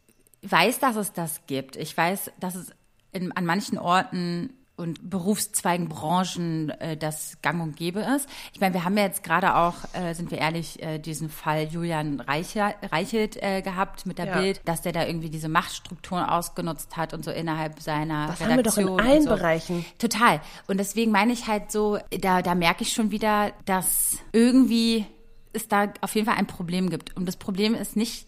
weiß, 0.43 0.79
dass 0.79 0.97
es 0.97 1.13
das 1.13 1.41
gibt. 1.47 1.77
Ich 1.77 1.97
weiß, 1.97 2.31
dass 2.41 2.55
es 2.55 2.73
in, 3.13 3.33
an 3.33 3.45
manchen 3.45 3.79
Orten 3.79 4.51
und 4.79 5.11
Berufszweigen, 5.11 5.89
Branchen 5.89 6.71
äh, 6.71 6.97
das 6.97 7.39
gang 7.43 7.63
und 7.63 7.77
gäbe 7.77 8.01
ist. 8.01 8.29
Ich 8.53 8.61
meine, 8.61 8.75
wir 8.75 8.85
haben 8.85 8.97
ja 8.97 9.05
jetzt 9.05 9.23
gerade 9.23 9.57
auch, 9.57 9.75
äh, 9.93 10.15
sind 10.15 10.31
wir 10.31 10.39
ehrlich, 10.39 10.83
äh, 10.83 10.99
diesen 10.99 11.29
Fall 11.29 11.65
Julian 11.71 12.21
Reicher, 12.21 12.75
Reichelt 12.91 13.37
äh, 13.43 13.61
gehabt 13.61 14.07
mit 14.07 14.19
der 14.19 14.27
Ja. 14.27 14.41
Bild, 14.41 14.61
dass 14.65 14.83
der 14.83 14.93
da 14.93 15.05
irgendwie 15.07 15.31
diese 15.31 15.49
Machtstrukturen 15.49 16.25
ausgenutzt 16.25 16.97
hat 16.97 17.13
und 17.13 17.25
so 17.25 17.31
innerhalb 17.31 17.81
seiner 17.81 18.29
Das 18.29 18.41
haben 18.41 18.57
wir 18.57 18.63
doch 18.63 18.79
in 18.79 18.85
Redaktion. 18.89 19.01
allen 19.01 19.23
so. 19.25 19.29
Bereichen. 19.31 19.85
Total. 19.99 20.41
Und 20.69 20.79
deswegen 20.79 21.11
meine 21.11 21.33
ich 21.33 21.47
halt 21.49 21.71
so, 21.73 21.99
da, 22.21 22.43
da 22.43 22.55
merke 22.55 22.83
ich 22.83 22.93
schon 22.93 23.11
wieder, 23.11 23.53
dass 23.65 24.19
irgendwie 24.33 25.05
es 25.53 25.67
da 25.69 25.93
auf 26.01 26.15
jeden 26.15 26.27
Fall 26.27 26.37
ein 26.37 26.47
Problem 26.47 26.89
gibt. 26.91 27.17
Und 27.17 27.27
das 27.27 27.37
Problem 27.37 27.75
ist 27.75 27.97
nicht 27.97 28.27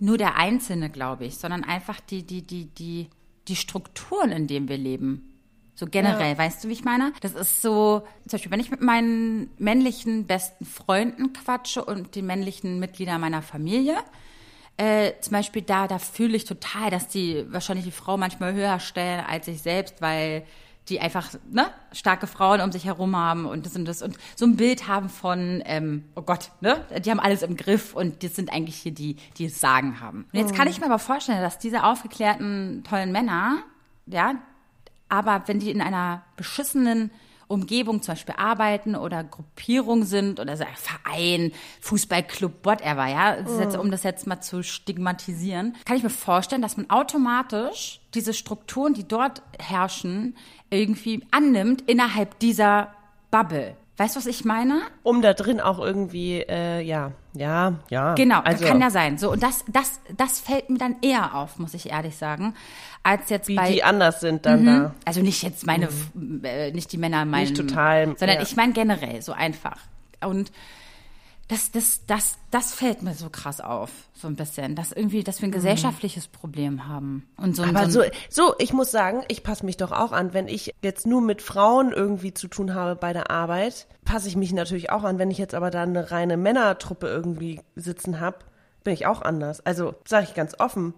nur 0.00 0.18
der 0.18 0.36
Einzelne, 0.36 0.90
glaube 0.90 1.24
ich, 1.24 1.38
sondern 1.38 1.64
einfach 1.64 1.98
die, 2.00 2.22
die, 2.24 2.42
die, 2.46 2.66
die, 2.66 3.08
die 3.48 3.56
Strukturen, 3.56 4.30
in 4.30 4.46
denen 4.46 4.68
wir 4.68 4.76
leben. 4.78 5.27
So 5.78 5.86
generell, 5.86 6.36
weißt 6.36 6.64
du, 6.64 6.68
wie 6.68 6.72
ich 6.72 6.82
meine? 6.82 7.12
Das 7.20 7.34
ist 7.34 7.62
so, 7.62 8.02
zum 8.26 8.32
Beispiel, 8.32 8.50
wenn 8.50 8.58
ich 8.58 8.72
mit 8.72 8.80
meinen 8.80 9.48
männlichen 9.58 10.26
besten 10.26 10.64
Freunden 10.64 11.32
quatsche 11.32 11.84
und 11.84 12.16
den 12.16 12.26
männlichen 12.26 12.80
Mitgliedern 12.80 13.20
meiner 13.20 13.42
Familie, 13.42 13.96
äh, 14.76 15.12
zum 15.20 15.34
Beispiel 15.34 15.62
da, 15.62 15.86
da 15.86 16.00
fühle 16.00 16.36
ich 16.36 16.44
total, 16.44 16.90
dass 16.90 17.06
die 17.06 17.46
wahrscheinlich 17.52 17.84
die 17.84 17.92
Frau 17.92 18.16
manchmal 18.16 18.54
höher 18.54 18.80
stellen 18.80 19.24
als 19.24 19.46
ich 19.46 19.62
selbst, 19.62 20.02
weil 20.02 20.42
die 20.88 20.98
einfach 20.98 21.30
ne, 21.48 21.70
starke 21.92 22.26
Frauen 22.26 22.60
um 22.60 22.72
sich 22.72 22.84
herum 22.84 23.14
haben 23.14 23.46
und 23.46 23.64
das 23.64 23.76
und 23.76 23.84
das 23.84 24.02
und 24.02 24.18
so 24.34 24.46
ein 24.46 24.56
Bild 24.56 24.88
haben 24.88 25.08
von, 25.08 25.62
ähm, 25.64 26.06
oh 26.16 26.22
Gott, 26.22 26.50
ne, 26.60 26.84
die 27.04 27.10
haben 27.12 27.20
alles 27.20 27.42
im 27.42 27.56
Griff 27.56 27.94
und 27.94 28.24
das 28.24 28.34
sind 28.34 28.52
eigentlich 28.52 28.78
hier 28.78 28.92
die, 28.92 29.14
die 29.36 29.44
es 29.44 29.60
sagen 29.60 30.00
haben. 30.00 30.26
Und 30.32 30.40
jetzt 30.40 30.56
kann 30.56 30.66
ich 30.66 30.80
mir 30.80 30.86
aber 30.86 30.98
vorstellen, 30.98 31.40
dass 31.40 31.60
diese 31.60 31.84
aufgeklärten, 31.84 32.82
tollen 32.82 33.12
Männer, 33.12 33.58
ja, 34.06 34.34
aber 35.08 35.44
wenn 35.46 35.60
die 35.60 35.70
in 35.70 35.80
einer 35.80 36.22
beschissenen 36.36 37.10
Umgebung 37.48 38.02
zum 38.02 38.12
Beispiel 38.12 38.34
arbeiten 38.36 38.94
oder 38.94 39.24
Gruppierung 39.24 40.04
sind 40.04 40.38
oder 40.38 40.56
so 40.56 40.64
ein 40.64 40.76
Verein, 40.76 41.52
Fußballclub, 41.80 42.64
whatever, 42.64 43.06
ja, 43.06 43.40
das 43.40 43.52
ist 43.52 43.60
jetzt, 43.60 43.76
um 43.76 43.90
das 43.90 44.02
jetzt 44.02 44.26
mal 44.26 44.40
zu 44.40 44.62
stigmatisieren, 44.62 45.74
kann 45.86 45.96
ich 45.96 46.02
mir 46.02 46.10
vorstellen, 46.10 46.62
dass 46.62 46.76
man 46.76 46.90
automatisch 46.90 48.00
diese 48.14 48.34
Strukturen, 48.34 48.92
die 48.92 49.08
dort 49.08 49.42
herrschen, 49.58 50.36
irgendwie 50.70 51.24
annimmt 51.30 51.82
innerhalb 51.88 52.38
dieser 52.38 52.92
Bubble. 53.30 53.76
Weißt 53.98 54.14
du, 54.14 54.20
was 54.20 54.26
ich 54.26 54.44
meine? 54.44 54.80
Um 55.02 55.22
da 55.22 55.34
drin 55.34 55.60
auch 55.60 55.78
irgendwie, 55.80 56.38
äh, 56.40 56.80
ja, 56.80 57.10
ja, 57.34 57.74
ja. 57.90 58.14
Genau, 58.14 58.40
also, 58.40 58.64
kann 58.64 58.80
ja 58.80 58.90
sein. 58.90 59.18
So 59.18 59.32
und 59.32 59.42
das, 59.42 59.64
das, 59.68 60.00
das 60.16 60.40
fällt 60.40 60.70
mir 60.70 60.78
dann 60.78 60.96
eher 61.02 61.34
auf, 61.34 61.58
muss 61.58 61.74
ich 61.74 61.90
ehrlich 61.90 62.16
sagen, 62.16 62.54
als 63.02 63.28
jetzt 63.28 63.48
wie 63.48 63.56
bei 63.56 63.72
die 63.72 63.82
anders 63.82 64.20
sind 64.20 64.46
dann 64.46 64.64
da. 64.64 64.94
Also 65.04 65.20
nicht 65.20 65.42
jetzt 65.42 65.66
meine, 65.66 65.86
f- 65.86 66.10
äh, 66.44 66.70
nicht 66.70 66.92
die 66.92 66.96
Männer 66.98 67.24
meinen. 67.24 67.42
Nicht 67.52 67.56
total, 67.56 68.16
Sondern 68.16 68.36
ja. 68.36 68.42
ich 68.42 68.54
meine 68.56 68.72
generell, 68.72 69.20
so 69.20 69.32
einfach. 69.32 69.78
Und 70.24 70.52
das, 71.48 71.72
das, 71.72 72.04
das, 72.06 72.38
das 72.50 72.74
fällt 72.74 73.02
mir 73.02 73.14
so 73.14 73.30
krass 73.30 73.60
auf, 73.60 73.90
so 74.12 74.28
ein 74.28 74.36
bisschen. 74.36 74.74
Dass 74.76 74.92
irgendwie, 74.92 75.24
dass 75.24 75.40
wir 75.40 75.48
ein 75.48 75.52
gesellschaftliches 75.52 76.28
Problem 76.28 76.86
haben. 76.86 77.26
Und 77.36 77.56
so, 77.56 77.62
Mhm. 77.62 77.76
Aber 77.76 77.90
so, 77.90 78.02
so, 78.28 78.54
ich 78.58 78.74
muss 78.74 78.90
sagen, 78.90 79.24
ich 79.28 79.42
passe 79.42 79.64
mich 79.64 79.78
doch 79.78 79.90
auch 79.90 80.12
an. 80.12 80.34
Wenn 80.34 80.46
ich 80.46 80.74
jetzt 80.82 81.06
nur 81.06 81.22
mit 81.22 81.40
Frauen 81.40 81.92
irgendwie 81.92 82.34
zu 82.34 82.48
tun 82.48 82.74
habe 82.74 82.96
bei 82.96 83.14
der 83.14 83.30
Arbeit, 83.30 83.86
passe 84.04 84.28
ich 84.28 84.36
mich 84.36 84.52
natürlich 84.52 84.90
auch 84.90 85.04
an. 85.04 85.18
Wenn 85.18 85.30
ich 85.30 85.38
jetzt 85.38 85.54
aber 85.54 85.70
da 85.70 85.82
eine 85.82 86.10
reine 86.10 86.36
Männertruppe 86.36 87.06
irgendwie 87.06 87.60
sitzen 87.76 88.20
habe, 88.20 88.38
bin 88.84 88.92
ich 88.92 89.06
auch 89.06 89.22
anders. 89.22 89.64
Also 89.64 89.94
sage 90.06 90.26
ich 90.28 90.34
ganz 90.34 90.54
offen. 90.58 90.92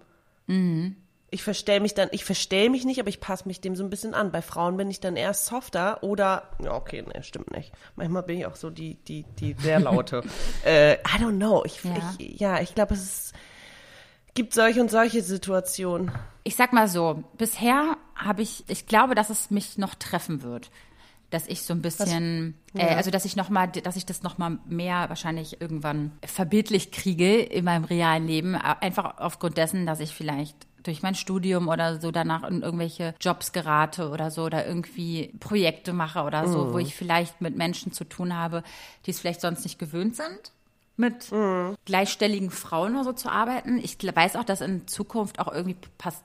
Mhm. 0.49 0.97
Ich 1.33 1.43
verstell 1.43 1.81
mich 1.81 1.95
dann, 1.95 2.09
ich 2.11 2.25
verstell 2.25 2.71
mich 2.71 2.85
nicht, 2.85 2.99
aber 2.99 3.09
ich 3.09 3.21
passe 3.21 3.47
mich 3.47 3.61
dem 3.61 3.77
so 3.77 3.85
ein 3.85 3.91
bisschen 3.91 4.15
an. 4.15 4.33
Bei 4.33 4.43
Frauen 4.43 4.77
bin 4.77 4.91
ich 4.91 4.99
dann 5.01 5.17
eher 5.17 5.33
softer 5.33 6.03
oder, 6.03 6.51
ja, 6.63 6.75
okay, 6.75 7.03
ne, 7.03 7.23
stimmt 7.23 7.53
nicht. 7.53 7.73
Manchmal 7.95 8.25
bin 8.25 8.39
ich 8.39 8.47
auch 8.47 8.57
so 8.57 8.69
die, 8.71 8.95
die, 8.95 9.25
die 9.39 9.55
sehr 9.59 9.79
laute. 9.79 10.23
äh, 10.65 10.95
I 10.95 11.19
don't 11.21 11.37
know. 11.37 11.65
Ich, 11.65 11.85
Ja. 11.85 12.15
ich, 12.19 12.41
ja, 12.41 12.61
ich 12.61 12.75
glaube, 12.75 12.95
es 12.95 13.03
ist, 13.03 13.35
gibt 14.35 14.55
solche 14.55 14.81
und 14.81 14.91
solche 14.91 15.23
Situationen. 15.23 16.11
ich 16.43 16.57
sag 16.57 16.73
mal 16.73 16.89
so, 16.89 17.23
bisher 17.39 17.97
habe 18.17 18.43
ich, 18.43 18.65
ich 18.69 18.87
glaube, 18.87 19.15
dass 19.15 19.31
es 19.31 19.51
mich 19.51 19.79
noch 19.79 19.95
treffen 19.95 20.43
wird. 20.43 20.71
Dass 21.31 21.47
ich 21.47 21.63
so 21.63 21.75
ein 21.75 21.81
bisschen, 21.81 22.57
äh, 22.75 22.97
also 22.97 23.13
dass 23.13 23.25
ich 23.25 23.37
noch 23.37 23.51
mal, 23.51 23.69
dass 23.69 23.95
ich 23.95 24.05
das 24.05 24.25
noch 24.25 24.39
mal 24.39 24.59
mehr 24.67 25.09
wahrscheinlich 25.09 25.61
irgendwann 25.61 26.11
verbildlich 26.27 26.91
kriege 26.91 27.41
in 27.41 27.65
meinem 27.65 27.85
realen 27.85 28.27
Leben, 28.27 28.55
äh, 28.55 28.75
einfach 28.81 29.19
aufgrund 29.19 29.57
dessen, 29.57 29.87
dass 29.87 30.01
ich 30.01 30.13
vielleicht 30.13 30.57
durch 30.83 31.03
mein 31.03 31.15
Studium 31.15 31.69
oder 31.69 32.01
so 32.01 32.11
danach 32.11 32.43
in 32.45 32.63
irgendwelche 32.63 33.15
Jobs 33.21 33.53
gerate 33.53 34.09
oder 34.11 34.31
so 34.31 34.45
oder 34.45 34.67
irgendwie 34.67 35.33
Projekte 35.41 35.93
mache 35.93 36.23
oder 36.23 36.49
so, 36.49 36.73
wo 36.73 36.79
ich 36.79 36.95
vielleicht 36.95 37.41
mit 37.41 37.57
Menschen 37.57 37.93
zu 37.93 38.05
tun 38.05 38.35
habe, 38.35 38.63
die 39.07 39.11
es 39.11 39.21
vielleicht 39.21 39.41
sonst 39.41 39.65
nicht 39.65 39.79
gewöhnt 39.79 40.17
sind 40.17 40.53
mit 41.01 41.31
gleichstelligen 41.85 42.51
Frauen 42.51 42.95
oder 42.95 43.05
so 43.05 43.13
zu 43.13 43.31
arbeiten. 43.31 43.79
Ich 43.79 43.99
weiß 44.01 44.37
auch, 44.37 44.45
dass 44.45 44.61
in 44.61 44.87
Zukunft 44.87 45.41
auch 45.41 45.53
irgendwie 45.53 45.77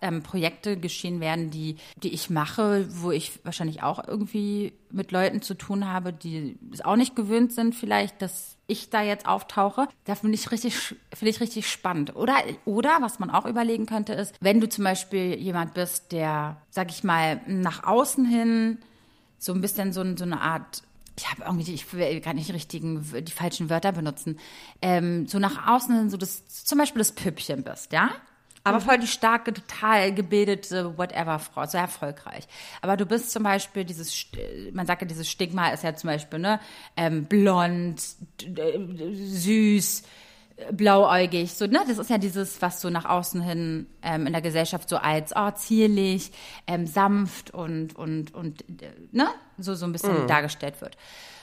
ähm, 0.02 0.22
Projekte 0.22 0.78
geschehen 0.78 1.20
werden, 1.20 1.50
die, 1.50 1.78
die 1.96 2.14
ich 2.14 2.30
mache, 2.30 2.88
wo 2.90 3.12
ich 3.12 3.40
wahrscheinlich 3.44 3.82
auch 3.82 4.08
irgendwie 4.08 4.74
mit 4.92 5.12
Leuten 5.12 5.42
zu 5.42 5.56
tun 5.56 5.92
habe, 5.92 6.14
die 6.14 6.58
es 6.72 6.84
auch 6.84 6.96
nicht 6.96 7.16
gewöhnt 7.16 7.52
sind, 7.52 7.76
vielleicht, 7.76 8.22
dass 8.22 8.58
ich 8.68 8.90
da 8.90 9.02
jetzt 9.02 9.28
auftauche. 9.28 9.88
Da 10.06 10.16
finde 10.16 10.36
ich 10.36 10.52
richtig, 10.52 10.76
finde 10.78 11.30
ich 11.30 11.40
richtig 11.40 11.70
spannend. 11.70 12.16
Oder, 12.16 12.36
oder, 12.66 12.98
was 13.02 13.20
man 13.20 13.30
auch 13.30 13.46
überlegen 13.46 13.86
könnte, 13.86 14.14
ist, 14.14 14.36
wenn 14.40 14.62
du 14.62 14.70
zum 14.70 14.84
Beispiel 14.84 15.36
jemand 15.36 15.74
bist, 15.74 16.12
der, 16.12 16.58
sag 16.70 16.92
ich 16.92 17.04
mal, 17.04 17.42
nach 17.48 17.84
außen 17.84 18.26
hin 18.26 18.80
so 19.38 19.54
ein 19.54 19.62
bisschen 19.62 19.94
so, 19.94 20.04
so 20.16 20.24
eine 20.24 20.42
Art, 20.42 20.84
ich 21.18 21.30
habe 21.32 21.44
irgendwie, 21.44 21.74
ich 21.74 21.94
will 21.94 22.20
gar 22.20 22.34
nicht 22.34 22.50
die 22.50 22.54
richtigen, 22.54 23.06
die 23.24 23.32
falschen 23.32 23.70
Wörter 23.70 23.92
benutzen, 23.92 24.40
ähm, 24.82 25.28
so 25.28 25.40
nach 25.40 25.68
außen 25.68 25.96
hin 25.96 26.10
so 26.10 26.18
das, 26.18 26.48
zum 26.48 26.78
Beispiel 26.78 27.00
das 27.00 27.14
Püppchen 27.14 27.64
bist, 27.64 27.94
ja? 27.94 28.12
Aber 28.68 28.82
voll 28.82 28.98
die 28.98 29.06
starke, 29.06 29.54
total 29.54 30.12
gebildete, 30.12 30.98
whatever 30.98 31.38
Frau, 31.38 31.68
sehr 31.68 31.82
erfolgreich. 31.82 32.48
Aber 32.82 32.98
du 32.98 33.06
bist 33.06 33.32
zum 33.32 33.44
Beispiel 33.44 33.86
dieses, 33.86 34.26
man 34.74 34.88
sagt 34.88 35.04
ja, 35.04 35.08
dieses 35.08 35.30
Stigma 35.30 35.70
ist 35.70 35.84
ja 35.84 35.94
zum 35.94 36.08
Beispiel, 36.08 36.40
ne, 36.40 36.60
ähm, 36.98 37.26
blond, 37.26 38.02
süß, 38.42 40.04
blauäugig, 40.72 41.54
so, 41.54 41.68
ne, 41.68 41.82
das 41.88 41.98
ist 41.98 42.10
ja 42.10 42.18
dieses, 42.18 42.62
was 42.62 42.80
so 42.80 42.90
nach 42.90 43.06
außen 43.06 43.42
hin 43.42 43.88
ähm, 44.02 44.26
in 44.26 44.34
der 44.34 44.42
Gesellschaft 44.42 44.88
so 44.88 44.98
als, 44.98 45.34
oh, 45.36 45.52
zierlich, 45.52 46.32
ähm, 46.66 46.88
sanft 46.88 47.52
und, 47.52 47.96
und, 47.96 48.34
und, 48.34 48.62
äh, 48.82 48.92
ne, 49.12 49.28
so, 49.58 49.76
so 49.76 49.86
ein 49.86 49.92
bisschen 49.92 50.28
dargestellt 50.28 50.80
wird. 50.82 50.98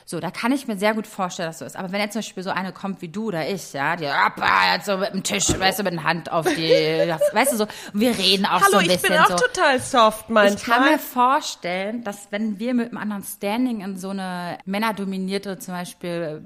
So, 0.04 0.20
da 0.20 0.30
kann 0.30 0.52
ich 0.52 0.66
mir 0.68 0.76
sehr 0.76 0.94
gut 0.94 1.06
vorstellen, 1.06 1.48
dass 1.48 1.58
so 1.58 1.64
ist. 1.64 1.76
Aber 1.76 1.92
wenn 1.92 2.00
jetzt 2.00 2.12
zum 2.12 2.20
Beispiel 2.20 2.42
so 2.42 2.50
eine 2.50 2.72
kommt 2.72 3.02
wie 3.02 3.08
du 3.08 3.26
oder 3.28 3.48
ich, 3.48 3.72
ja, 3.72 3.96
die 3.96 4.04
jetzt 4.04 4.86
so 4.86 4.96
mit 4.98 5.12
dem 5.14 5.22
Tisch, 5.22 5.48
weißt 5.58 5.78
du, 5.80 5.82
mit 5.84 5.94
der 5.94 6.04
Hand 6.04 6.30
auf 6.32 6.46
die, 6.46 6.70
weißt 7.32 7.52
du, 7.52 7.56
so, 7.56 7.64
und 7.64 8.00
wir 8.00 8.16
reden 8.16 8.46
auch 8.46 8.60
Hallo, 8.60 8.70
so 8.72 8.76
ein 8.78 8.84
ich 8.86 8.92
bisschen 8.92 9.10
bin 9.10 9.18
auch 9.18 9.28
so. 9.30 9.36
total 9.36 9.80
soft 9.80 10.26
Ich 10.28 10.34
kann 10.34 10.34
manchmal. 10.34 10.92
mir 10.92 10.98
vorstellen, 10.98 12.04
dass 12.04 12.28
wenn 12.30 12.58
wir 12.58 12.74
mit 12.74 12.88
einem 12.88 12.98
anderen 12.98 13.22
Standing 13.24 13.80
in 13.80 13.96
so 13.96 14.10
eine 14.10 14.58
männerdominierte 14.64 15.58
zum 15.58 15.74
Beispiel 15.74 16.42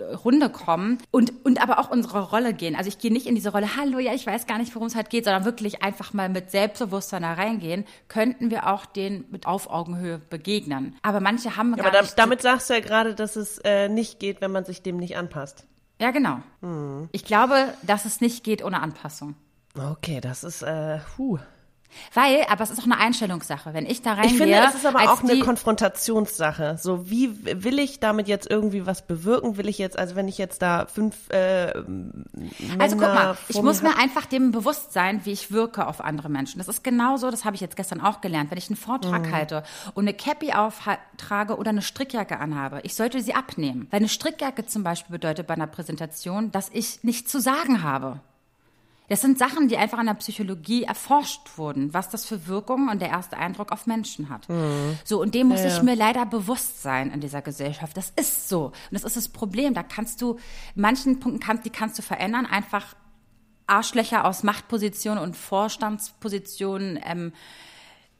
äh, 0.00 0.04
Runde 0.14 0.50
kommen 0.50 0.98
und, 1.10 1.32
und 1.44 1.60
aber 1.62 1.78
auch 1.78 1.90
unsere 1.90 2.28
Rolle 2.30 2.54
gehen. 2.54 2.76
Also 2.76 2.88
ich 2.88 2.98
gehe 2.98 3.12
nicht 3.12 3.26
in 3.26 3.34
diese 3.34 3.50
Rolle, 3.52 3.76
hallo, 3.76 3.98
ja, 3.98 4.12
ich 4.14 4.26
weiß 4.26 4.46
gar 4.46 4.58
nicht, 4.58 4.74
worum 4.74 4.88
es 4.88 4.94
halt 4.94 5.10
geht, 5.10 5.24
sondern 5.24 5.44
wirklich 5.44 5.82
einfach 5.82 6.12
mal 6.12 6.28
mit 6.28 6.50
Selbstbewusstsein 6.50 7.22
da 7.22 7.32
reingehen, 7.34 7.84
könnten 8.08 8.50
wir 8.50 8.66
auch 8.68 8.86
den 8.86 9.24
mit 9.30 9.46
auf 9.46 9.70
Augenhöhe 9.70 10.18
begegnen. 10.18 10.96
Aber 11.02 11.20
manche 11.20 11.56
haben 11.56 11.70
Ja, 11.76 11.76
gar 11.76 11.86
aber 11.86 11.96
da, 11.98 12.02
nicht... 12.02 12.18
damit 12.18 12.42
sagst 12.42 12.70
du 12.70 12.74
ja 12.74 12.80
gerade, 12.82 13.14
dass 13.14 13.36
es 13.36 13.58
äh, 13.64 13.88
nicht 13.88 14.20
geht, 14.20 14.40
wenn 14.40 14.52
man 14.52 14.64
sich 14.64 14.82
dem 14.82 14.98
nicht 14.98 15.16
anpasst. 15.16 15.64
ja, 16.00 16.10
genau. 16.10 16.38
Hm. 16.60 17.08
Ich 17.12 17.24
glaube, 17.24 17.72
dass 17.82 18.04
es 18.04 18.20
nicht 18.20 18.44
geht 18.44 18.62
ohne 18.62 18.80
Anpassung. 18.80 19.34
Okay, 19.74 20.20
das 20.20 20.44
ist, 20.44 20.62
äh, 20.62 20.98
puh. 21.16 21.38
Weil, 22.14 22.44
aber 22.48 22.62
es 22.64 22.70
ist 22.70 22.80
auch 22.80 22.84
eine 22.84 22.98
Einstellungssache. 22.98 23.74
Wenn 23.74 23.86
ich 23.86 24.02
da 24.02 24.14
reingehe, 24.14 24.30
Ich 24.30 24.36
finde, 24.38 24.56
es 24.68 24.74
ist 24.74 24.86
aber 24.86 25.00
auch 25.10 25.22
eine 25.22 25.38
Konfrontationssache. 25.40 26.78
So, 26.80 27.08
wie 27.10 27.30
will 27.64 27.78
ich 27.78 28.00
damit 28.00 28.28
jetzt 28.28 28.50
irgendwie 28.50 28.86
was 28.86 29.06
bewirken? 29.06 29.56
Will 29.56 29.68
ich 29.68 29.78
jetzt, 29.78 29.98
also 29.98 30.16
wenn 30.16 30.28
ich 30.28 30.38
jetzt 30.38 30.62
da 30.62 30.86
fünf 30.86 31.30
äh, 31.30 31.72
Also 32.78 32.96
guck 32.96 33.08
mal, 33.14 33.36
ich 33.48 33.62
muss 33.62 33.82
mir 33.82 33.96
einfach 33.98 34.26
dem 34.26 34.50
bewusst 34.52 34.92
sein, 34.92 35.20
wie 35.24 35.32
ich 35.32 35.50
wirke 35.52 35.86
auf 35.86 36.00
andere 36.00 36.28
Menschen. 36.28 36.58
Das 36.58 36.68
ist 36.68 36.82
genauso, 36.84 37.30
das 37.30 37.44
habe 37.44 37.54
ich 37.54 37.60
jetzt 37.60 37.76
gestern 37.76 38.00
auch 38.00 38.20
gelernt, 38.20 38.50
wenn 38.50 38.58
ich 38.58 38.68
einen 38.68 38.76
Vortrag 38.76 39.26
Mhm. 39.26 39.32
halte 39.32 39.62
und 39.94 40.04
eine 40.04 40.14
Cappy 40.14 40.52
auftrage 40.52 41.56
oder 41.56 41.70
eine 41.70 41.82
Strickjacke 41.82 42.38
anhabe, 42.38 42.80
ich 42.82 42.94
sollte 42.94 43.20
sie 43.20 43.34
abnehmen. 43.34 43.86
Weil 43.90 43.98
eine 44.00 44.08
Strickjacke 44.08 44.66
zum 44.66 44.82
Beispiel 44.82 45.12
bedeutet 45.12 45.46
bei 45.46 45.54
einer 45.54 45.66
Präsentation, 45.66 46.50
dass 46.50 46.68
ich 46.72 47.02
nichts 47.04 47.30
zu 47.30 47.40
sagen 47.40 47.82
habe. 47.82 48.20
Das 49.12 49.20
sind 49.20 49.36
Sachen, 49.36 49.68
die 49.68 49.76
einfach 49.76 49.98
in 49.98 50.06
der 50.06 50.14
Psychologie 50.14 50.84
erforscht 50.84 51.58
wurden, 51.58 51.92
was 51.92 52.08
das 52.08 52.24
für 52.24 52.46
Wirkungen 52.46 52.88
und 52.88 53.02
der 53.02 53.10
erste 53.10 53.36
Eindruck 53.36 53.70
auf 53.70 53.86
Menschen 53.86 54.30
hat. 54.30 54.48
So, 55.04 55.20
und 55.20 55.34
dem 55.34 55.48
muss 55.48 55.60
Mhm. 55.60 55.66
Ja, 55.66 55.76
ich 55.76 55.82
mir 55.82 55.94
leider 55.96 56.24
bewusst 56.24 56.80
sein 56.80 57.10
in 57.10 57.20
dieser 57.20 57.42
Gesellschaft. 57.42 57.94
Das 57.94 58.08
ist 58.16 58.48
so. 58.48 58.68
Und 58.68 58.74
das 58.92 59.04
ist 59.04 59.16
das 59.18 59.28
Problem. 59.28 59.74
Da 59.74 59.82
kannst 59.82 60.22
du, 60.22 60.38
manchen 60.74 61.20
Punkten 61.20 61.40
kannst, 61.40 61.66
die 61.66 61.68
kannst 61.68 61.98
du 61.98 62.02
verändern, 62.02 62.46
einfach 62.46 62.94
Arschlöcher 63.66 64.24
aus 64.24 64.44
Machtpositionen 64.44 65.22
und 65.22 65.36
Vorstandspositionen 65.36 66.98
ähm, 67.04 67.34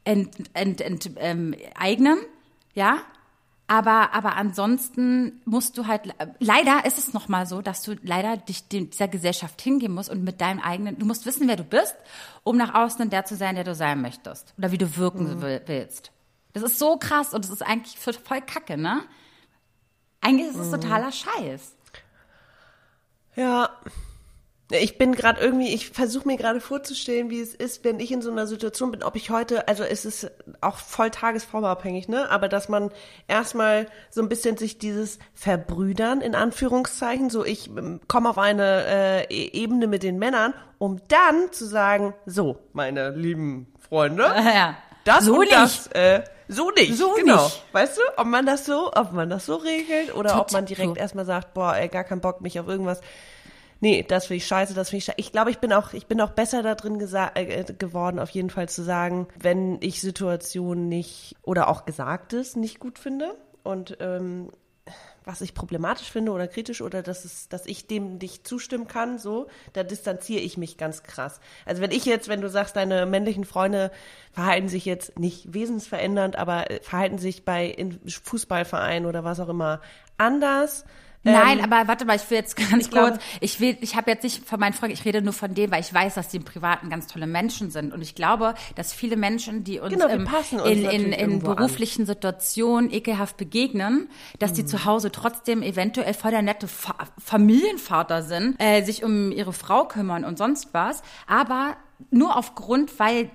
ent, 0.05 0.51
ent, 0.53 0.83
ent, 0.83 1.11
ähm, 1.17 1.55
eignen, 1.75 2.19
ja. 2.75 2.99
Aber, 3.73 4.13
aber 4.13 4.37
ansonsten 4.37 5.41
musst 5.47 5.79
du 5.79 5.87
halt, 5.87 6.15
leider 6.41 6.85
ist 6.85 6.99
es 6.99 7.15
nochmal 7.15 7.47
so, 7.47 7.63
dass 7.63 7.81
du 7.81 7.95
leider 8.03 8.37
dich 8.37 8.69
dieser 8.69 9.09
Gesellschaft 9.09 9.63
hingeben 9.63 9.95
musst 9.95 10.11
und 10.11 10.23
mit 10.23 10.43
deinem 10.43 10.61
eigenen, 10.61 10.99
du 10.99 11.07
musst 11.07 11.25
wissen, 11.25 11.49
wer 11.49 11.57
du 11.57 11.65
bist, 11.65 11.97
um 12.45 12.59
nach 12.59 12.75
außen 12.75 13.09
der 13.09 13.25
zu 13.25 13.35
sein, 13.35 13.55
der 13.55 13.65
du 13.65 13.75
sein 13.75 14.03
möchtest. 14.03 14.53
Oder 14.59 14.73
wie 14.73 14.77
du 14.77 14.95
wirken 14.99 15.39
mhm. 15.39 15.63
willst. 15.67 16.13
Das 16.53 16.63
ist 16.63 16.79
so 16.79 16.99
krass 16.99 17.33
und 17.33 17.47
das 17.47 17.51
ist 17.51 17.63
eigentlich 17.63 17.99
voll 17.99 18.43
kacke, 18.43 18.77
ne? 18.77 19.05
Eigentlich 20.21 20.49
ist 20.49 20.59
es 20.59 20.67
mhm. 20.67 20.83
totaler 20.83 21.11
Scheiß. 21.11 21.75
Ja, 23.37 23.71
ich 24.73 24.99
bin 24.99 25.15
gerade 25.15 25.41
irgendwie, 25.41 25.69
ich 25.75 25.91
versuche 25.91 26.27
mir 26.27 26.37
gerade 26.37 26.61
vorzustellen, 26.61 27.31
wie 27.31 27.41
es 27.41 27.55
ist, 27.55 27.85
wenn 27.85 28.01
ich 28.01 28.11
in 28.13 28.23
so 28.23 28.31
einer 28.31 28.47
Situation 28.47 28.91
bin, 28.91 29.03
ob 29.03 29.17
ich 29.17 29.31
heute, 29.31 29.69
also 29.69 29.83
es 29.83 30.05
ist 30.05 30.31
auch 30.61 30.79
voll 30.79 31.11
tagesformabhängig, 31.11 32.09
ne? 32.09 32.31
Aber 32.31 32.49
dass 32.49 32.69
man 32.69 32.91
erstmal 33.29 33.87
so 34.11 34.23
ein 34.23 34.29
bisschen 34.29 34.57
sich 34.57 34.79
dieses 34.79 35.19
Verbrüdern 35.35 36.21
in 36.21 36.35
Anführungszeichen, 36.35 37.31
so 37.31 37.45
ich 37.45 37.69
ähm, 37.69 38.01
komme 38.09 38.31
auf 38.31 38.39
eine 38.39 38.85
äh, 38.87 39.25
e-, 39.25 39.51
Ebene 39.53 39.87
mit 39.87 40.03
den 40.03 40.19
Männern, 40.19 40.55
um 40.79 41.01
dann 41.09 41.53
zu 41.53 41.67
sagen, 41.67 42.15
so, 42.27 42.59
meine 42.73 43.11
lieben 43.11 43.73
Freunde, 43.79 44.25
ja. 44.25 44.77
das 45.05 45.25
so 45.25 45.35
und 45.35 45.41
nicht. 45.41 45.53
das, 45.53 45.87
äh, 45.89 46.23
so 46.49 46.71
nicht, 46.71 46.97
so 46.97 47.13
genau. 47.13 47.45
Nicht. 47.45 47.65
Weißt 47.73 47.99
du, 47.99 48.03
ob 48.17 48.27
man 48.27 48.47
das 48.47 48.67
so, 48.67 48.91
ob 48.95 49.13
man 49.13 49.31
das 49.31 49.47
so 49.47 49.57
regelt 49.57 50.15
oder 50.15 50.31
Total. 50.31 50.41
ob 50.41 50.53
man 50.53 50.67
direkt 50.67 50.99
erstmal 50.99 51.25
sagt, 51.25 51.55
boah, 51.55 51.77
ey, 51.77 51.89
gar 51.89 52.05
keinen 52.05 52.21
Bock, 52.21 52.41
mich 52.41 52.59
auf 52.61 52.69
irgendwas 52.69 53.01
nee, 53.83 54.03
das 54.07 54.27
finde 54.27 54.39
ich 54.39 54.47
scheiße, 54.47 54.73
das 54.73 54.89
finde 54.89 54.99
ich 54.99 55.05
scheiße. 55.05 55.19
Ich 55.19 55.33
glaube, 55.33 55.51
ich 55.51 55.59
bin 55.59 55.73
auch, 55.73 55.93
ich 55.93 56.07
bin 56.07 56.21
auch 56.21 56.31
besser 56.31 56.63
da 56.63 56.75
drin 56.75 56.99
äh, 57.01 57.65
geworden, 57.77 58.19
auf 58.19 58.31
jeden 58.31 58.49
Fall 58.49 58.69
zu 58.69 58.83
sagen, 58.83 59.27
wenn 59.39 59.79
ich 59.83 60.01
Situationen 60.01 60.89
nicht 60.89 61.37
oder 61.43 61.69
auch 61.69 61.85
Gesagtes 61.85 62.57
nicht 62.57 62.79
gut 62.79 62.99
finde 62.99 63.35
und 63.65 63.99
ähm, 64.01 64.51
was 65.25 65.41
ich 65.41 65.55
problematisch 65.55 66.11
finde 66.11 66.33
oder 66.33 66.49
kritisch 66.49 66.81
oder 66.81 67.03
dass 67.03 67.25
es, 67.25 67.49
dass 67.49 67.67
ich 67.67 67.87
dem 67.87 68.19
nicht 68.19 68.47
zustimmen 68.47 68.89
kann, 68.89 69.19
so, 69.19 69.47
da 69.73 69.85
distanziere 69.85 70.41
ich 70.41 70.57
mich 70.57 70.77
ganz 70.77 71.03
krass. 71.03 71.41
Also 71.65 71.83
wenn 71.83 71.93
ich 71.93 72.05
jetzt, 72.05 72.29
wenn 72.29 72.41
du 72.41 72.49
sagst, 72.49 72.77
deine 72.77 73.07
männlichen 73.07 73.45
Freunde 73.45 73.91
verhalten 74.33 74.69
sich 74.69 74.85
jetzt 74.85 75.19
nicht 75.19 75.53
wesensverändernd, 75.53 76.37
aber 76.37 76.71
äh, 76.71 76.81
verhalten 76.83 77.19
sich 77.19 77.45
bei 77.45 77.77
Fußballvereinen 78.07 79.07
oder 79.07 79.25
was 79.25 79.41
auch 79.41 79.49
immer 79.49 79.81
anders, 80.19 80.85
Nein, 81.25 81.59
ähm, 81.61 81.65
aber 81.73 81.87
warte 81.89 82.05
mal, 82.05 82.17
ich 82.17 82.29
will 82.31 82.39
jetzt 82.39 82.57
ganz 82.57 82.71
ich 82.87 82.91
kurz, 82.91 82.91
glaube- 82.91 83.19
ich 83.41 83.61
will, 83.61 83.77
ich 83.81 83.95
habe 83.97 84.11
jetzt 84.11 84.25
nicht 84.25 84.45
von 84.47 84.59
meinen 84.59 84.73
Freunden, 84.73 84.95
ich 84.95 85.05
rede 85.05 85.23
nur 85.23 85.33
von 85.33 85.55
denen, 85.55 85.71
weil 85.73 85.81
ich 85.81 85.93
weiß, 85.95 86.15
dass 86.15 86.29
die 86.29 86.39
im 86.39 86.45
Privaten 86.45 86.91
ganz 86.91 87.07
tolle 87.07 87.27
Menschen 87.27 87.71
sind. 87.71 87.93
Und 87.93 88.03
ich 88.03 88.15
glaube, 88.15 88.55
dass 88.75 88.93
viele 88.93 89.17
Menschen, 89.17 89.63
die 89.65 89.79
uns, 89.79 89.93
Genau, 89.95 90.09
ähm, 90.09 90.27
uns 90.27 90.65
in, 90.67 90.85
in, 90.85 91.03
in 91.05 91.13
irgendwo 91.13 91.51
an. 91.51 91.57
beruflichen 91.57 92.07
Situationen 92.07 92.93
ekelhaft 92.93 93.37
begegnen, 93.37 94.09
dass 94.39 94.51
Mhm. 94.53 94.55
die 94.57 94.67
zu 94.67 94.85
Hause 94.85 95.13
trotzdem 95.13 95.63
eventuell 95.63 96.15
voll 96.15 96.31
der 96.33 96.43
nette 96.43 96.67
Fa 96.69 96.95
Familienvater 97.25 98.23
sind, 98.23 98.57
äh, 98.59 98.83
sich 98.83 99.05
um 99.05 99.31
ihre 99.33 99.53
Frau 99.53 99.85
kümmern 99.85 100.25
und 100.25 100.39
sonst 100.39 100.69
was, 100.73 101.03
aber 101.27 101.77
nur 102.11 102.37
aufgrund, 102.37 102.99
weil 102.99 103.31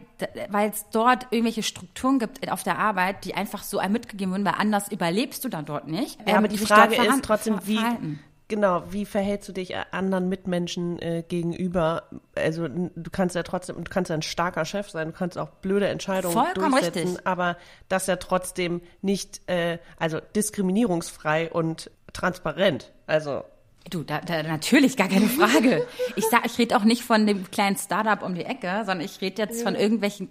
weil 0.49 0.69
es 0.69 0.85
dort 0.91 1.27
irgendwelche 1.31 1.63
Strukturen 1.63 2.19
gibt 2.19 2.51
auf 2.51 2.63
der 2.63 2.77
Arbeit, 2.79 3.25
die 3.25 3.35
einfach 3.35 3.63
so 3.63 3.79
einem 3.79 3.93
mitgegeben 3.93 4.33
wurden, 4.33 4.45
weil 4.45 4.55
anders 4.57 4.91
überlebst 4.91 5.43
du 5.43 5.49
dann 5.49 5.65
dort 5.65 5.87
nicht. 5.87 6.19
Ja, 6.21 6.27
Ähm, 6.27 6.35
aber 6.37 6.47
die 6.47 6.57
sich 6.57 6.67
Frage 6.67 6.95
ist 6.95 7.23
trotzdem, 7.23 7.59
wie, 7.65 7.77
verhalten. 7.77 8.19
genau, 8.47 8.83
wie 8.89 9.05
verhältst 9.05 9.47
du 9.49 9.53
dich 9.53 9.75
anderen 9.91 10.29
Mitmenschen 10.29 10.99
äh, 10.99 11.23
gegenüber? 11.27 12.03
Also 12.35 12.67
du 12.67 13.09
kannst 13.11 13.35
ja 13.35 13.43
trotzdem, 13.43 13.83
du 13.83 13.89
kannst 13.89 14.09
ja 14.09 14.15
ein 14.15 14.21
starker 14.21 14.65
Chef 14.65 14.89
sein, 14.89 15.07
du 15.07 15.13
kannst 15.13 15.37
auch 15.37 15.49
blöde 15.49 15.87
Entscheidungen 15.87 16.33
Vollkommen 16.33 16.71
durchsetzen, 16.71 16.99
richtig. 17.09 17.27
aber 17.27 17.57
das 17.89 18.07
ja 18.07 18.15
trotzdem 18.15 18.81
nicht, 19.01 19.41
äh, 19.49 19.77
also 19.97 20.19
diskriminierungsfrei 20.35 21.51
und 21.51 21.91
transparent. 22.13 22.91
Also 23.05 23.43
Du, 23.89 24.03
da, 24.03 24.19
da, 24.19 24.43
natürlich, 24.43 24.97
gar 24.97 25.07
keine 25.07 25.27
Frage. 25.27 25.87
Ich 26.15 26.25
sag, 26.25 26.45
ich 26.45 26.57
rede 26.57 26.75
auch 26.77 26.83
nicht 26.83 27.03
von 27.03 27.25
dem 27.25 27.49
kleinen 27.51 27.77
Startup 27.77 28.21
um 28.21 28.35
die 28.35 28.43
Ecke, 28.43 28.83
sondern 28.85 29.01
ich 29.01 29.21
rede 29.21 29.41
jetzt 29.41 29.63
von 29.63 29.75
irgendwelchen, 29.75 30.29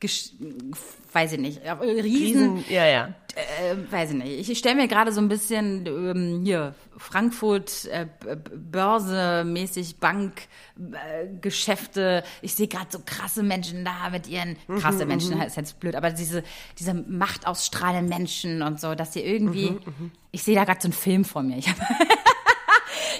Gesch 0.00 0.32
weiß 1.12 1.32
ich 1.32 1.40
nicht, 1.40 1.62
äh, 1.64 1.72
Riesen, 1.72 2.56
Riesen, 2.56 2.64
ja, 2.68 2.84
ja. 2.86 3.14
äh, 3.34 3.90
weiß 3.90 4.10
ich 4.10 4.16
nicht. 4.16 4.50
Ich 4.50 4.58
stelle 4.58 4.74
mir 4.74 4.88
gerade 4.88 5.10
so 5.12 5.20
ein 5.22 5.28
bisschen 5.28 5.86
ähm, 5.86 6.42
hier 6.44 6.74
Frankfurt 6.98 7.86
äh, 7.86 8.06
Börse 8.54 9.44
mäßig 9.44 9.96
Bank 9.96 10.42
äh. 11.42 12.22
Ich 12.42 12.54
sehe 12.54 12.68
gerade 12.68 12.88
so 12.90 12.98
krasse 13.06 13.42
Menschen 13.42 13.86
da 13.86 14.10
mit 14.10 14.26
ihren 14.28 14.56
krasse 14.78 15.06
Menschen 15.06 15.40
ist 15.40 15.56
jetzt 15.56 15.80
blöd, 15.80 15.94
aber 15.94 16.10
diese 16.10 16.42
diese 16.78 16.92
Macht 16.92 17.46
ausstrahlenden 17.46 18.10
Menschen 18.10 18.60
und 18.60 18.78
so, 18.78 18.94
dass 18.94 19.14
sie 19.14 19.20
irgendwie. 19.20 19.78
ich 20.32 20.42
sehe 20.42 20.54
da 20.54 20.64
gerade 20.64 20.82
so 20.82 20.88
einen 20.88 20.92
Film 20.92 21.24
vor 21.24 21.42
mir. 21.42 21.56
Ich 21.56 21.68
habe 21.68 21.80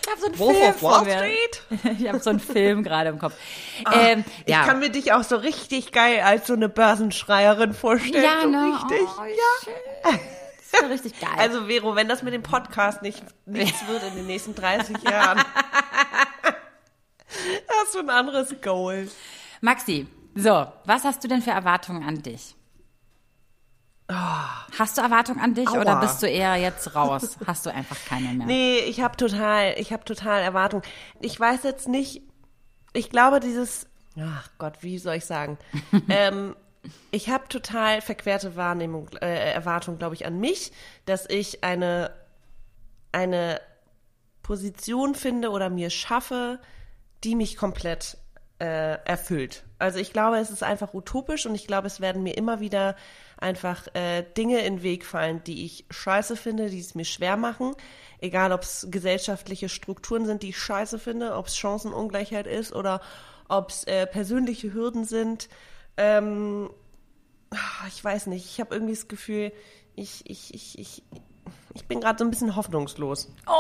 ich 0.01 0.11
habe 0.11 0.21
so 0.21 0.27
einen 0.27 0.39
Wolf 0.39 0.57
Film 0.57 0.71
of 0.75 0.83
Wall 0.83 1.05
mir. 1.05 1.19
Street? 1.19 1.63
Ich 2.01 2.09
habe 2.09 2.19
so 2.21 2.31
einen 2.31 2.41
Film 2.41 2.83
gerade 2.83 3.11
im 3.11 3.19
Kopf. 3.19 3.35
Ah, 3.85 3.93
ähm, 4.01 4.25
Ich 4.45 4.53
ja. 4.53 4.65
kann 4.65 4.79
mir 4.79 4.91
dich 4.91 5.13
auch 5.13 5.23
so 5.25 5.37
richtig 5.37 5.93
geil 5.93 6.21
als 6.21 6.47
so 6.47 6.53
eine 6.55 6.69
Börsenschreierin 6.69 7.75
vorstellen. 7.75 8.23
ja, 8.25 8.43
so 8.43 8.49
ne? 8.49 8.75
richtig. 8.75 9.09
Oh, 9.19 9.23
schön. 9.65 10.21
Das 10.73 10.83
ist 10.83 10.91
richtig 10.91 11.21
geil. 11.21 11.31
Also 11.39 11.67
Vero, 11.69 11.95
wenn 11.97 12.09
das 12.09 12.23
mit 12.23 12.35
dem 12.35 12.43
Podcast 12.43 13.01
nicht 13.03 13.23
nichts 13.47 13.87
wird 13.87 14.03
in 14.03 14.17
den 14.17 14.27
nächsten 14.27 14.55
30 14.55 14.97
Jahren, 15.11 15.39
hast 17.69 17.95
du 17.95 17.99
ein 18.01 18.11
anderes 18.11 18.55
Goal. 18.63 19.09
Maxi, 19.61 20.07
so, 20.35 20.67
was 20.85 21.05
hast 21.05 21.25
du 21.25 21.29
denn 21.29 21.41
für 21.43 21.51
Erwartungen 21.53 22.03
an 22.07 22.23
dich? 22.23 22.55
Hast 24.09 24.99
du 24.99 25.03
Erwartungen 25.03 25.41
an 25.41 25.55
dich 25.55 25.69
Aua. 25.69 25.81
oder 25.81 26.01
bist 26.01 26.23
du 26.23 26.29
eher 26.29 26.55
jetzt 26.57 26.95
raus? 26.95 27.37
Hast 27.47 27.67
du 27.67 27.71
einfach 27.73 27.97
keine 28.07 28.29
mehr? 28.35 28.47
Nee, 28.47 28.79
ich 28.79 29.01
habe 29.01 29.17
total, 29.17 29.75
ich 29.79 29.93
habe 29.93 30.05
total 30.05 30.43
Erwartung. 30.43 30.83
Ich 31.21 31.39
weiß 31.39 31.65
jetzt 31.65 31.89
nicht, 31.89 32.23
ich 32.93 33.11
glaube 33.11 33.41
dieses, 33.41 33.89
ach 34.21 34.49
Gott, 34.59 34.83
wie 34.83 34.99
soll 34.99 35.17
ich 35.17 35.25
sagen? 35.25 35.59
ähm, 36.09 36.55
ich 37.11 37.31
habe 37.31 37.49
total 37.49 38.01
verquerte 38.01 38.55
Wahrnehmung, 38.55 39.09
äh, 39.21 39.53
Erwartung, 39.53 39.99
glaube 39.99 40.15
ich, 40.15 40.25
an 40.25 40.39
mich, 40.39 40.71
dass 41.05 41.29
ich 41.29 41.65
eine, 41.65 42.13
eine 43.11 43.61
Position 44.45 45.17
finde 45.17 45.51
oder 45.51 45.69
mir 45.69 45.91
schaffe, 45.91 46.61
die 47.25 47.35
mich 47.35 47.57
komplett 47.57 48.19
äh, 48.59 48.99
erfüllt. 49.05 49.65
Also 49.79 49.99
ich 49.99 50.13
glaube, 50.13 50.39
es 50.39 50.51
ist 50.51 50.63
einfach 50.63 50.95
utopisch 50.95 51.47
und 51.47 51.55
ich 51.55 51.67
glaube, 51.67 51.87
es 51.87 52.01
werden 52.01 52.23
mir 52.23 52.37
immer 52.37 52.61
wieder 52.61 52.97
einfach 53.37 53.87
äh, 53.95 54.25
Dinge 54.37 54.61
in 54.61 54.77
den 54.77 54.83
Weg 54.83 55.05
fallen, 55.05 55.45
die 55.45 55.67
ich 55.67 55.85
scheiße 55.91 56.37
finde, 56.37 56.71
die 56.71 56.81
es 56.81 56.95
mir 56.95 57.05
schwer 57.05 57.37
machen. 57.37 57.75
Egal, 58.19 58.53
ob 58.53 58.63
es 58.63 58.87
gesellschaftliche 58.91 59.69
Strukturen 59.69 60.25
sind, 60.25 60.43
die 60.43 60.51
ich 60.51 60.59
scheiße 60.59 60.99
finde, 60.99 61.35
ob 61.35 61.49
es 61.49 61.57
Chancenungleichheit 61.57 62.47
ist 62.47 62.73
oder 62.73 63.03
ob 63.49 63.69
es 63.69 63.85
äh, 63.85 64.07
persönliche 64.07 64.73
Hürden 64.73 65.05
sind. 65.05 65.49
Ähm, 65.99 66.71
ich 67.89 68.03
weiß 68.03 68.29
nicht, 68.29 68.47
ich 68.47 68.61
habe 68.61 68.75
irgendwie 68.75 68.95
das 68.95 69.09
Gefühl, 69.09 69.53
ich, 69.95 70.23
ich, 70.29 70.55
ich, 70.55 70.79
ich, 70.79 71.03
ich 71.77 71.87
bin 71.87 72.01
gerade 72.01 72.19
so 72.19 72.25
ein 72.25 72.31
bisschen 72.31 72.57
hoffnungslos. 72.57 73.29
Oh 73.47 73.53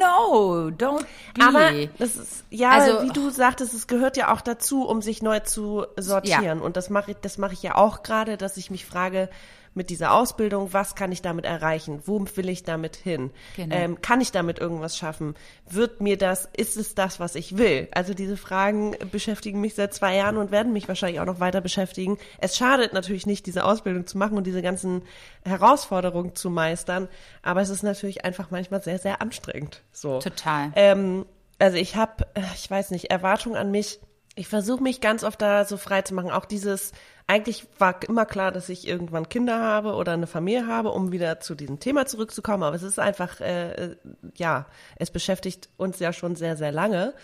no, 0.00 0.68
don't 0.76 1.04
be. 1.34 1.44
Aber 1.46 1.70
das 1.98 2.16
ist, 2.16 2.44
ja, 2.50 2.70
Also- 2.70 3.02
wie 3.04 3.10
du 3.10 3.30
sagtest, 3.30 3.72
es 3.74 3.86
gehört 3.86 4.16
ja 4.16 4.32
auch 4.32 4.40
dazu, 4.40 4.82
um 4.86 5.02
sich 5.02 5.22
neu 5.22 5.40
zu 5.40 5.86
sortieren. 5.96 6.60
Und 6.60 6.76
das 6.76 6.90
mache 6.90 7.12
ich, 7.12 7.16
das 7.20 7.38
mache 7.38 7.52
ich 7.52 7.62
ja 7.62 7.76
auch 7.76 8.02
gerade, 8.02 8.36
dass 8.36 8.56
ich 8.56 8.70
mich 8.70 8.84
frage, 8.86 9.28
mit 9.74 9.90
dieser 9.90 10.14
Ausbildung, 10.14 10.72
was 10.72 10.94
kann 10.94 11.12
ich 11.12 11.22
damit 11.22 11.44
erreichen? 11.44 12.02
Wo 12.04 12.24
will 12.34 12.48
ich 12.48 12.62
damit 12.62 12.96
hin? 12.96 13.30
Genau. 13.56 13.74
Ähm, 13.74 14.00
kann 14.00 14.20
ich 14.20 14.32
damit 14.32 14.58
irgendwas 14.58 14.96
schaffen? 14.96 15.34
Wird 15.68 16.00
mir 16.00 16.16
das, 16.16 16.48
ist 16.56 16.76
es 16.76 16.94
das, 16.94 17.20
was 17.20 17.34
ich 17.34 17.58
will? 17.58 17.88
Also 17.92 18.14
diese 18.14 18.36
Fragen 18.36 18.96
beschäftigen 19.10 19.60
mich 19.60 19.74
seit 19.74 19.92
zwei 19.92 20.16
Jahren 20.16 20.36
und 20.36 20.50
werden 20.50 20.72
mich 20.72 20.88
wahrscheinlich 20.88 21.20
auch 21.20 21.26
noch 21.26 21.40
weiter 21.40 21.60
beschäftigen. 21.60 22.18
Es 22.38 22.56
schadet 22.56 22.92
natürlich 22.92 23.26
nicht, 23.26 23.46
diese 23.46 23.64
Ausbildung 23.64 24.06
zu 24.06 24.18
machen 24.18 24.36
und 24.36 24.46
diese 24.46 24.62
ganzen 24.62 25.02
Herausforderungen 25.44 26.34
zu 26.34 26.50
meistern, 26.50 27.08
aber 27.42 27.60
es 27.60 27.68
ist 27.68 27.82
natürlich 27.82 28.24
einfach 28.24 28.50
manchmal 28.50 28.82
sehr, 28.82 28.98
sehr 28.98 29.20
anstrengend. 29.20 29.82
So. 29.92 30.20
Total. 30.20 30.72
Ähm, 30.76 31.26
also 31.58 31.76
ich 31.76 31.96
habe, 31.96 32.26
ich 32.54 32.70
weiß 32.70 32.90
nicht, 32.90 33.10
Erwartungen 33.10 33.56
an 33.56 33.70
mich. 33.70 34.00
Ich 34.36 34.48
versuche 34.48 34.82
mich 34.82 35.00
ganz 35.00 35.22
oft 35.22 35.40
da 35.40 35.64
so 35.64 35.76
frei 35.76 36.02
zu 36.02 36.14
machen. 36.14 36.30
Auch 36.30 36.44
dieses, 36.44 36.92
eigentlich 37.26 37.66
war 37.78 38.02
immer 38.06 38.26
klar, 38.26 38.52
dass 38.52 38.68
ich 38.68 38.86
irgendwann 38.86 39.28
Kinder 39.28 39.60
habe 39.60 39.94
oder 39.94 40.12
eine 40.12 40.26
Familie 40.26 40.66
habe, 40.66 40.90
um 40.90 41.10
wieder 41.10 41.40
zu 41.40 41.54
diesem 41.54 41.80
Thema 41.80 42.06
zurückzukommen. 42.06 42.62
Aber 42.62 42.76
es 42.76 42.82
ist 42.82 42.98
einfach, 42.98 43.40
äh, 43.40 43.96
ja, 44.36 44.66
es 44.96 45.10
beschäftigt 45.10 45.68
uns 45.76 45.98
ja 46.00 46.12
schon 46.12 46.36
sehr, 46.36 46.56
sehr 46.56 46.72
lange. 46.72 47.14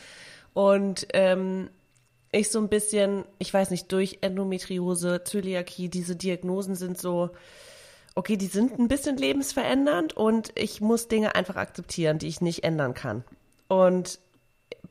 Und 0.54 1.06
ähm, 1.12 1.68
ich 2.32 2.50
so 2.50 2.60
ein 2.60 2.68
bisschen, 2.68 3.24
ich 3.38 3.52
weiß 3.52 3.70
nicht, 3.70 3.92
durch 3.92 4.18
Endometriose, 4.22 5.22
Zöliakie, 5.24 5.88
diese 5.88 6.16
Diagnosen 6.16 6.76
sind 6.76 6.96
so, 6.96 7.30
okay, 8.14 8.36
die 8.36 8.46
sind 8.46 8.78
ein 8.78 8.88
bisschen 8.88 9.16
lebensverändernd 9.16 10.16
und 10.16 10.52
ich 10.54 10.80
muss 10.80 11.08
Dinge 11.08 11.34
einfach 11.34 11.56
akzeptieren, 11.56 12.18
die 12.18 12.28
ich 12.28 12.40
nicht 12.40 12.64
ändern 12.64 12.94
kann. 12.94 13.24
Und 13.68 14.18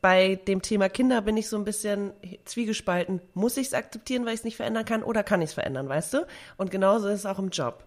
bei 0.00 0.36
dem 0.36 0.62
Thema 0.62 0.88
Kinder 0.88 1.20
bin 1.20 1.36
ich 1.36 1.48
so 1.48 1.56
ein 1.56 1.64
bisschen 1.64 2.12
zwiegespalten. 2.44 3.20
Muss 3.34 3.56
ich 3.56 3.68
es 3.68 3.74
akzeptieren, 3.74 4.24
weil 4.24 4.34
ich 4.34 4.40
es 4.40 4.44
nicht 4.44 4.56
verändern 4.56 4.84
kann, 4.84 5.02
oder 5.02 5.22
kann 5.22 5.42
ich 5.42 5.50
es 5.50 5.54
verändern, 5.54 5.88
weißt 5.88 6.14
du? 6.14 6.26
Und 6.56 6.70
genauso 6.70 7.08
ist 7.08 7.20
es 7.20 7.26
auch 7.26 7.38
im 7.38 7.50
Job. 7.50 7.84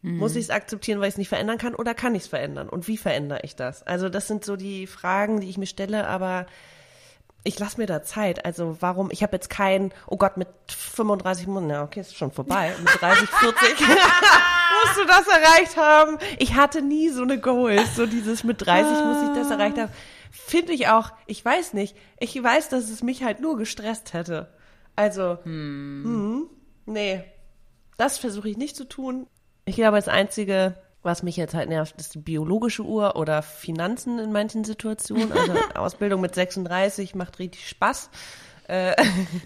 Muss 0.00 0.36
ich 0.36 0.44
es 0.44 0.50
akzeptieren, 0.50 1.00
weil 1.00 1.08
ich 1.08 1.14
es 1.14 1.18
nicht 1.18 1.28
verändern 1.28 1.58
kann, 1.58 1.74
oder 1.74 1.92
kann 1.92 2.14
ich 2.14 2.22
es 2.22 2.28
verändern? 2.28 2.68
Und 2.68 2.86
wie 2.86 2.96
verändere 2.96 3.40
ich 3.42 3.56
das? 3.56 3.82
Also 3.82 4.08
das 4.08 4.28
sind 4.28 4.44
so 4.44 4.54
die 4.54 4.86
Fragen, 4.86 5.40
die 5.40 5.50
ich 5.50 5.58
mir 5.58 5.66
stelle, 5.66 6.06
aber 6.06 6.46
ich 7.42 7.58
lasse 7.58 7.80
mir 7.80 7.86
da 7.86 8.02
Zeit. 8.04 8.44
Also 8.44 8.76
warum, 8.78 9.10
ich 9.10 9.24
habe 9.24 9.34
jetzt 9.34 9.50
kein, 9.50 9.92
oh 10.06 10.16
Gott, 10.16 10.36
mit 10.36 10.48
35 10.68 11.48
Monaten, 11.48 11.70
ja, 11.70 11.82
okay, 11.82 12.00
ist 12.00 12.16
schon 12.16 12.30
vorbei, 12.30 12.72
mit 12.78 13.00
30, 13.00 13.28
40 13.28 13.80
musst 13.80 14.98
du 14.98 15.04
das 15.04 15.26
erreicht 15.26 15.76
haben. 15.76 16.18
Ich 16.38 16.54
hatte 16.54 16.80
nie 16.80 17.08
so 17.08 17.22
eine 17.22 17.40
Goals, 17.40 17.96
so 17.96 18.06
dieses 18.06 18.44
mit 18.44 18.64
30 18.64 19.04
muss 19.04 19.22
ich 19.28 19.34
das 19.34 19.50
erreicht 19.50 19.78
haben. 19.78 19.92
Finde 20.30 20.72
ich 20.72 20.88
auch, 20.88 21.12
ich 21.26 21.44
weiß 21.44 21.74
nicht, 21.74 21.96
ich 22.18 22.42
weiß, 22.42 22.68
dass 22.68 22.90
es 22.90 23.02
mich 23.02 23.22
halt 23.22 23.40
nur 23.40 23.56
gestresst 23.56 24.12
hätte. 24.12 24.52
Also, 24.96 25.38
hm. 25.44 26.48
nee, 26.86 27.24
das 27.96 28.18
versuche 28.18 28.48
ich 28.48 28.56
nicht 28.56 28.76
zu 28.76 28.84
tun. 28.84 29.26
Ich 29.64 29.76
glaube, 29.76 29.96
das 29.96 30.08
Einzige, 30.08 30.76
was 31.02 31.22
mich 31.22 31.36
jetzt 31.36 31.54
halt 31.54 31.68
nervt, 31.68 31.94
ist 31.98 32.14
die 32.14 32.18
biologische 32.18 32.82
Uhr 32.82 33.16
oder 33.16 33.42
Finanzen 33.42 34.18
in 34.18 34.32
manchen 34.32 34.64
Situationen. 34.64 35.32
Also 35.32 35.52
Ausbildung 35.74 36.20
mit 36.20 36.34
36 36.34 37.14
macht 37.14 37.38
richtig 37.38 37.68
Spaß. 37.68 38.10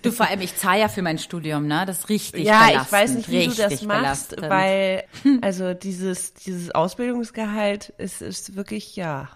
Du, 0.03 0.11
vor 0.11 0.29
allem, 0.29 0.41
ich 0.41 0.57
zahle 0.57 0.81
ja 0.81 0.89
für 0.89 1.03
mein 1.03 1.17
Studium, 1.17 1.69
ne? 1.69 1.85
Das 1.87 2.01
ist 2.01 2.09
richtig 2.09 2.45
ja, 2.45 2.67
belastend. 2.67 2.87
ich 2.87 2.93
weiß 2.93 3.15
nicht, 3.15 3.31
wie 3.31 3.47
du 3.47 3.55
das 3.55 3.71
richtig 3.71 3.87
machst, 3.87 4.31
belastend. 4.35 4.51
weil 4.51 5.05
also 5.43 5.75
dieses 5.75 6.35
dieses 6.35 6.75
Ausbildungsgehalt 6.75 7.91
ist 7.99 8.21
ist 8.21 8.57
wirklich 8.57 8.97
ja. 8.97 9.29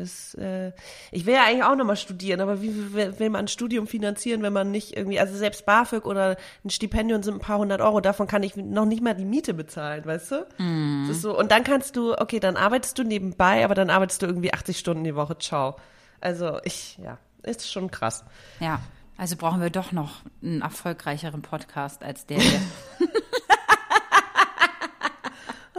Ist, 0.00 0.34
äh, 0.36 0.72
ich 1.12 1.26
will 1.26 1.34
ja 1.34 1.44
eigentlich 1.44 1.64
auch 1.64 1.76
nochmal 1.76 1.96
studieren, 1.96 2.40
aber 2.40 2.62
wie 2.62 2.92
will, 2.92 3.30
man 3.30 3.44
ein 3.44 3.48
Studium 3.48 3.86
finanzieren, 3.86 4.42
wenn 4.42 4.52
man 4.52 4.70
nicht 4.70 4.96
irgendwie, 4.96 5.20
also 5.20 5.36
selbst 5.36 5.66
BAföG 5.66 6.06
oder 6.06 6.36
ein 6.64 6.70
Stipendium 6.70 7.22
sind 7.22 7.34
ein 7.34 7.40
paar 7.40 7.58
hundert 7.58 7.80
Euro, 7.80 8.00
davon 8.00 8.26
kann 8.26 8.42
ich 8.42 8.56
noch 8.56 8.86
nicht 8.86 9.02
mal 9.02 9.14
die 9.14 9.24
Miete 9.24 9.54
bezahlen, 9.54 10.04
weißt 10.04 10.30
du? 10.32 10.46
Mhm. 10.58 11.04
Das 11.06 11.16
ist 11.16 11.22
so, 11.22 11.38
und 11.38 11.52
dann 11.52 11.64
kannst 11.64 11.96
du, 11.96 12.18
okay, 12.18 12.40
dann 12.40 12.56
arbeitest 12.56 12.98
du 12.98 13.04
nebenbei, 13.04 13.64
aber 13.64 13.74
dann 13.74 13.90
arbeitest 13.90 14.22
du 14.22 14.26
irgendwie 14.26 14.52
80 14.52 14.78
Stunden 14.78 15.04
die 15.04 15.14
Woche, 15.14 15.38
ciao. 15.38 15.76
Also 16.20 16.58
ich, 16.64 16.98
ja, 16.98 17.18
ist 17.42 17.70
schon 17.70 17.90
krass. 17.90 18.24
Ja, 18.58 18.80
also 19.20 19.36
brauchen 19.36 19.60
wir 19.60 19.68
doch 19.68 19.92
noch 19.92 20.22
einen 20.42 20.62
erfolgreicheren 20.62 21.42
Podcast 21.42 22.02
als 22.02 22.24
der 22.24 22.38
hier. 22.40 22.60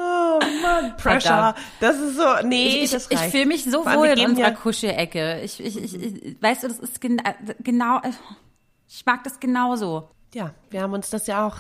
Oh 0.02 0.40
Mann, 0.62 0.98
Pressure. 0.98 1.54
Das 1.80 1.98
ist 2.00 2.16
so, 2.16 2.24
nee, 2.44 2.84
ich, 2.84 2.94
ich, 2.94 3.12
ich 3.12 3.20
fühle 3.20 3.46
mich 3.46 3.64
so 3.66 3.86
wohl 3.86 4.08
in 4.08 4.30
unserer 4.30 4.50
ja- 4.50 4.52
Kuschelecke. 4.56 5.42
Ich, 5.42 5.60
ich, 5.60 5.78
ich, 5.78 5.96
ich, 5.96 6.42
weißt 6.42 6.64
du, 6.64 6.68
das 6.70 6.80
ist 6.80 7.00
gen 7.02 7.22
genau, 7.60 8.02
ich 8.88 9.06
mag 9.06 9.24
das 9.24 9.40
genauso. 9.40 10.10
Ja, 10.34 10.52
wir 10.70 10.82
haben 10.82 10.94
uns 10.94 11.10
das 11.10 11.28
ja 11.28 11.46
auch 11.46 11.58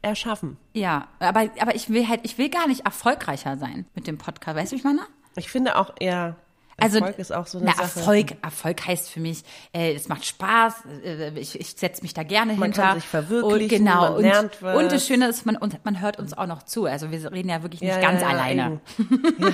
erschaffen. 0.00 0.56
Ja, 0.72 1.08
aber, 1.20 1.48
aber 1.60 1.74
ich 1.74 1.90
will 1.90 2.08
halt, 2.08 2.20
ich 2.24 2.38
will 2.38 2.48
gar 2.48 2.66
nicht 2.66 2.84
erfolgreicher 2.86 3.56
sein 3.56 3.86
mit 3.94 4.06
dem 4.06 4.18
Podcast. 4.18 4.56
Weißt 4.56 4.72
du, 4.72 4.76
wie 4.76 4.80
ich 4.80 4.84
meine? 4.84 5.02
Ich 5.36 5.50
finde 5.50 5.76
auch 5.76 5.92
eher, 5.98 6.36
Also, 6.78 6.98
Erfolg 6.98 7.18
ist 7.18 7.32
auch 7.32 7.46
so 7.46 7.58
eine 7.58 7.66
na, 7.66 7.72
Sache. 7.72 8.00
Erfolg, 8.00 8.36
Erfolg 8.42 8.86
heißt 8.86 9.10
für 9.10 9.20
mich, 9.20 9.42
äh, 9.72 9.94
es 9.94 10.08
macht 10.08 10.24
Spaß, 10.24 10.74
äh, 11.04 11.38
ich, 11.38 11.60
ich 11.60 11.74
setze 11.76 12.02
mich 12.02 12.14
da 12.14 12.22
gerne 12.22 12.54
Man 12.54 12.72
hinter. 12.72 12.82
kann 12.82 13.00
sich 13.00 13.08
verwirklichen, 13.08 13.62
und, 13.62 13.68
genau, 13.68 14.00
man 14.02 14.12
und, 14.14 14.22
lernt 14.22 14.62
was. 14.62 14.76
und 14.76 14.92
das 14.92 15.06
Schöne 15.06 15.28
ist, 15.28 15.46
man, 15.46 15.56
und 15.56 15.84
man 15.84 16.00
hört 16.00 16.18
uns 16.18 16.32
auch 16.32 16.46
noch 16.46 16.62
zu. 16.62 16.86
Also 16.86 17.10
wir 17.10 17.32
reden 17.32 17.50
ja 17.50 17.62
wirklich 17.62 17.80
nicht 17.80 17.90
Ja, 17.90 18.00
ganz 18.00 18.20
ja, 18.20 18.28
alleine. 18.28 18.80
ja. 19.38 19.52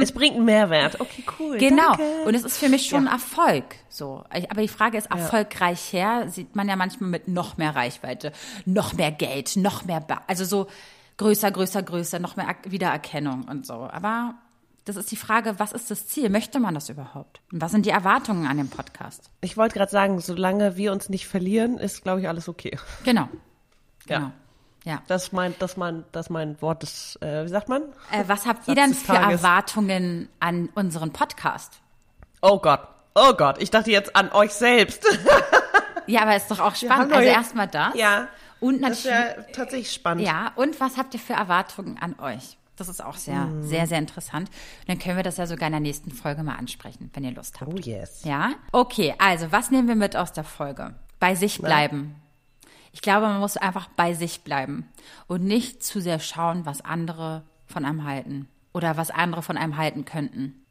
Es 0.00 0.12
bringt 0.12 0.36
einen 0.36 0.44
Mehrwert. 0.44 1.00
Okay, 1.00 1.24
cool. 1.38 1.58
Genau. 1.58 1.88
Danke. 1.88 2.22
Und 2.24 2.34
es 2.34 2.44
ist 2.44 2.58
für 2.58 2.68
mich 2.68 2.86
schon 2.86 3.06
Erfolg. 3.06 3.64
So. 3.88 4.24
Aber 4.30 4.62
die 4.62 4.68
Frage 4.68 4.98
ist, 4.98 5.10
erfolgreich 5.10 5.92
her 5.92 6.28
sieht 6.28 6.56
man 6.56 6.68
ja 6.68 6.76
manchmal 6.76 7.10
mit 7.10 7.28
noch 7.28 7.56
mehr 7.56 7.76
Reichweite, 7.76 8.32
noch 8.64 8.92
mehr 8.94 9.12
Geld, 9.12 9.56
noch 9.56 9.84
mehr, 9.84 10.00
ba 10.00 10.22
also 10.26 10.44
so 10.44 10.66
größer, 11.16 11.50
größer, 11.50 11.82
größer, 11.82 12.18
noch 12.18 12.36
mehr 12.36 12.46
Wiedererkennung 12.64 13.44
und 13.44 13.66
so. 13.66 13.74
Aber 13.74 14.34
das 14.84 14.96
ist 14.96 15.10
die 15.10 15.16
Frage, 15.16 15.58
was 15.58 15.72
ist 15.72 15.90
das 15.90 16.06
Ziel? 16.06 16.28
Möchte 16.28 16.60
man 16.60 16.74
das 16.74 16.88
überhaupt? 16.88 17.40
Und 17.52 17.60
was 17.62 17.72
sind 17.72 17.86
die 17.86 17.90
Erwartungen 17.90 18.46
an 18.46 18.56
den 18.58 18.68
Podcast? 18.68 19.30
Ich 19.40 19.56
wollte 19.56 19.74
gerade 19.78 19.90
sagen, 19.90 20.20
solange 20.20 20.76
wir 20.76 20.92
uns 20.92 21.08
nicht 21.08 21.26
verlieren, 21.26 21.78
ist, 21.78 22.02
glaube 22.02 22.20
ich, 22.20 22.28
alles 22.28 22.48
okay. 22.48 22.78
Genau. 23.04 23.28
Ja. 24.06 24.18
Genau. 24.18 24.32
Ja. 24.84 25.02
Das 25.06 25.24
ist 25.24 25.32
mein, 25.32 25.54
das 25.58 25.78
mein, 25.78 26.04
das 26.12 26.28
mein 26.28 26.60
Wort 26.60 26.82
des, 26.82 27.16
äh, 27.22 27.44
wie 27.44 27.48
sagt 27.48 27.70
man? 27.70 27.82
Äh, 28.10 28.24
was 28.26 28.44
habt 28.44 28.68
ihr 28.68 28.74
denn 28.74 28.92
für. 28.92 29.14
Erwartungen 29.14 30.28
an 30.40 30.68
unseren 30.74 31.10
Podcast? 31.12 31.80
Oh 32.42 32.58
Gott. 32.58 32.80
Oh 33.14 33.32
Gott. 33.32 33.62
Ich 33.62 33.70
dachte 33.70 33.90
jetzt 33.90 34.14
an 34.14 34.30
euch 34.32 34.52
selbst. 34.52 35.04
Ja, 36.06 36.20
aber 36.20 36.36
ist 36.36 36.50
doch 36.50 36.60
auch 36.60 36.74
spannend. 36.74 37.14
Also 37.14 37.26
erstmal 37.26 37.66
das. 37.66 37.94
Ja. 37.94 38.28
Und 38.60 38.82
Das 38.82 38.98
ist 38.98 39.06
natürlich. 39.06 39.36
ja 39.36 39.42
tatsächlich 39.54 39.92
spannend. 39.92 40.26
Ja, 40.26 40.52
und 40.56 40.78
was 40.80 40.96
habt 40.98 41.14
ihr 41.14 41.20
für 41.20 41.32
Erwartungen 41.32 41.98
an 41.98 42.16
euch? 42.18 42.58
Das 42.76 42.88
ist 42.88 43.02
auch 43.04 43.16
sehr, 43.16 43.44
Mhm. 43.46 43.62
sehr, 43.62 43.86
sehr 43.86 43.98
interessant. 43.98 44.48
Und 44.80 44.88
dann 44.88 44.98
können 44.98 45.16
wir 45.16 45.22
das 45.22 45.36
ja 45.36 45.46
sogar 45.46 45.66
in 45.68 45.72
der 45.72 45.80
nächsten 45.80 46.10
Folge 46.10 46.42
mal 46.42 46.56
ansprechen, 46.56 47.10
wenn 47.14 47.24
ihr 47.24 47.30
Lust 47.32 47.60
habt. 47.60 47.72
Oh 47.72 47.76
yes. 47.78 48.24
Ja? 48.24 48.52
Okay, 48.72 49.14
also 49.18 49.52
was 49.52 49.70
nehmen 49.70 49.86
wir 49.88 49.94
mit 49.94 50.16
aus 50.16 50.32
der 50.32 50.44
Folge? 50.44 50.94
Bei 51.20 51.34
sich 51.34 51.58
bleiben. 51.60 52.16
Ich 52.92 53.00
glaube, 53.00 53.26
man 53.26 53.40
muss 53.40 53.56
einfach 53.56 53.88
bei 53.96 54.14
sich 54.14 54.42
bleiben 54.42 54.88
und 55.26 55.44
nicht 55.44 55.82
zu 55.82 56.00
sehr 56.00 56.18
schauen, 56.20 56.64
was 56.66 56.80
andere 56.80 57.42
von 57.66 57.84
einem 57.84 58.04
halten 58.04 58.48
oder 58.72 58.96
was 58.96 59.10
andere 59.10 59.42
von 59.42 59.56
einem 59.56 59.76
halten 59.76 60.04
könnten. 60.04 60.64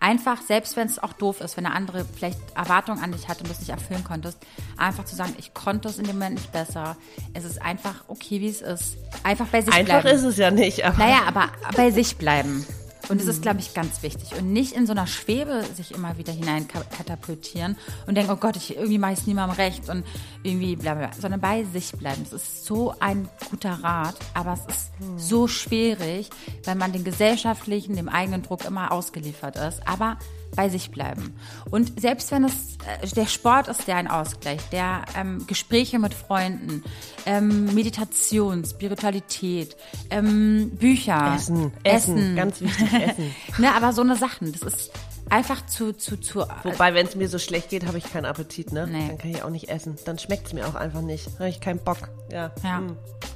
Einfach, 0.00 0.40
selbst 0.40 0.76
wenn 0.76 0.86
es 0.86 0.98
auch 0.98 1.12
doof 1.12 1.42
ist, 1.42 1.56
wenn 1.58 1.64
der 1.64 1.74
andere 1.74 2.06
vielleicht 2.06 2.38
Erwartungen 2.56 3.02
an 3.02 3.12
dich 3.12 3.28
hat 3.28 3.38
und 3.40 3.48
du 3.48 3.52
es 3.52 3.60
nicht 3.60 3.68
erfüllen 3.68 4.02
konntest, 4.02 4.38
einfach 4.78 5.04
zu 5.04 5.14
sagen, 5.14 5.34
ich 5.38 5.52
konnte 5.52 5.88
es 5.88 5.98
in 5.98 6.04
dem 6.04 6.16
Moment 6.16 6.36
nicht 6.36 6.52
besser. 6.52 6.96
Es 7.34 7.44
ist 7.44 7.60
einfach 7.60 7.96
okay, 8.08 8.40
wie 8.40 8.48
es 8.48 8.62
ist. 8.62 8.96
Einfach 9.24 9.46
bei 9.48 9.60
sich 9.60 9.74
Einfach 9.74 10.00
bleiben. 10.00 10.16
ist 10.16 10.24
es 10.24 10.38
ja 10.38 10.50
nicht, 10.50 10.84
aber 10.84 10.96
Naja, 10.96 11.20
aber 11.26 11.48
bei 11.76 11.90
sich 11.90 12.16
bleiben. 12.16 12.66
Und 13.10 13.20
das 13.20 13.26
ist, 13.26 13.42
glaube 13.42 13.58
ich, 13.60 13.74
ganz 13.74 14.02
wichtig. 14.02 14.38
Und 14.38 14.52
nicht 14.52 14.72
in 14.72 14.86
so 14.86 14.92
einer 14.92 15.06
Schwebe 15.06 15.64
sich 15.76 15.92
immer 15.92 16.16
wieder 16.16 16.32
hinein 16.32 16.68
ka- 16.68 16.84
katapultieren 16.96 17.76
und 18.06 18.14
denken, 18.14 18.30
oh 18.32 18.36
Gott, 18.36 18.56
ich 18.56 18.76
irgendwie 18.76 18.98
mache 18.98 19.14
es 19.14 19.26
niemandem 19.26 19.56
recht 19.56 19.88
und 19.88 20.04
irgendwie 20.44 20.76
bla 20.76 20.94
bla, 20.94 21.08
bla. 21.08 21.16
sondern 21.20 21.40
bei 21.40 21.64
sich 21.64 21.90
bleiben. 21.92 22.22
Das 22.22 22.32
ist 22.32 22.64
so 22.64 22.94
ein 23.00 23.28
guter 23.50 23.72
Rat, 23.82 24.14
aber 24.34 24.52
es 24.54 24.74
ist 24.76 24.90
so 25.16 25.48
schwierig, 25.48 26.30
weil 26.64 26.76
man 26.76 26.92
den 26.92 27.04
gesellschaftlichen, 27.04 27.96
dem 27.96 28.08
eigenen 28.08 28.42
Druck 28.42 28.64
immer 28.64 28.92
ausgeliefert 28.92 29.56
ist. 29.56 29.86
Aber 29.88 30.16
bei 30.56 30.68
sich 30.68 30.90
bleiben. 30.90 31.34
Und 31.70 32.00
selbst 32.00 32.30
wenn 32.30 32.44
es 32.44 32.76
äh, 33.02 33.06
der 33.14 33.26
Sport 33.26 33.68
ist, 33.68 33.86
der 33.86 33.96
ein 33.96 34.08
Ausgleich, 34.08 34.60
der 34.70 35.04
ähm, 35.16 35.46
Gespräche 35.46 35.98
mit 35.98 36.14
Freunden, 36.14 36.82
ähm, 37.26 37.74
Meditation, 37.74 38.64
Spiritualität, 38.64 39.76
ähm, 40.10 40.70
Bücher, 40.70 41.34
Essen, 41.36 41.72
Essen, 41.84 42.36
ganz 42.36 42.60
wichtig, 42.60 42.92
Essen. 42.92 43.34
ne, 43.58 43.74
aber 43.74 43.92
so 43.92 44.02
eine 44.02 44.16
Sachen, 44.16 44.52
das 44.52 44.62
ist 44.62 44.90
einfach 45.30 45.64
zu 45.66 45.92
zu 45.92 46.16
zu. 46.16 46.44
Wobei, 46.64 46.94
wenn 46.94 47.06
es 47.06 47.14
mir 47.14 47.28
so 47.28 47.38
schlecht 47.38 47.70
geht, 47.70 47.86
habe 47.86 47.98
ich 47.98 48.12
keinen 48.12 48.26
Appetit, 48.26 48.72
ne? 48.72 48.86
Nee. 48.86 49.08
Dann 49.08 49.18
kann 49.18 49.30
ich 49.30 49.42
auch 49.42 49.50
nicht 49.50 49.68
essen. 49.68 49.96
Dann 50.04 50.18
schmeckt 50.18 50.48
es 50.48 50.52
mir 50.52 50.66
auch 50.66 50.74
einfach 50.74 51.00
nicht. 51.02 51.26
Dann 51.26 51.34
habe 51.34 51.48
ich 51.48 51.60
keinen 51.60 51.78
Bock. 51.78 52.08
Ja. 52.30 52.50
Ja. 52.62 52.82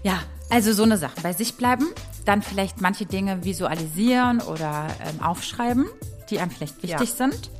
ja, 0.02 0.18
also 0.50 0.72
so 0.72 0.82
eine 0.82 0.98
Sache. 0.98 1.14
Bei 1.22 1.32
sich 1.32 1.56
bleiben, 1.56 1.86
dann 2.24 2.42
vielleicht 2.42 2.80
manche 2.80 3.06
Dinge 3.06 3.44
visualisieren 3.44 4.40
oder 4.40 4.88
ähm, 5.06 5.22
aufschreiben, 5.22 5.86
die 6.30 6.38
einem 6.40 6.50
vielleicht 6.50 6.82
wichtig 6.82 7.08
Ja. 7.10 7.16
sind. 7.16 7.50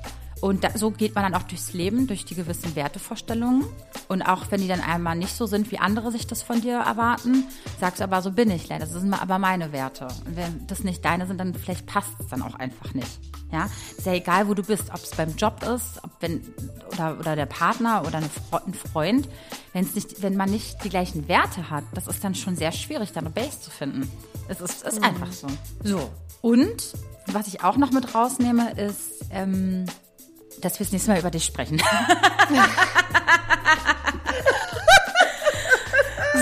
Und 0.41 0.63
da, 0.63 0.77
so 0.77 0.91
geht 0.91 1.15
man 1.15 1.25
dann 1.25 1.35
auch 1.41 1.47
durchs 1.47 1.73
Leben, 1.73 2.07
durch 2.07 2.27
die 2.27 2.35
gewissen 2.35 2.77
Wertevorstellungen. 2.77 3.65
Und 4.09 4.21
auch 4.23 4.51
wenn 4.51 4.61
die 4.61 4.69
dann 4.69 4.81
einmal 4.83 5.17
nicht 5.17 5.35
so 5.35 5.47
sind, 5.47 5.71
wie 5.71 5.79
andere 5.79 6.13
sich 6.13 6.27
das 6.27 6.43
von 6.43 6.61
dir 6.61 6.75
erwarten, 6.81 7.45
sagst 7.81 8.01
du 8.01 8.05
aber, 8.05 8.21
so 8.21 8.31
bin 8.31 8.51
ich 8.51 8.69
leider. 8.69 8.85
Das 8.85 8.93
sind 8.95 9.15
aber 9.15 9.39
meine 9.39 9.73
Werte. 9.73 10.05
Und 10.27 10.37
wenn 10.37 10.67
das 10.67 10.85
nicht 10.85 11.03
deine 11.03 11.27
sind, 11.27 11.39
dann 11.39 11.55
vielleicht 11.55 11.87
passt 11.87 12.11
es 12.19 12.27
dann 12.29 12.43
auch 12.43 12.57
einfach 12.57 12.93
nicht. 12.93 13.09
Ja, 13.53 13.71
ist 13.97 14.05
ja 14.05 14.13
egal, 14.13 14.47
wo 14.49 14.53
du 14.55 14.63
bist, 14.63 14.91
ob 14.91 14.97
es 14.97 15.11
beim 15.13 15.35
Job 15.37 15.63
ist, 15.63 16.03
ob 16.03 16.11
wenn 16.21 16.43
oder 16.93 17.19
oder 17.21 17.37
der 17.37 17.47
Partner 17.47 18.03
oder 18.07 18.19
eine 18.19 18.29
ein 18.67 18.75
Freund, 18.75 19.29
wenn 19.73 19.85
es 19.85 19.95
nicht, 19.95 20.23
wenn 20.23 20.37
man 20.37 20.51
nicht 20.51 20.83
die 20.85 20.89
gleichen 20.91 21.29
Werte 21.29 21.71
hat, 21.71 21.85
das 21.95 22.07
ist 22.09 22.23
dann 22.25 22.35
schon 22.35 22.57
sehr 22.57 22.73
schwierig, 22.73 23.13
da 23.13 23.21
eine 23.21 23.31
Base 23.31 23.61
zu 23.61 23.71
finden. 23.71 24.11
Es 24.49 24.61
ist, 24.61 24.83
ist 24.83 25.03
einfach 25.03 25.31
so. 25.33 25.47
So 25.85 26.11
und 26.43 26.95
was 27.27 27.47
ich 27.49 27.63
auch 27.65 27.77
noch 27.77 27.91
mit 27.91 28.15
rausnehme, 28.15 28.73
ist, 28.73 29.25
ähm, 29.31 29.87
dass 30.61 30.79
wir 30.79 30.85
das 30.87 30.93
nächste 30.93 31.11
Mal 31.11 31.19
über 31.21 31.31
dich 31.31 31.45
sprechen. 31.45 31.79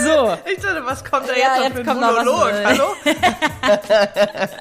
so. 0.05 0.37
Ich 0.51 0.61
dachte, 0.61 0.85
was 0.85 1.05
kommt 1.05 1.28
da 1.28 1.35
Ja, 1.35 1.62
jetzt, 1.62 1.76
jetzt 1.76 1.87
noch 1.87 1.95
für 1.95 2.01
ein 2.01 2.01
Monolog? 2.01 2.53
Hallo? 2.64 2.85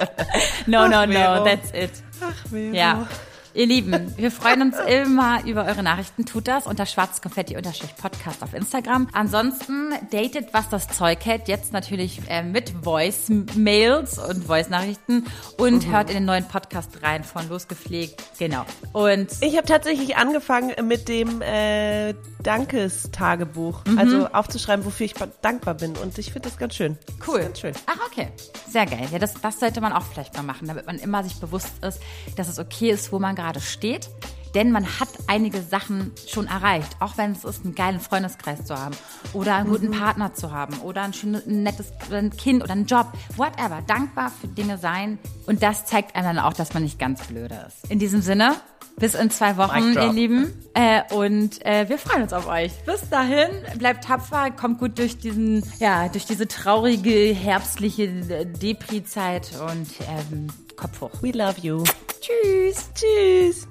No, 0.68 0.88
no, 0.88 0.98
Ach, 1.00 1.06
no, 1.08 1.44
that's 1.44 1.72
it. 1.74 1.92
Ach, 2.22 2.34
Vero. 2.50 2.74
Ja. 2.74 3.08
Ihr 3.54 3.66
Lieben, 3.66 4.14
wir 4.16 4.32
freuen 4.32 4.62
uns 4.62 4.78
immer 4.80 5.44
über 5.46 5.66
eure 5.66 5.84
Nachrichten. 5.84 6.26
Tut 6.26 6.48
das 6.48 6.68
unter 6.68 6.86
schwarzkonfetti-podcast 6.86 8.44
auf 8.44 8.54
Instagram. 8.54 9.10
Ansonsten 9.12 9.92
datet, 10.10 10.54
was 10.54 10.70
das 10.70 10.88
Zeug 10.88 11.26
hält. 11.26 11.50
Jetzt 11.50 11.74
natürlich 11.74 12.22
äh, 12.30 12.44
mit 12.44 12.70
Voice-Mails 12.82 14.20
und 14.20 14.46
Voice-Nachrichten 14.46 15.26
und 15.58 15.86
mhm. 15.86 15.92
hört 15.92 16.10
in 16.10 16.16
den 16.16 16.26
neuen 16.26 16.48
Podcast 16.48 17.04
rein 17.04 17.26
von 17.26 17.50
Losgepflegt. 17.50 18.24
Genau. 18.40 18.66
Und 18.94 19.30
ich 19.42 19.58
habe 19.58 19.68
tatsächlich 19.68 20.16
angefangen 20.16 20.74
mit 20.88 21.10
dem 21.10 21.42
äh, 21.42 22.14
Dankestagebuch, 22.44 23.84
mhm. 23.84 24.00
also 24.00 24.28
aufzuschreiben, 24.28 24.86
wofür 24.86 25.08
ich 25.08 25.16
dankbar 25.42 25.74
bin. 25.74 25.98
Und 25.98 26.18
ich 26.18 26.32
finde 26.32 26.48
das 26.48 26.58
ganz 26.58 26.76
schön. 26.76 26.98
Cool. 27.28 27.42
Ganz 27.42 27.60
schön. 27.60 27.74
Ach, 27.86 28.00
okay. 28.06 28.30
Sehr 28.70 28.86
geil. 28.86 29.10
Ja, 29.12 29.20
das, 29.20 29.34
das 29.42 29.60
sollte 29.60 29.82
man 29.82 29.92
auch 29.92 30.04
vielleicht 30.04 30.38
mal 30.38 30.44
machen, 30.44 30.70
damit 30.70 30.86
man 30.86 30.98
immer 31.00 31.22
sich 31.26 31.38
bewusst 31.42 31.84
ist, 31.84 32.00
dass 32.38 32.48
es 32.48 32.58
okay 32.58 32.92
ist, 32.92 33.12
wo 33.12 33.20
man 33.20 33.36
gerade 33.42 33.62
steht. 33.62 34.10
Denn 34.54 34.72
man 34.72 34.86
hat 35.00 35.08
einige 35.28 35.62
Sachen 35.62 36.12
schon 36.28 36.48
erreicht, 36.48 36.98
auch 37.00 37.18
wenn 37.18 37.32
es 37.32 37.46
ist, 37.46 37.64
einen 37.64 37.74
geilen 37.74 38.02
Freundeskreis 38.02 38.66
zu 38.66 38.78
haben 38.78 38.96
oder 39.32 39.56
einen 39.56 39.70
guten 39.70 39.88
mhm. 39.88 40.00
Partner 40.00 40.34
zu 40.34 40.52
haben 40.52 40.78
oder 40.80 41.04
ein 41.04 41.14
schönes, 41.14 41.48
ein 41.48 41.64
nettes 41.64 41.94
ein 42.12 42.32
Kind 42.32 42.62
oder 42.62 42.74
einen 42.74 42.86
Job, 42.86 43.08
whatever. 43.38 43.82
Dankbar 43.88 44.30
für 44.30 44.48
Dinge 44.48 44.78
sein 44.78 45.20
und 45.46 45.64
das 45.64 45.86
zeigt 45.86 46.16
einem 46.18 46.36
dann 46.36 46.40
auch, 46.40 46.54
dass 46.54 46.74
man 46.74 46.84
nicht 46.84 47.00
ganz 47.00 47.26
blöde 47.28 47.66
ist. 47.66 47.90
In 47.90 47.98
diesem 47.98 48.22
Sinne, 48.22 48.56
bis 48.98 49.16
in 49.16 49.30
zwei 49.30 49.56
Wochen, 49.56 49.94
ihr 49.94 50.12
Lieben. 50.12 50.54
Äh, 50.74 51.02
und 51.14 51.66
äh, 51.66 51.88
wir 51.88 51.98
freuen 51.98 52.24
uns 52.24 52.34
auf 52.34 52.48
euch. 52.48 52.74
Bis 52.86 53.10
dahin, 53.10 53.48
bleibt 53.78 54.04
tapfer, 54.04 54.52
kommt 54.52 54.80
gut 54.80 55.00
durch 55.00 55.18
diesen, 55.18 55.64
ja, 55.80 56.10
durch 56.10 56.26
diese 56.26 56.48
traurige, 56.48 57.34
herbstliche 57.34 58.04
äh, 58.04 58.46
Depri-Zeit 58.46 59.52
und 59.62 59.88
ähm, 60.10 60.48
Kopf 60.76 61.00
hoch. 61.00 61.12
We 61.22 61.32
love 61.32 61.56
you. 61.62 61.84
Tschüss. 62.22 62.90
Tschüss. 62.94 63.68